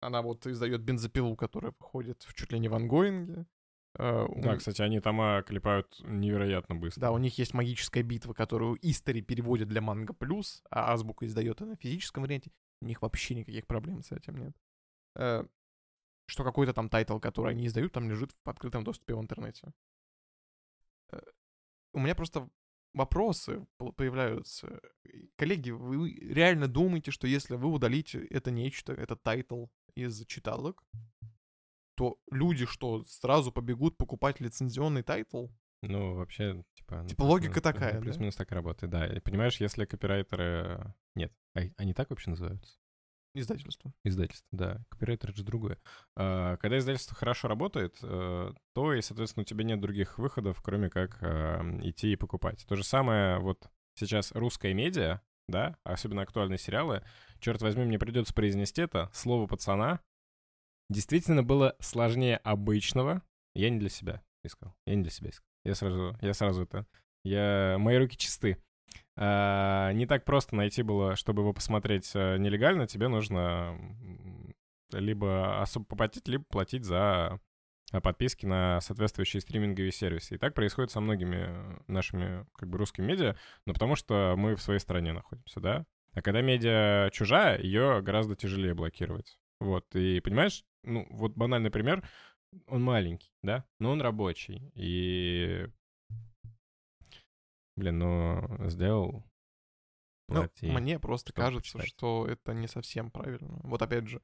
Она 0.00 0.22
вот 0.22 0.46
издает 0.46 0.80
бензопилу, 0.80 1.36
которая 1.36 1.74
выходит 1.78 2.22
в 2.22 2.32
чуть 2.32 2.50
ли 2.50 2.58
не 2.58 2.68
в 2.68 2.74
ангоинге. 2.74 3.44
Э, 3.98 4.26
Да, 4.36 4.56
кстати, 4.56 4.80
они 4.80 5.00
там 5.00 5.42
клепают 5.44 6.00
невероятно 6.02 6.76
быстро. 6.76 7.00
Да, 7.02 7.12
у 7.12 7.18
них 7.18 7.36
есть 7.36 7.52
магическая 7.52 8.02
битва, 8.02 8.32
которую 8.32 8.78
Истори 8.80 9.20
переводит 9.20 9.68
для 9.68 9.82
Манго 9.82 10.14
Плюс, 10.14 10.62
а 10.70 10.94
Азбука 10.94 11.26
издает 11.26 11.60
на 11.60 11.76
физическом 11.76 12.22
варианте. 12.22 12.50
У 12.80 12.86
них 12.86 13.02
вообще 13.02 13.34
никаких 13.34 13.66
проблем 13.66 14.02
с 14.02 14.12
этим 14.12 14.38
нет. 14.38 14.56
Э, 15.16 15.44
Что 16.26 16.42
какой-то 16.44 16.72
там 16.72 16.88
тайтл, 16.88 17.18
который 17.18 17.50
они 17.50 17.66
издают, 17.66 17.92
там 17.92 18.08
лежит 18.08 18.30
в 18.44 18.48
открытом 18.48 18.84
доступе 18.84 19.14
в 19.14 19.20
интернете. 19.20 19.72
Э, 21.12 21.18
У 21.92 22.00
меня 22.00 22.14
просто 22.14 22.48
вопросы 22.94 23.66
по- 23.76 23.92
появляются. 23.92 24.80
Коллеги, 25.36 25.70
вы 25.70 26.12
реально 26.14 26.68
думаете, 26.68 27.10
что 27.10 27.26
если 27.26 27.56
вы 27.56 27.68
удалите 27.68 28.24
это 28.26 28.50
нечто, 28.50 28.92
этот 28.92 29.22
тайтл 29.22 29.66
из 29.94 30.24
читалок, 30.26 30.84
то 31.96 32.18
люди 32.30 32.64
что, 32.66 33.02
сразу 33.04 33.52
побегут 33.52 33.96
покупать 33.96 34.40
лицензионный 34.40 35.02
тайтл? 35.02 35.48
Ну, 35.82 36.14
вообще, 36.14 36.64
типа... 36.74 37.02
ну, 37.02 37.08
Типа 37.08 37.22
логика 37.22 37.52
плюс-минус, 37.60 37.74
такая, 37.74 37.94
да? 37.94 38.00
Плюс-минус 38.00 38.36
так 38.36 38.50
и 38.50 38.54
работает, 38.54 38.90
да. 38.90 39.06
И 39.06 39.20
понимаешь, 39.20 39.60
если 39.60 39.84
копирайтеры... 39.84 40.94
Нет, 41.14 41.32
а- 41.54 41.60
они 41.76 41.94
так 41.94 42.10
вообще 42.10 42.30
называются? 42.30 42.78
Издательство. 43.40 43.92
Издательство, 44.04 44.48
да. 44.52 44.84
Копирайтер 44.90 45.30
это 45.30 45.38
же 45.38 45.44
другое. 45.44 45.78
А, 46.16 46.56
Когда 46.56 46.78
издательство 46.78 47.16
хорошо 47.16 47.48
работает, 47.48 47.96
э, 48.02 48.52
то 48.74 48.94
и, 48.94 49.00
соответственно, 49.00 49.42
у 49.42 49.44
тебя 49.44 49.64
нет 49.64 49.80
других 49.80 50.18
выходов, 50.18 50.60
кроме 50.62 50.90
как 50.90 51.18
а, 51.22 51.62
идти 51.82 52.12
и 52.12 52.16
покупать. 52.16 52.66
То 52.66 52.76
же 52.76 52.84
самое 52.84 53.38
вот 53.38 53.70
сейчас 53.94 54.32
русская 54.32 54.74
медиа, 54.74 55.20
да, 55.48 55.76
особенно 55.84 56.22
актуальные 56.22 56.58
сериалы. 56.58 57.02
Черт 57.40 57.62
возьми, 57.62 57.84
мне 57.84 57.98
придется 57.98 58.34
произнести 58.34 58.82
это. 58.82 59.10
Слово 59.12 59.46
пацана 59.46 60.00
действительно 60.90 61.42
было 61.42 61.76
сложнее 61.80 62.38
обычного. 62.38 63.22
Я 63.54 63.70
не 63.70 63.78
для 63.78 63.88
себя 63.88 64.22
искал. 64.44 64.74
Я 64.86 64.94
не 64.94 65.02
для 65.02 65.10
себя 65.10 65.30
искал. 65.30 65.48
Я 65.64 65.74
сразу, 65.74 66.16
я 66.20 66.34
сразу 66.34 66.62
это... 66.62 66.86
Я... 67.24 67.76
Мои 67.78 67.98
руки 67.98 68.16
чисты. 68.16 68.62
А, 69.20 69.92
не 69.92 70.06
так 70.06 70.24
просто 70.24 70.54
найти 70.54 70.82
было, 70.82 71.16
чтобы 71.16 71.42
его 71.42 71.52
посмотреть 71.52 72.10
а, 72.14 72.36
нелегально. 72.36 72.86
Тебе 72.86 73.08
нужно 73.08 73.76
либо 74.92 75.60
особо 75.60 75.86
поплатить, 75.86 76.28
либо 76.28 76.44
платить 76.44 76.84
за 76.84 77.40
а, 77.90 78.00
подписки 78.00 78.46
на 78.46 78.80
соответствующие 78.80 79.40
стриминговые 79.40 79.90
сервисы. 79.90 80.36
И 80.36 80.38
так 80.38 80.54
происходит 80.54 80.92
со 80.92 81.00
многими 81.00 81.46
э, 81.48 81.78
нашими 81.88 82.46
как 82.56 82.68
бы 82.68 82.78
русскими 82.78 83.06
медиа, 83.06 83.36
но 83.66 83.72
потому 83.72 83.96
что 83.96 84.34
мы 84.36 84.54
в 84.54 84.62
своей 84.62 84.78
стране 84.78 85.12
находимся, 85.12 85.58
да? 85.58 85.84
А 86.12 86.22
когда 86.22 86.40
медиа 86.40 87.10
чужая, 87.12 87.60
ее 87.60 88.00
гораздо 88.02 88.36
тяжелее 88.36 88.74
блокировать. 88.74 89.36
Вот, 89.58 89.84
и 89.96 90.20
понимаешь, 90.20 90.64
ну, 90.84 91.08
вот 91.10 91.32
банальный 91.32 91.70
пример, 91.70 92.08
он 92.68 92.82
маленький, 92.82 93.32
да, 93.42 93.64
но 93.80 93.90
он 93.90 94.00
рабочий, 94.00 94.70
и... 94.74 95.66
Блин, 97.78 97.98
ну, 98.00 98.68
сделал, 98.68 99.24
Ну, 100.28 100.34
плати. 100.40 100.68
мне 100.70 100.98
просто 100.98 101.30
чтобы 101.30 101.44
кажется, 101.46 101.78
почитать. 101.78 101.96
что 101.96 102.26
это 102.26 102.52
не 102.52 102.66
совсем 102.66 103.10
правильно. 103.10 103.60
Вот 103.62 103.80
опять 103.82 104.08
же, 104.08 104.20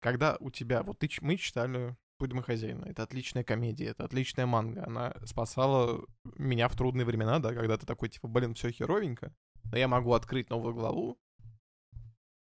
когда 0.00 0.36
у 0.40 0.50
тебя... 0.50 0.82
Вот 0.82 0.98
ты, 0.98 1.10
мы 1.20 1.36
читали 1.36 1.94
«Путь 2.16 2.30
домохозяина». 2.30 2.86
Это 2.86 3.02
отличная 3.02 3.44
комедия, 3.44 3.86
это 3.86 4.04
отличная 4.04 4.46
манга. 4.46 4.84
Она 4.86 5.14
спасала 5.26 6.04
меня 6.36 6.68
в 6.68 6.76
трудные 6.76 7.04
времена, 7.04 7.38
да, 7.38 7.52
когда 7.54 7.76
ты 7.76 7.84
такой, 7.84 8.08
типа, 8.08 8.28
блин, 8.28 8.54
все 8.54 8.70
херовенько, 8.70 9.34
но 9.70 9.76
я 9.76 9.86
могу 9.86 10.14
открыть 10.14 10.48
новую 10.48 10.74
главу, 10.74 11.18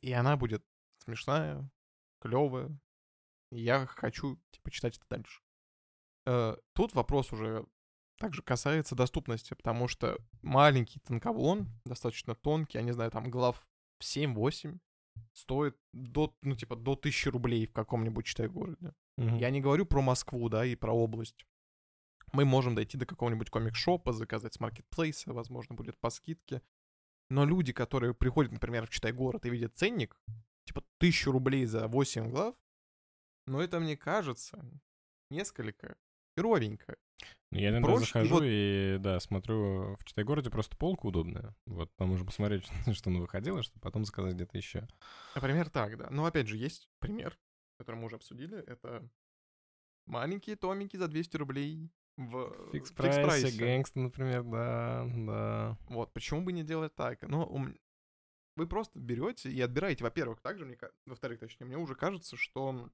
и 0.02 0.14
она 0.14 0.38
будет 0.38 0.64
смешная, 1.04 1.70
клевая. 2.22 2.72
Я 3.52 3.86
хочу, 3.86 4.40
типа, 4.52 4.72
читать 4.72 4.98
это 4.98 5.06
дальше. 5.10 5.42
Э, 6.26 6.56
Тут 6.74 6.94
вопрос 6.94 7.34
уже 7.34 7.66
также 8.20 8.42
касается 8.44 8.96
доступности, 8.96 9.54
потому 9.54 9.88
что 9.88 10.18
маленький 10.42 11.00
танковон, 11.00 11.68
достаточно 11.86 12.36
тонкий, 12.36 12.78
я 12.78 12.84
не 12.84 12.92
знаю, 12.92 13.12
там 13.12 13.32
глав 13.32 13.68
7-8, 14.04 14.80
стоит 15.34 15.78
до, 15.94 16.36
ну, 16.42 16.56
типа, 16.56 16.76
до 16.76 16.92
1000 16.92 17.32
рублей 17.32 17.66
в 17.66 17.74
каком-нибудь, 17.74 18.26
читай, 18.26 18.48
городе. 18.48 18.94
Мгм. 19.18 19.38
Я 19.38 19.50
не 19.50 19.62
говорю 19.62 19.86
про 19.86 20.02
Москву, 20.02 20.50
да, 20.50 20.66
и 20.66 20.76
про 20.76 20.94
область. 20.94 21.46
Мы 22.32 22.46
можем 22.46 22.76
дойти 22.76 22.98
до 22.98 23.06
какого-нибудь 23.06 23.50
комик-шопа, 23.50 24.14
заказать 24.14 24.54
с 24.54 24.60
маркетплейса, 24.60 25.34
возможно, 25.34 25.76
будет 25.76 25.98
по 25.98 26.10
скидке. 26.10 26.62
Но 27.30 27.46
люди, 27.46 27.74
которые 27.74 28.14
приходят, 28.14 28.52
например, 28.52 28.86
в 28.86 28.90
Читай 28.90 29.12
город 29.12 29.46
и 29.46 29.50
видят 29.50 29.78
ценник, 29.78 30.20
типа, 30.66 30.84
1000 31.00 31.32
рублей 31.32 31.66
за 31.66 31.88
8 31.88 32.30
глав, 32.30 32.56
ну, 33.48 33.60
это, 33.60 33.80
мне 33.80 33.98
кажется, 33.98 34.64
несколько 35.32 35.98
херовенько. 36.38 36.98
Я 37.52 37.70
иногда 37.70 37.88
проще, 37.88 38.04
и 38.04 38.06
захожу 38.06 38.34
вот- 38.36 38.44
и, 38.46 38.98
да, 39.00 39.20
смотрю 39.20 39.96
в 39.96 40.04
Читай-городе 40.06 40.50
просто 40.52 40.78
полка 40.78 41.08
удобная. 41.08 41.56
Вот, 41.66 41.94
там 41.96 42.10
можно 42.10 42.26
посмотреть, 42.26 42.66
что 42.94 43.10
она 43.10 43.20
выходила, 43.20 43.64
чтобы 43.64 43.82
потом 43.82 44.06
заказать 44.06 44.36
где-то 44.36 44.58
еще. 44.58 44.88
Например, 45.36 45.70
так, 45.70 45.98
да. 45.98 46.08
Но 46.12 46.26
опять 46.26 46.48
же, 46.48 46.58
есть 46.58 46.88
пример, 47.00 47.38
который 47.78 47.96
мы 47.96 48.06
уже 48.06 48.18
обсудили. 48.18 48.58
Это 48.66 49.10
маленькие 50.06 50.56
томики 50.58 50.96
за 50.98 51.08
200 51.08 51.38
рублей 51.38 51.90
в 52.18 52.70
Фикс 52.72 52.92
фикс-прайсе. 52.92 53.24
прайсе, 53.24 53.58
гэнгста, 53.58 54.00
например, 54.00 54.44
да, 54.44 55.08
да. 55.08 55.78
Вот, 55.90 56.14
почему 56.14 56.44
бы 56.44 56.52
не 56.52 56.64
делать 56.64 56.94
так? 56.96 57.22
Но 57.24 57.48
вы 58.56 58.68
просто 58.68 59.00
берете 59.00 59.50
и 59.50 59.60
отбираете, 59.62 60.04
во-первых, 60.04 60.42
также 60.42 60.66
мне, 60.66 60.78
во-вторых, 61.06 61.40
точнее, 61.40 61.66
мне 61.66 61.78
уже 61.78 61.96
кажется, 61.96 62.36
что 62.36 62.90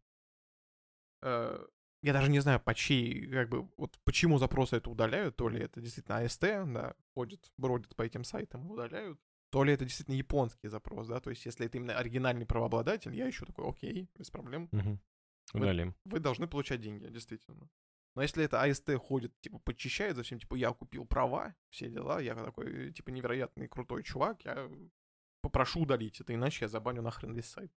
э, 1.24 1.66
я 2.06 2.14
даже 2.14 2.30
не 2.30 2.40
знаю, 2.40 2.60
по 2.60 2.74
чьей, 2.74 3.28
как 3.28 3.50
бы, 3.50 3.68
вот 3.78 3.98
почему 4.04 4.38
запросы 4.38 4.78
это 4.78 4.90
удаляют, 4.90 5.36
то 5.36 5.50
ли 5.50 5.60
это 5.60 5.82
действительно 5.82 6.20
АСТ, 6.20 6.42
да, 6.42 6.96
ходит, 7.14 7.52
бродит 7.58 7.96
по 7.96 8.04
этим 8.04 8.24
сайтам 8.24 8.68
и 8.68 8.72
удаляют, 8.72 9.20
то 9.50 9.64
ли 9.64 9.74
это 9.74 9.86
действительно 9.86 10.16
японский 10.16 10.68
запрос, 10.70 11.08
да, 11.08 11.20
то 11.20 11.30
есть 11.30 11.46
если 11.46 11.66
это 11.66 11.78
именно 11.78 11.98
оригинальный 11.98 12.46
правообладатель, 12.46 13.16
я 13.16 13.26
еще 13.28 13.46
такой, 13.46 13.68
окей, 13.70 14.10
без 14.16 14.30
проблем. 14.30 14.70
Вы- 15.54 15.62
Удалим. 15.62 15.96
вы 16.06 16.20
должны 16.20 16.48
получать 16.48 16.82
деньги, 16.82 17.08
действительно. 17.08 17.70
Но 18.16 18.22
если 18.24 18.44
это 18.44 18.62
АСТ 18.64 18.96
ходит, 18.96 19.32
типа, 19.42 19.60
подчищает 19.60 20.16
за 20.16 20.24
всем, 20.24 20.40
типа, 20.40 20.56
я 20.56 20.72
купил 20.72 21.06
права, 21.06 21.54
все 21.70 21.90
дела, 21.90 22.20
я 22.20 22.34
такой, 22.36 22.92
типа, 22.94 23.10
невероятный 23.12 23.68
крутой 23.68 24.04
чувак, 24.04 24.44
я 24.46 24.70
попрошу 25.42 25.82
удалить 25.82 26.20
это, 26.22 26.34
иначе 26.34 26.66
я 26.66 26.70
забаню 26.70 27.02
нахрен 27.02 27.34
весь 27.34 27.46
сайт. 27.50 27.72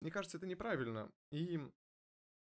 Мне 0.00 0.10
кажется, 0.10 0.36
это 0.36 0.46
неправильно. 0.46 1.10
И 1.32 1.58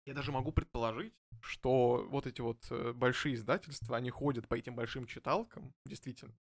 я 0.06 0.14
даже 0.14 0.32
могу 0.32 0.51
предположить, 0.51 1.14
что 1.41 2.06
вот 2.10 2.28
эти 2.28 2.41
вот 2.41 2.66
э, 2.70 2.93
большие 2.93 3.36
издательства, 3.36 3.97
они 3.97 4.10
ходят 4.10 4.47
по 4.47 4.56
этим 4.56 4.76
большим 4.76 5.08
читалкам, 5.08 5.74
действительно, 5.86 6.36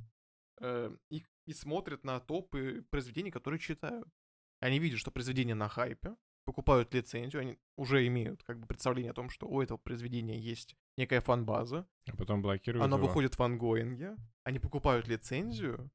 э, 0.60 0.94
и, 1.10 1.24
и 1.46 1.52
смотрят 1.52 2.04
на 2.04 2.20
топы 2.20 2.84
произведений, 2.90 3.30
которые 3.30 3.58
читают. 3.58 4.08
Они 4.60 4.78
видят, 4.78 4.98
что 4.98 5.10
произведение 5.10 5.54
на 5.54 5.68
хайпе, 5.68 6.14
покупают 6.44 6.92
лицензию, 6.92 7.40
они 7.40 7.58
уже 7.76 8.06
имеют 8.06 8.42
как 8.42 8.60
бы 8.60 8.66
представление 8.66 9.10
о 9.10 9.14
том, 9.14 9.30
что 9.30 9.48
у 9.48 9.62
этого 9.62 9.78
произведения 9.78 10.38
есть 10.38 10.76
некая 10.96 11.20
фан-база. 11.20 11.86
А 12.06 12.16
потом 12.16 12.42
блокируют 12.42 12.84
Оно 12.84 12.96
его. 12.96 13.06
выходит 13.06 13.38
в 13.38 13.42
ангоинге, 13.42 14.16
они 14.44 14.58
покупают 14.58 15.08
лицензию 15.08 15.90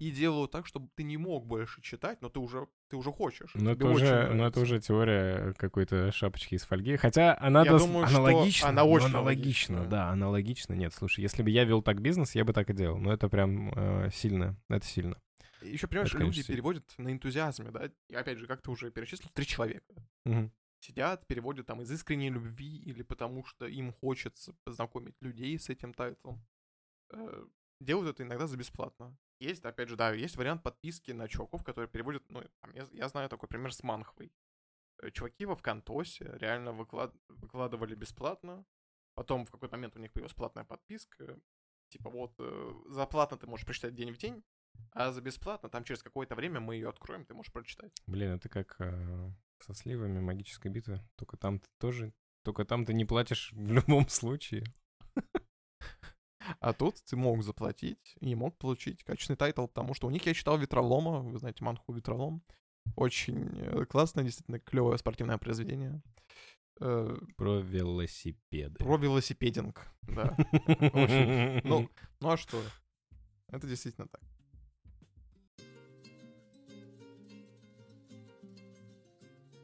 и 0.00 0.10
делают 0.10 0.50
так, 0.50 0.66
чтобы 0.66 0.88
ты 0.94 1.02
не 1.02 1.16
мог 1.16 1.46
больше 1.46 1.82
читать, 1.82 2.20
но 2.20 2.28
ты 2.28 2.40
уже, 2.40 2.68
ты 2.94 2.98
уже 2.98 3.10
хочешь. 3.12 3.50
Ну, 3.54 3.70
это 3.70 3.86
уже, 3.88 4.30
ну, 4.32 4.44
это 4.46 4.60
уже 4.60 4.80
теория 4.80 5.52
какой-то 5.54 6.12
шапочки 6.12 6.54
из 6.54 6.62
фольги. 6.64 6.96
Хотя 6.96 7.36
она 7.40 7.64
Я 7.64 7.72
дос- 7.72 7.78
думаю, 7.80 8.06
аналогична. 8.06 8.68
она 8.68 8.84
очень 8.84 9.06
аналогична. 9.08 9.78
аналогична. 9.78 9.86
Да, 9.90 10.08
аналогично. 10.10 10.74
Нет, 10.74 10.94
слушай, 10.94 11.20
если 11.20 11.42
бы 11.42 11.50
я 11.50 11.64
вел 11.64 11.82
так 11.82 12.00
бизнес, 12.00 12.34
я 12.36 12.44
бы 12.44 12.52
так 12.52 12.70
и 12.70 12.72
делал. 12.72 12.98
Но 12.98 13.12
это 13.12 13.28
прям 13.28 13.72
э, 13.74 14.10
сильно. 14.12 14.56
Это 14.68 14.86
сильно. 14.86 15.20
Еще, 15.62 15.88
понимаешь, 15.88 16.10
Это, 16.10 16.18
люди 16.18 16.24
конечно, 16.30 16.42
сильно. 16.44 16.56
переводят 16.56 16.94
на 16.98 17.12
энтузиазме, 17.12 17.70
да? 17.70 17.90
И 18.08 18.14
опять 18.14 18.38
же, 18.38 18.46
как 18.46 18.62
ты 18.62 18.70
уже 18.70 18.90
перечислил, 18.90 19.28
три 19.34 19.44
человека. 19.46 19.94
Мгм. 20.24 20.52
Сидят, 20.80 21.26
переводят 21.26 21.66
там 21.66 21.80
из 21.82 21.90
искренней 21.90 22.30
любви 22.30 22.76
или 22.76 23.02
потому 23.02 23.44
что 23.44 23.66
им 23.66 23.92
хочется 23.92 24.54
познакомить 24.64 25.14
людей 25.20 25.58
с 25.58 25.68
этим 25.68 25.92
тайтлом. 25.94 26.44
Э, 27.12 27.44
Делают 27.80 28.08
это 28.14 28.22
иногда 28.22 28.46
за 28.46 28.56
бесплатно. 28.56 29.16
Есть, 29.44 29.64
опять 29.64 29.88
же, 29.88 29.96
да, 29.96 30.12
есть 30.12 30.36
вариант 30.36 30.62
подписки 30.62 31.12
на 31.12 31.28
чуваков, 31.28 31.62
которые 31.62 31.88
переводят, 31.88 32.22
ну, 32.30 32.42
там, 32.60 32.72
я, 32.72 32.86
я 32.92 33.08
знаю 33.08 33.28
такой 33.28 33.48
пример 33.48 33.74
с 33.74 33.82
Манхвой. 33.82 34.32
Э, 35.02 35.10
Чуваки 35.10 35.44
во 35.44 35.54
Вконтосе 35.54 36.36
реально 36.38 36.70
выклад- 36.70 37.14
выкладывали 37.28 37.94
бесплатно, 37.94 38.64
потом 39.14 39.44
в 39.44 39.50
какой-то 39.50 39.76
момент 39.76 39.96
у 39.96 40.00
них 40.00 40.12
появилась 40.12 40.34
платная 40.34 40.64
подписка, 40.64 41.38
типа 41.88 42.10
вот 42.10 42.34
э, 42.38 42.72
за 42.88 43.06
платно 43.06 43.36
ты 43.36 43.46
можешь 43.46 43.66
прочитать 43.66 43.94
день 43.94 44.12
в 44.12 44.18
день, 44.18 44.42
а 44.92 45.12
за 45.12 45.20
бесплатно, 45.20 45.68
там 45.68 45.84
через 45.84 46.02
какое-то 46.02 46.34
время 46.34 46.60
мы 46.60 46.74
ее 46.76 46.88
откроем, 46.88 47.24
ты 47.24 47.34
можешь 47.34 47.52
прочитать. 47.52 47.92
Блин, 48.06 48.32
это 48.32 48.48
как 48.48 48.76
э, 48.80 49.30
со 49.60 49.74
сливами 49.74 50.20
магической 50.20 50.70
битвы. 50.70 51.00
Только 51.16 51.36
там 51.36 51.58
ты 51.58 51.68
тоже... 51.78 52.12
Только 52.42 52.64
там 52.64 52.84
ты 52.84 52.92
не 52.92 53.04
платишь 53.04 53.52
в 53.52 53.72
любом 53.72 54.08
случае. 54.08 54.64
А 56.60 56.72
тут 56.72 57.02
ты 57.04 57.16
мог 57.16 57.42
заплатить 57.42 58.16
и 58.20 58.34
мог 58.34 58.56
получить 58.58 59.04
качественный 59.04 59.36
тайтл, 59.36 59.66
потому 59.66 59.94
что 59.94 60.06
у 60.06 60.10
них 60.10 60.26
я 60.26 60.34
читал 60.34 60.58
Ветролома, 60.58 61.20
вы 61.20 61.38
знаете, 61.38 61.64
манху 61.64 61.92
Ветролом. 61.92 62.42
Очень 62.96 63.48
э, 63.58 63.84
классное, 63.86 64.24
действительно 64.24 64.58
клевое 64.58 64.98
спортивное 64.98 65.38
произведение. 65.38 66.02
Э, 66.80 67.16
Про 67.36 67.60
велосипеды. 67.60 68.76
Про 68.76 68.96
велосипединг, 68.96 69.86
да. 70.02 70.36
Ну, 71.64 71.88
ну 72.20 72.30
а 72.30 72.36
что? 72.36 72.62
Это 73.48 73.66
действительно 73.66 74.08
так. 74.08 74.20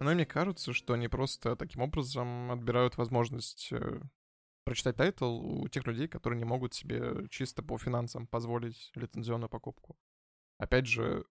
Но 0.01 0.15
мне 0.15 0.25
кажется, 0.25 0.73
что 0.73 0.95
они 0.95 1.09
просто 1.09 1.57
таким 1.57 1.83
образом 1.83 2.51
отбирают 2.51 2.97
возможность 2.97 3.69
э, 3.71 4.01
прочитать 4.71 4.95
тайтл 4.95 5.25
у 5.63 5.69
тех 5.69 5.85
людей, 5.85 6.07
которые 6.07 6.39
не 6.39 6.45
могут 6.45 6.75
себе 6.75 7.27
чисто 7.29 7.61
по 7.61 7.77
финансам 7.77 8.29
позволить 8.29 8.93
лицензионную 8.95 9.49
покупку. 9.49 9.99
Опять 10.59 10.87
же, 10.87 11.25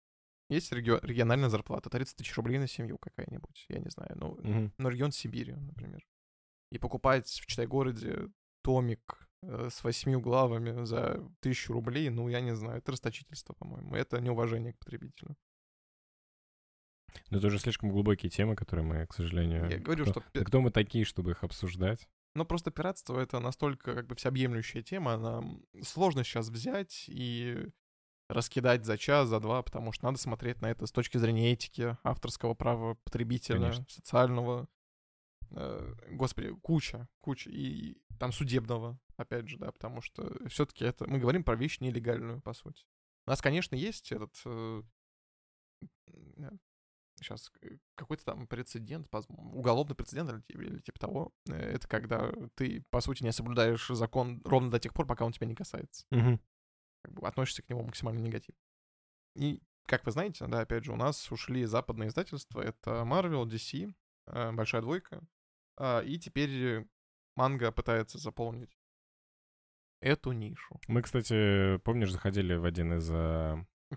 есть 0.49 0.73
регио- 0.73 0.99
региональная 1.01 1.47
зарплата, 1.47 1.89
30 1.89 2.17
тысяч 2.17 2.35
рублей 2.35 2.59
на 2.59 2.67
семью 2.67 2.97
какая-нибудь, 2.97 3.65
я 3.69 3.79
не 3.79 3.89
знаю, 3.89 4.11
ну, 4.15 4.35
Мгм. 4.43 4.73
на 4.77 4.89
регион 4.89 5.13
Сибири, 5.13 5.53
например. 5.53 6.05
И 6.73 6.79
покупать 6.79 7.29
в 7.29 7.45
Читай-городе 7.45 8.29
томик 8.61 9.25
э, 9.41 9.69
с 9.71 9.85
восьмью 9.85 10.19
главами 10.19 10.83
за 10.83 11.25
тысячу 11.39 11.71
рублей, 11.71 12.09
ну, 12.09 12.27
я 12.27 12.41
не 12.41 12.53
знаю, 12.57 12.79
это 12.79 12.91
расточительство, 12.91 13.53
по-моему. 13.53 13.95
Это 13.95 14.19
неуважение 14.19 14.73
к 14.73 14.79
потребителю. 14.79 15.37
Но 17.29 17.37
это 17.37 17.47
уже 17.47 17.57
слишком 17.59 17.89
глубокие 17.89 18.29
темы, 18.29 18.57
которые 18.57 18.85
мы, 18.85 19.07
к 19.07 19.13
сожалению... 19.13 19.69
Я 19.69 19.79
говорю, 19.79 20.03
кто, 20.11 20.21
что... 20.21 20.43
кто 20.43 20.59
мы 20.59 20.71
такие, 20.71 21.05
чтобы 21.05 21.31
их 21.31 21.45
обсуждать? 21.45 22.09
Ну, 22.39 22.45
просто 22.45 22.71
пиратство— 22.71 23.19
это 23.19 23.41
настолько 23.41 23.93
как 23.93 24.07
бы 24.07 24.15
всеобъемлющая 24.15 24.81
тема, 24.81 25.15
она 25.15 25.43
сложно 25.83 26.23
сейчас 26.23 26.47
взять 26.47 27.03
и 27.09 27.67
раскидать 28.29 28.85
за 28.85 28.97
час, 28.97 29.27
за 29.27 29.41
два, 29.41 29.61
потому 29.61 29.91
что 29.91 30.05
надо 30.05 30.19
смотреть 30.19 30.61
на 30.61 30.71
это 30.71 30.85
с 30.85 30.91
точки 30.93 31.17
зрения 31.17 31.51
этики, 31.51 31.97
авторского 32.01 32.53
права 32.53 32.95
потребителя, 33.03 33.59
Конечно. 33.59 33.85
социального. 33.89 34.69
Э, 35.51 35.95
Господи, 36.11 36.55
куча, 36.61 37.09
куча. 37.19 37.49
И 37.49 37.97
там 38.17 38.31
судебного, 38.31 38.97
опять 39.17 39.49
же, 39.49 39.57
да, 39.57 39.73
потому 39.73 39.99
что 39.99 40.31
все-таки 40.47 40.85
это... 40.85 41.09
Мы 41.09 41.19
говорим 41.19 41.43
про 41.43 41.57
вещь 41.57 41.81
нелегальную, 41.81 42.39
по 42.39 42.53
сути. 42.53 42.85
У 43.27 43.31
нас, 43.31 43.41
конечно, 43.41 43.75
есть 43.75 44.13
этот... 44.13 44.33
сейчас 47.23 47.51
какой-то 47.95 48.25
там 48.25 48.47
прецедент, 48.47 49.07
уголовный 49.29 49.95
прецедент 49.95 50.29
или, 50.31 50.41
типа- 50.41 50.61
или 50.61 50.79
типа 50.79 50.99
того. 50.99 51.33
Э, 51.49 51.53
Это 51.75 51.87
когда 51.87 52.31
ты, 52.55 52.83
по 52.89 53.01
сути, 53.01 53.23
не 53.23 53.31
соблюдаешь 53.31 53.87
закон 53.87 54.41
ровно 54.45 54.69
до 54.71 54.79
тех 54.79 54.93
пор, 54.93 55.05
пока 55.07 55.25
он 55.25 55.31
тебя 55.31 55.47
не 55.47 55.55
касается. 55.55 56.05
Как 57.03 57.13
бы 57.13 57.27
относишься 57.27 57.61
к 57.63 57.69
нему 57.69 57.83
максимально 57.83 58.19
негативно. 58.19 58.59
И, 59.35 59.61
как 59.85 60.05
вы 60.05 60.11
знаете, 60.11 60.45
да, 60.47 60.61
опять 60.61 60.83
же, 60.83 60.91
у 60.91 60.97
нас 60.97 61.31
ушли 61.31 61.65
западные 61.65 62.09
издательства. 62.09 62.61
Это 62.61 63.03
Marvel, 63.03 63.45
DC, 63.45 63.93
э, 64.27 64.51
Большая 64.51 64.81
Двойка. 64.81 65.21
а, 65.77 66.01
И 66.01 66.17
теперь 66.19 66.85
манга 67.37 67.71
пытается 67.71 68.17
заполнить 68.17 68.77
эту 70.01 70.31
нишу. 70.33 70.79
Мы, 70.87 71.01
кстати, 71.01 71.77
помнишь, 71.79 72.11
заходили 72.11 72.53
в 72.55 72.65
один 72.65 72.93
из 72.97 73.09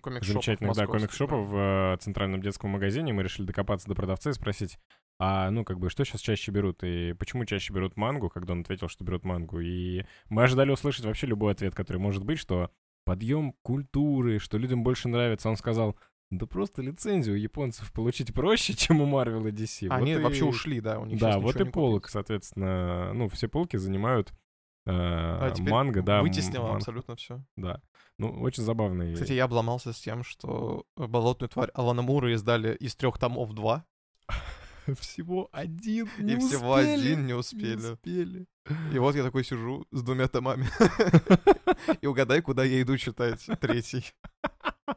Комикс-шопов 0.01 0.43
замечательных, 0.43 0.75
да, 0.75 0.85
комикс-шопов 0.87 1.47
в 1.47 1.55
э, 1.55 1.97
центральном 1.99 2.41
детском 2.41 2.71
магазине. 2.71 3.13
Мы 3.13 3.23
решили 3.23 3.45
докопаться 3.45 3.87
до 3.87 3.95
продавца 3.95 4.31
и 4.31 4.33
спросить, 4.33 4.79
а, 5.19 5.51
ну, 5.51 5.63
как 5.63 5.79
бы, 5.79 5.89
что 5.89 6.03
сейчас 6.03 6.21
чаще 6.21 6.51
берут 6.51 6.83
и 6.83 7.13
почему 7.13 7.45
чаще 7.45 7.71
берут 7.73 7.95
мангу, 7.95 8.29
когда 8.29 8.53
он 8.53 8.61
ответил, 8.61 8.87
что 8.89 9.03
берут 9.03 9.23
мангу. 9.23 9.59
И 9.59 10.03
мы 10.29 10.43
ожидали 10.43 10.71
услышать 10.71 11.05
вообще 11.05 11.27
любой 11.27 11.51
ответ, 11.51 11.75
который 11.75 11.97
может 11.97 12.23
быть, 12.23 12.39
что 12.39 12.71
подъем 13.05 13.53
культуры, 13.61 14.39
что 14.39 14.57
людям 14.57 14.83
больше 14.83 15.09
нравится. 15.09 15.49
Он 15.49 15.57
сказал, 15.57 15.95
да 16.31 16.47
просто 16.47 16.81
лицензию 16.81 17.35
у 17.35 17.39
японцев 17.39 17.91
получить 17.93 18.33
проще, 18.33 18.73
чем 18.75 19.01
у 19.01 19.05
Marvel 19.05 19.47
и 19.47 19.51
DC. 19.51 19.89
Они 19.89 20.15
Вот 20.15 20.23
вообще 20.23 20.45
и- 20.45 20.49
ушли, 20.49 20.81
да, 20.81 20.99
у 20.99 21.05
них 21.05 21.19
Да, 21.19 21.37
вот 21.37 21.55
и 21.55 21.63
полок, 21.65 22.03
купить. 22.03 22.13
соответственно, 22.13 23.13
ну, 23.13 23.29
все 23.29 23.47
полки 23.47 23.77
занимают 23.77 24.33
А 24.85 25.51
теперь 25.51 25.71
манга, 25.71 26.01
да. 26.01 26.17
м- 26.17 26.23
Вытеснило 26.23 26.63
манга, 26.63 26.77
абсолютно 26.77 27.15
все. 27.15 27.41
Да. 27.55 27.81
Ну, 28.19 28.29
очень 28.41 28.63
забавный. 28.63 29.13
Кстати, 29.13 29.31
я 29.33 29.45
обломался 29.45 29.91
с 29.93 29.99
тем, 29.99 30.23
что 30.23 30.85
болотную 30.95 31.49
тварь 31.49 31.69
Алана 31.73 32.01
Мура 32.01 32.33
издали 32.33 32.75
из 32.75 32.95
трех 32.95 33.17
томов 33.17 33.53
два, 33.53 33.85
Всего 34.99 35.49
один 35.53 36.07
и 36.19 36.35
всего 36.37 36.75
один 36.75 37.25
не 37.25 37.33
успели. 37.33 37.93
успели. 37.93 38.45
И 38.93 38.99
вот 38.99 39.15
я 39.15 39.23
такой 39.23 39.43
сижу 39.45 39.85
с 39.91 40.01
двумя 40.03 40.27
томами. 40.27 40.67
И 42.01 42.07
угадай, 42.07 42.41
куда 42.41 42.63
я 42.65 42.81
иду 42.81 42.97
читать 42.97 43.45
третий. 43.61 44.13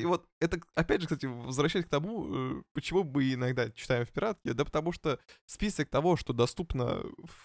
И 0.00 0.04
вот 0.04 0.26
это, 0.40 0.60
опять 0.74 1.00
же, 1.00 1.06
кстати, 1.06 1.26
возвращаясь 1.26 1.84
к 1.86 1.88
тому, 1.88 2.58
э, 2.58 2.62
почему 2.72 3.04
мы 3.04 3.34
иногда 3.34 3.70
читаем 3.70 4.04
в 4.06 4.10
пиратке, 4.10 4.52
да 4.52 4.64
потому 4.64 4.92
что 4.92 5.18
список 5.46 5.88
того, 5.88 6.16
что 6.16 6.32
доступно 6.32 7.02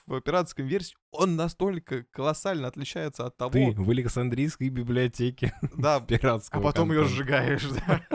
в 0.08 0.22
пиратской 0.22 0.66
версии, 0.66 0.96
он 1.12 1.36
настолько 1.36 2.04
колоссально 2.12 2.68
отличается 2.68 3.26
от 3.26 3.38
того, 3.38 3.52
Ты 3.52 3.74
в 3.76 3.90
Александрийской 3.90 4.70
библиотеке 4.70 5.54
да, 5.78 5.96
а 5.98 6.02
пиратского 6.02 6.62
потом 6.62 6.92
ее 6.92 7.02
контента. 7.02 7.16
сжигаешь, 7.16 7.64
да. 7.88 8.06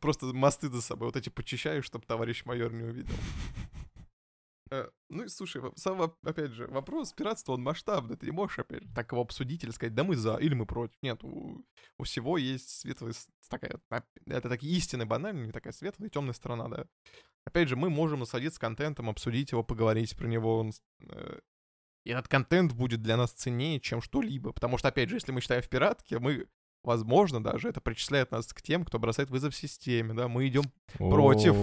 Просто 0.00 0.26
мосты 0.26 0.68
за 0.68 0.82
собой 0.82 1.08
вот 1.08 1.16
эти 1.16 1.28
почищаешь, 1.28 1.84
чтобы 1.84 2.04
товарищ 2.06 2.44
майор 2.44 2.72
не 2.72 2.82
увидел. 2.82 3.14
Э, 4.72 4.88
Ну 5.10 5.24
и 5.24 5.28
слушай, 5.28 5.60
сам, 5.76 6.00
опять 6.22 6.52
же, 6.52 6.66
вопрос 6.66 7.12
пиратства, 7.12 7.52
он 7.52 7.62
масштабный. 7.62 8.16
Ты 8.16 8.24
не 8.26 8.32
можешь, 8.32 8.58
опять 8.58 8.82
же, 8.82 8.88
так 8.94 9.12
его 9.12 9.20
обсудить 9.20 9.62
или 9.62 9.70
сказать, 9.70 9.94
да 9.94 10.02
мы 10.02 10.16
за, 10.16 10.36
или 10.36 10.54
мы 10.54 10.64
против. 10.64 10.96
Нет, 11.02 11.22
у, 11.22 11.66
у 11.98 12.02
всего 12.04 12.38
есть 12.38 12.70
светлая, 12.80 13.12
такая, 13.50 13.78
это 14.26 14.48
такие 14.48 14.74
истины 14.74 15.04
банальные, 15.04 15.52
такая 15.52 15.74
светлая 15.74 16.08
и 16.08 16.10
темная 16.10 16.32
сторона, 16.32 16.68
да. 16.68 16.86
Опять 17.44 17.68
же, 17.68 17.76
мы 17.76 17.90
можем 17.90 18.20
насладиться 18.20 18.58
контентом, 18.58 19.10
обсудить 19.10 19.52
его, 19.52 19.62
поговорить 19.62 20.16
про 20.16 20.26
него. 20.26 20.60
он 20.60 20.72
э, 21.00 21.40
И 22.04 22.10
этот 22.10 22.28
контент 22.28 22.72
будет 22.72 23.02
для 23.02 23.18
нас 23.18 23.32
ценнее, 23.32 23.78
чем 23.78 24.00
что-либо. 24.00 24.52
Потому 24.52 24.78
что, 24.78 24.88
опять 24.88 25.10
же, 25.10 25.16
если 25.16 25.32
мы 25.32 25.42
читаем 25.42 25.62
в 25.62 25.68
пиратке, 25.68 26.18
мы 26.18 26.46
возможно, 26.84 27.42
даже 27.42 27.68
это 27.68 27.80
причисляет 27.80 28.30
нас 28.32 28.52
к 28.52 28.60
тем, 28.62 28.84
кто 28.84 28.98
бросает 28.98 29.30
вызов 29.30 29.54
системе, 29.54 30.14
да, 30.14 30.28
мы 30.28 30.46
идем 30.48 30.64
против, 30.98 31.54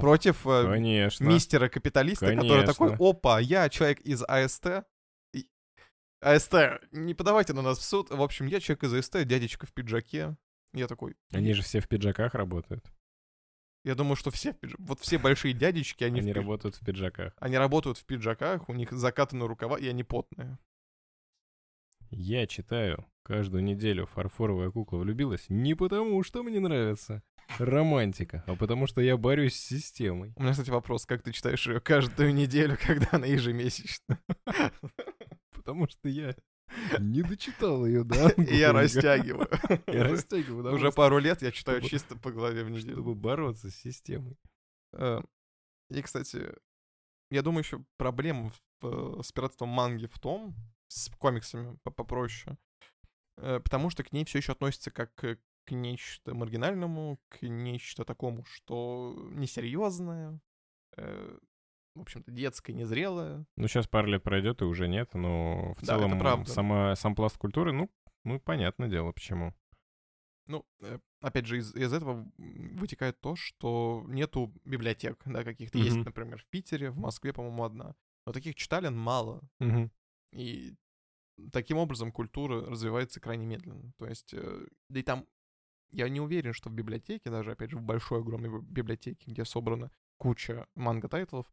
против 0.00 0.46
э, 0.46 0.64
Конечно. 0.64 1.24
мистера 1.24 1.68
капиталиста, 1.68 2.34
который 2.34 2.66
такой, 2.66 2.88
Конечно. 2.88 3.08
опа, 3.08 3.40
я 3.40 3.68
человек 3.68 4.00
из 4.00 4.22
АСТ, 4.26 4.84
И- 5.34 5.48
АСТ, 6.20 6.54
не 6.92 7.14
подавайте 7.14 7.52
на 7.52 7.62
нас 7.62 7.78
в 7.78 7.82
суд, 7.82 8.10
в 8.10 8.22
общем, 8.22 8.46
я 8.46 8.60
человек 8.60 8.84
из 8.84 8.94
АСТ, 8.94 9.24
дядечка 9.24 9.66
в 9.66 9.72
пиджаке, 9.72 10.36
я 10.72 10.86
такой, 10.86 11.16
Они 11.32 11.52
же 11.52 11.62
все 11.62 11.80
в 11.80 11.88
пиджаках 11.88 12.34
работают. 12.34 12.84
я 13.84 13.94
думаю, 13.94 14.16
что 14.16 14.30
все, 14.30 14.56
вот 14.78 15.00
все 15.00 15.18
большие 15.18 15.54
дядечки, 15.54 16.04
они, 16.04 16.20
Они, 16.20 16.32
в 16.32 16.36
работают 16.36 16.76
в 16.76 16.84
пиджаках. 16.84 17.32
они 17.38 17.56
работают 17.58 17.98
в 17.98 18.04
пиджаках, 18.04 18.68
у 18.68 18.74
них 18.74 18.92
закатаны 18.92 19.46
рукава, 19.46 19.78
и 19.78 19.88
они 19.88 20.04
потные. 20.04 20.58
Я 22.10 22.46
читаю 22.46 23.06
каждую 23.22 23.62
неделю 23.62 24.06
«Фарфоровая 24.06 24.70
кукла 24.70 24.98
влюбилась» 24.98 25.46
не 25.48 25.74
потому, 25.74 26.22
что 26.24 26.42
мне 26.42 26.58
нравится 26.58 27.22
романтика, 27.58 28.42
а 28.46 28.56
потому 28.56 28.86
что 28.86 29.00
я 29.00 29.16
борюсь 29.16 29.54
с 29.54 29.64
системой. 29.68 30.32
У 30.36 30.42
меня, 30.42 30.52
кстати, 30.52 30.70
вопрос, 30.70 31.06
как 31.06 31.22
ты 31.22 31.32
читаешь 31.32 31.66
ее 31.66 31.80
каждую 31.80 32.34
неделю, 32.34 32.76
когда 32.84 33.08
она 33.12 33.26
ежемесячна? 33.26 34.18
Потому 35.52 35.88
что 35.88 36.08
я 36.08 36.34
не 36.98 37.22
дочитал 37.22 37.86
ее, 37.86 38.04
да? 38.04 38.30
И 38.36 38.56
я 38.56 38.72
растягиваю. 38.72 39.48
Я 39.86 40.04
растягиваю, 40.04 40.74
Уже 40.74 40.90
пару 40.90 41.18
лет 41.18 41.42
я 41.42 41.52
читаю 41.52 41.80
чисто 41.80 42.16
по 42.16 42.32
главе 42.32 42.64
в 42.64 42.70
неделю. 42.70 42.94
чтобы 42.94 43.14
бороться 43.14 43.70
с 43.70 43.76
системой. 43.76 44.36
Э, 44.92 45.20
И, 45.90 46.02
кстати, 46.02 46.54
я 47.30 47.42
думаю, 47.42 47.62
еще 47.62 47.84
проблема 47.96 48.52
э, 48.82 49.20
с 49.22 49.30
пиратством 49.32 49.68
манги 49.68 50.06
в 50.06 50.18
том, 50.18 50.54
с 50.90 51.08
комиксами 51.16 51.76
по- 51.82 51.90
попроще, 51.90 52.58
э, 53.38 53.60
потому 53.60 53.90
что 53.90 54.02
к 54.02 54.12
ней 54.12 54.24
все 54.24 54.38
еще 54.38 54.52
относится 54.52 54.90
как 54.90 55.14
к 55.14 55.38
к 55.66 55.72
нечто 55.72 56.34
маргинальному, 56.34 57.20
к 57.28 57.42
нечто 57.42 58.04
такому, 58.04 58.44
что 58.44 59.14
несерьезное, 59.30 60.40
э, 60.96 61.38
в 61.94 62.00
общем-то, 62.00 62.30
детское, 62.32 62.72
незрелое. 62.72 63.46
Ну, 63.56 63.68
сейчас 63.68 63.86
пару 63.86 64.08
лет 64.08 64.22
пройдет, 64.24 64.62
и 64.62 64.64
уже 64.64 64.88
нет, 64.88 65.14
но 65.14 65.74
в 65.74 65.80
Да, 65.82 65.86
целом 65.86 66.46
сама, 66.46 66.96
сам 66.96 67.14
пласт 67.14 67.36
культуры, 67.36 67.72
ну, 67.72 67.90
ну, 68.24 68.40
понятное 68.40 68.88
дело, 68.88 69.12
почему. 69.12 69.54
Ну, 70.46 70.66
э, 70.80 70.98
опять 71.20 71.46
же, 71.46 71.58
из, 71.58 71.72
из 71.76 71.92
этого 71.92 72.26
вытекает 72.38 73.20
то, 73.20 73.36
что 73.36 74.02
нету 74.08 74.52
библиотек, 74.64 75.22
да, 75.26 75.44
каких-то 75.44 75.78
есть, 75.78 75.96
Мгм. 75.98 76.04
например, 76.06 76.38
в 76.40 76.46
Питере, 76.46 76.90
в 76.90 76.96
Москве, 76.98 77.32
по-моему, 77.32 77.62
одна. 77.64 77.94
Но 78.26 78.32
таких 78.32 78.56
читален 78.56 78.96
мало. 78.96 79.42
Мгм. 79.60 79.92
И 80.32 80.74
таким 81.52 81.78
образом 81.78 82.12
культура 82.12 82.64
развивается 82.66 83.20
крайне 83.20 83.46
медленно. 83.46 83.92
То 83.98 84.06
есть, 84.06 84.34
э, 84.34 84.66
да 84.88 85.00
и 85.00 85.02
там, 85.02 85.26
я 85.92 86.08
не 86.08 86.20
уверен, 86.20 86.52
что 86.52 86.70
в 86.70 86.72
библиотеке, 86.72 87.30
даже, 87.30 87.52
опять 87.52 87.70
же, 87.70 87.78
в 87.78 87.82
большой, 87.82 88.20
огромной 88.20 88.50
би- 88.50 88.66
библиотеке, 88.66 89.30
где 89.30 89.44
собрана 89.44 89.90
куча 90.18 90.66
манго-тайтлов, 90.74 91.46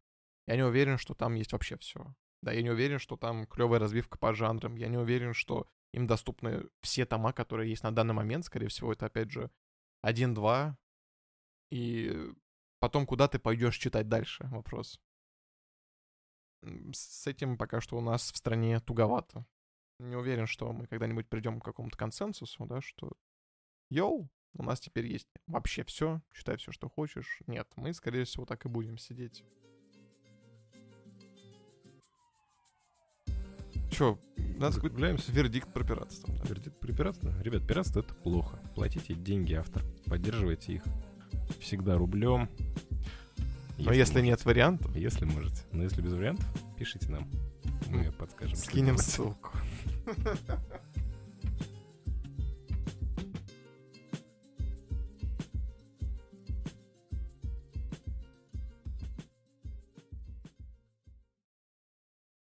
я 0.46 0.56
не 0.56 0.62
уверен, 0.62 0.98
что 0.98 1.14
там 1.14 1.34
есть 1.34 1.52
вообще 1.52 1.76
все. 1.76 2.14
Да, 2.42 2.52
я 2.52 2.62
не 2.62 2.70
уверен, 2.70 2.98
что 2.98 3.16
там 3.16 3.46
клевая 3.46 3.80
развивка 3.80 4.16
по 4.18 4.32
жанрам. 4.32 4.76
Я 4.76 4.88
не 4.88 4.96
уверен, 4.96 5.34
что 5.34 5.68
им 5.92 6.06
доступны 6.06 6.68
все 6.80 7.04
тома, 7.04 7.32
которые 7.32 7.70
есть 7.70 7.82
на 7.82 7.90
данный 7.90 8.14
момент. 8.14 8.44
Скорее 8.44 8.68
всего, 8.68 8.92
это, 8.92 9.06
опять 9.06 9.30
же, 9.30 9.50
один-два. 10.02 10.78
И 11.70 12.32
потом 12.78 13.06
куда 13.06 13.28
ты 13.28 13.38
пойдешь 13.38 13.76
читать 13.76 14.08
дальше? 14.08 14.46
Вопрос. 14.50 15.00
С 16.92 17.26
этим 17.26 17.56
пока 17.56 17.80
что 17.80 17.96
у 17.96 18.00
нас 18.00 18.32
в 18.32 18.36
стране 18.36 18.80
туговато. 18.80 19.46
Не 19.98 20.16
уверен, 20.16 20.46
что 20.46 20.72
мы 20.72 20.86
когда-нибудь 20.86 21.28
придем 21.28 21.60
к 21.60 21.64
какому-то 21.64 21.96
консенсусу, 21.96 22.66
да, 22.66 22.80
что 22.80 23.12
йоу, 23.90 24.28
у 24.54 24.62
нас 24.62 24.80
теперь 24.80 25.06
есть 25.06 25.28
вообще 25.46 25.84
все, 25.84 26.20
читай 26.32 26.56
все, 26.56 26.72
что 26.72 26.88
хочешь. 26.88 27.40
Нет, 27.46 27.68
мы, 27.76 27.92
скорее 27.92 28.24
всего, 28.24 28.44
так 28.44 28.64
и 28.64 28.68
будем 28.68 28.98
сидеть. 28.98 29.44
Че, 33.90 34.18
надо 34.36 34.46
какой-то 34.46 34.72
Закругляемся? 34.72 35.32
вердикт 35.32 35.72
про 35.72 35.84
пиратство. 35.84 36.32
да. 36.34 36.44
Вердикт 36.44 36.78
при 36.78 36.92
пиратстве? 36.92 37.32
Ребят, 37.40 37.66
пиратство— 37.66 38.00
это 38.00 38.14
плохо. 38.14 38.58
Платите 38.74 39.14
деньги 39.14 39.54
автор, 39.54 39.82
поддерживайте 40.06 40.74
их 40.74 40.84
всегда 41.60 41.96
рублем. 41.96 42.48
Но 43.78 43.92
если 43.92 44.14
можете. 44.14 44.22
нет 44.30 44.44
вариантов, 44.44 44.96
Если 44.96 45.24
можете. 45.24 45.62
Но 45.72 45.82
если 45.84 46.02
без 46.02 46.12
вариантов, 46.12 46.46
пишите 46.76 47.08
нам. 47.10 47.28
Мы 47.88 48.10
подскажем. 48.12 48.56
что 48.56 48.64
скинем 48.66 48.98
ссылку. 48.98 49.50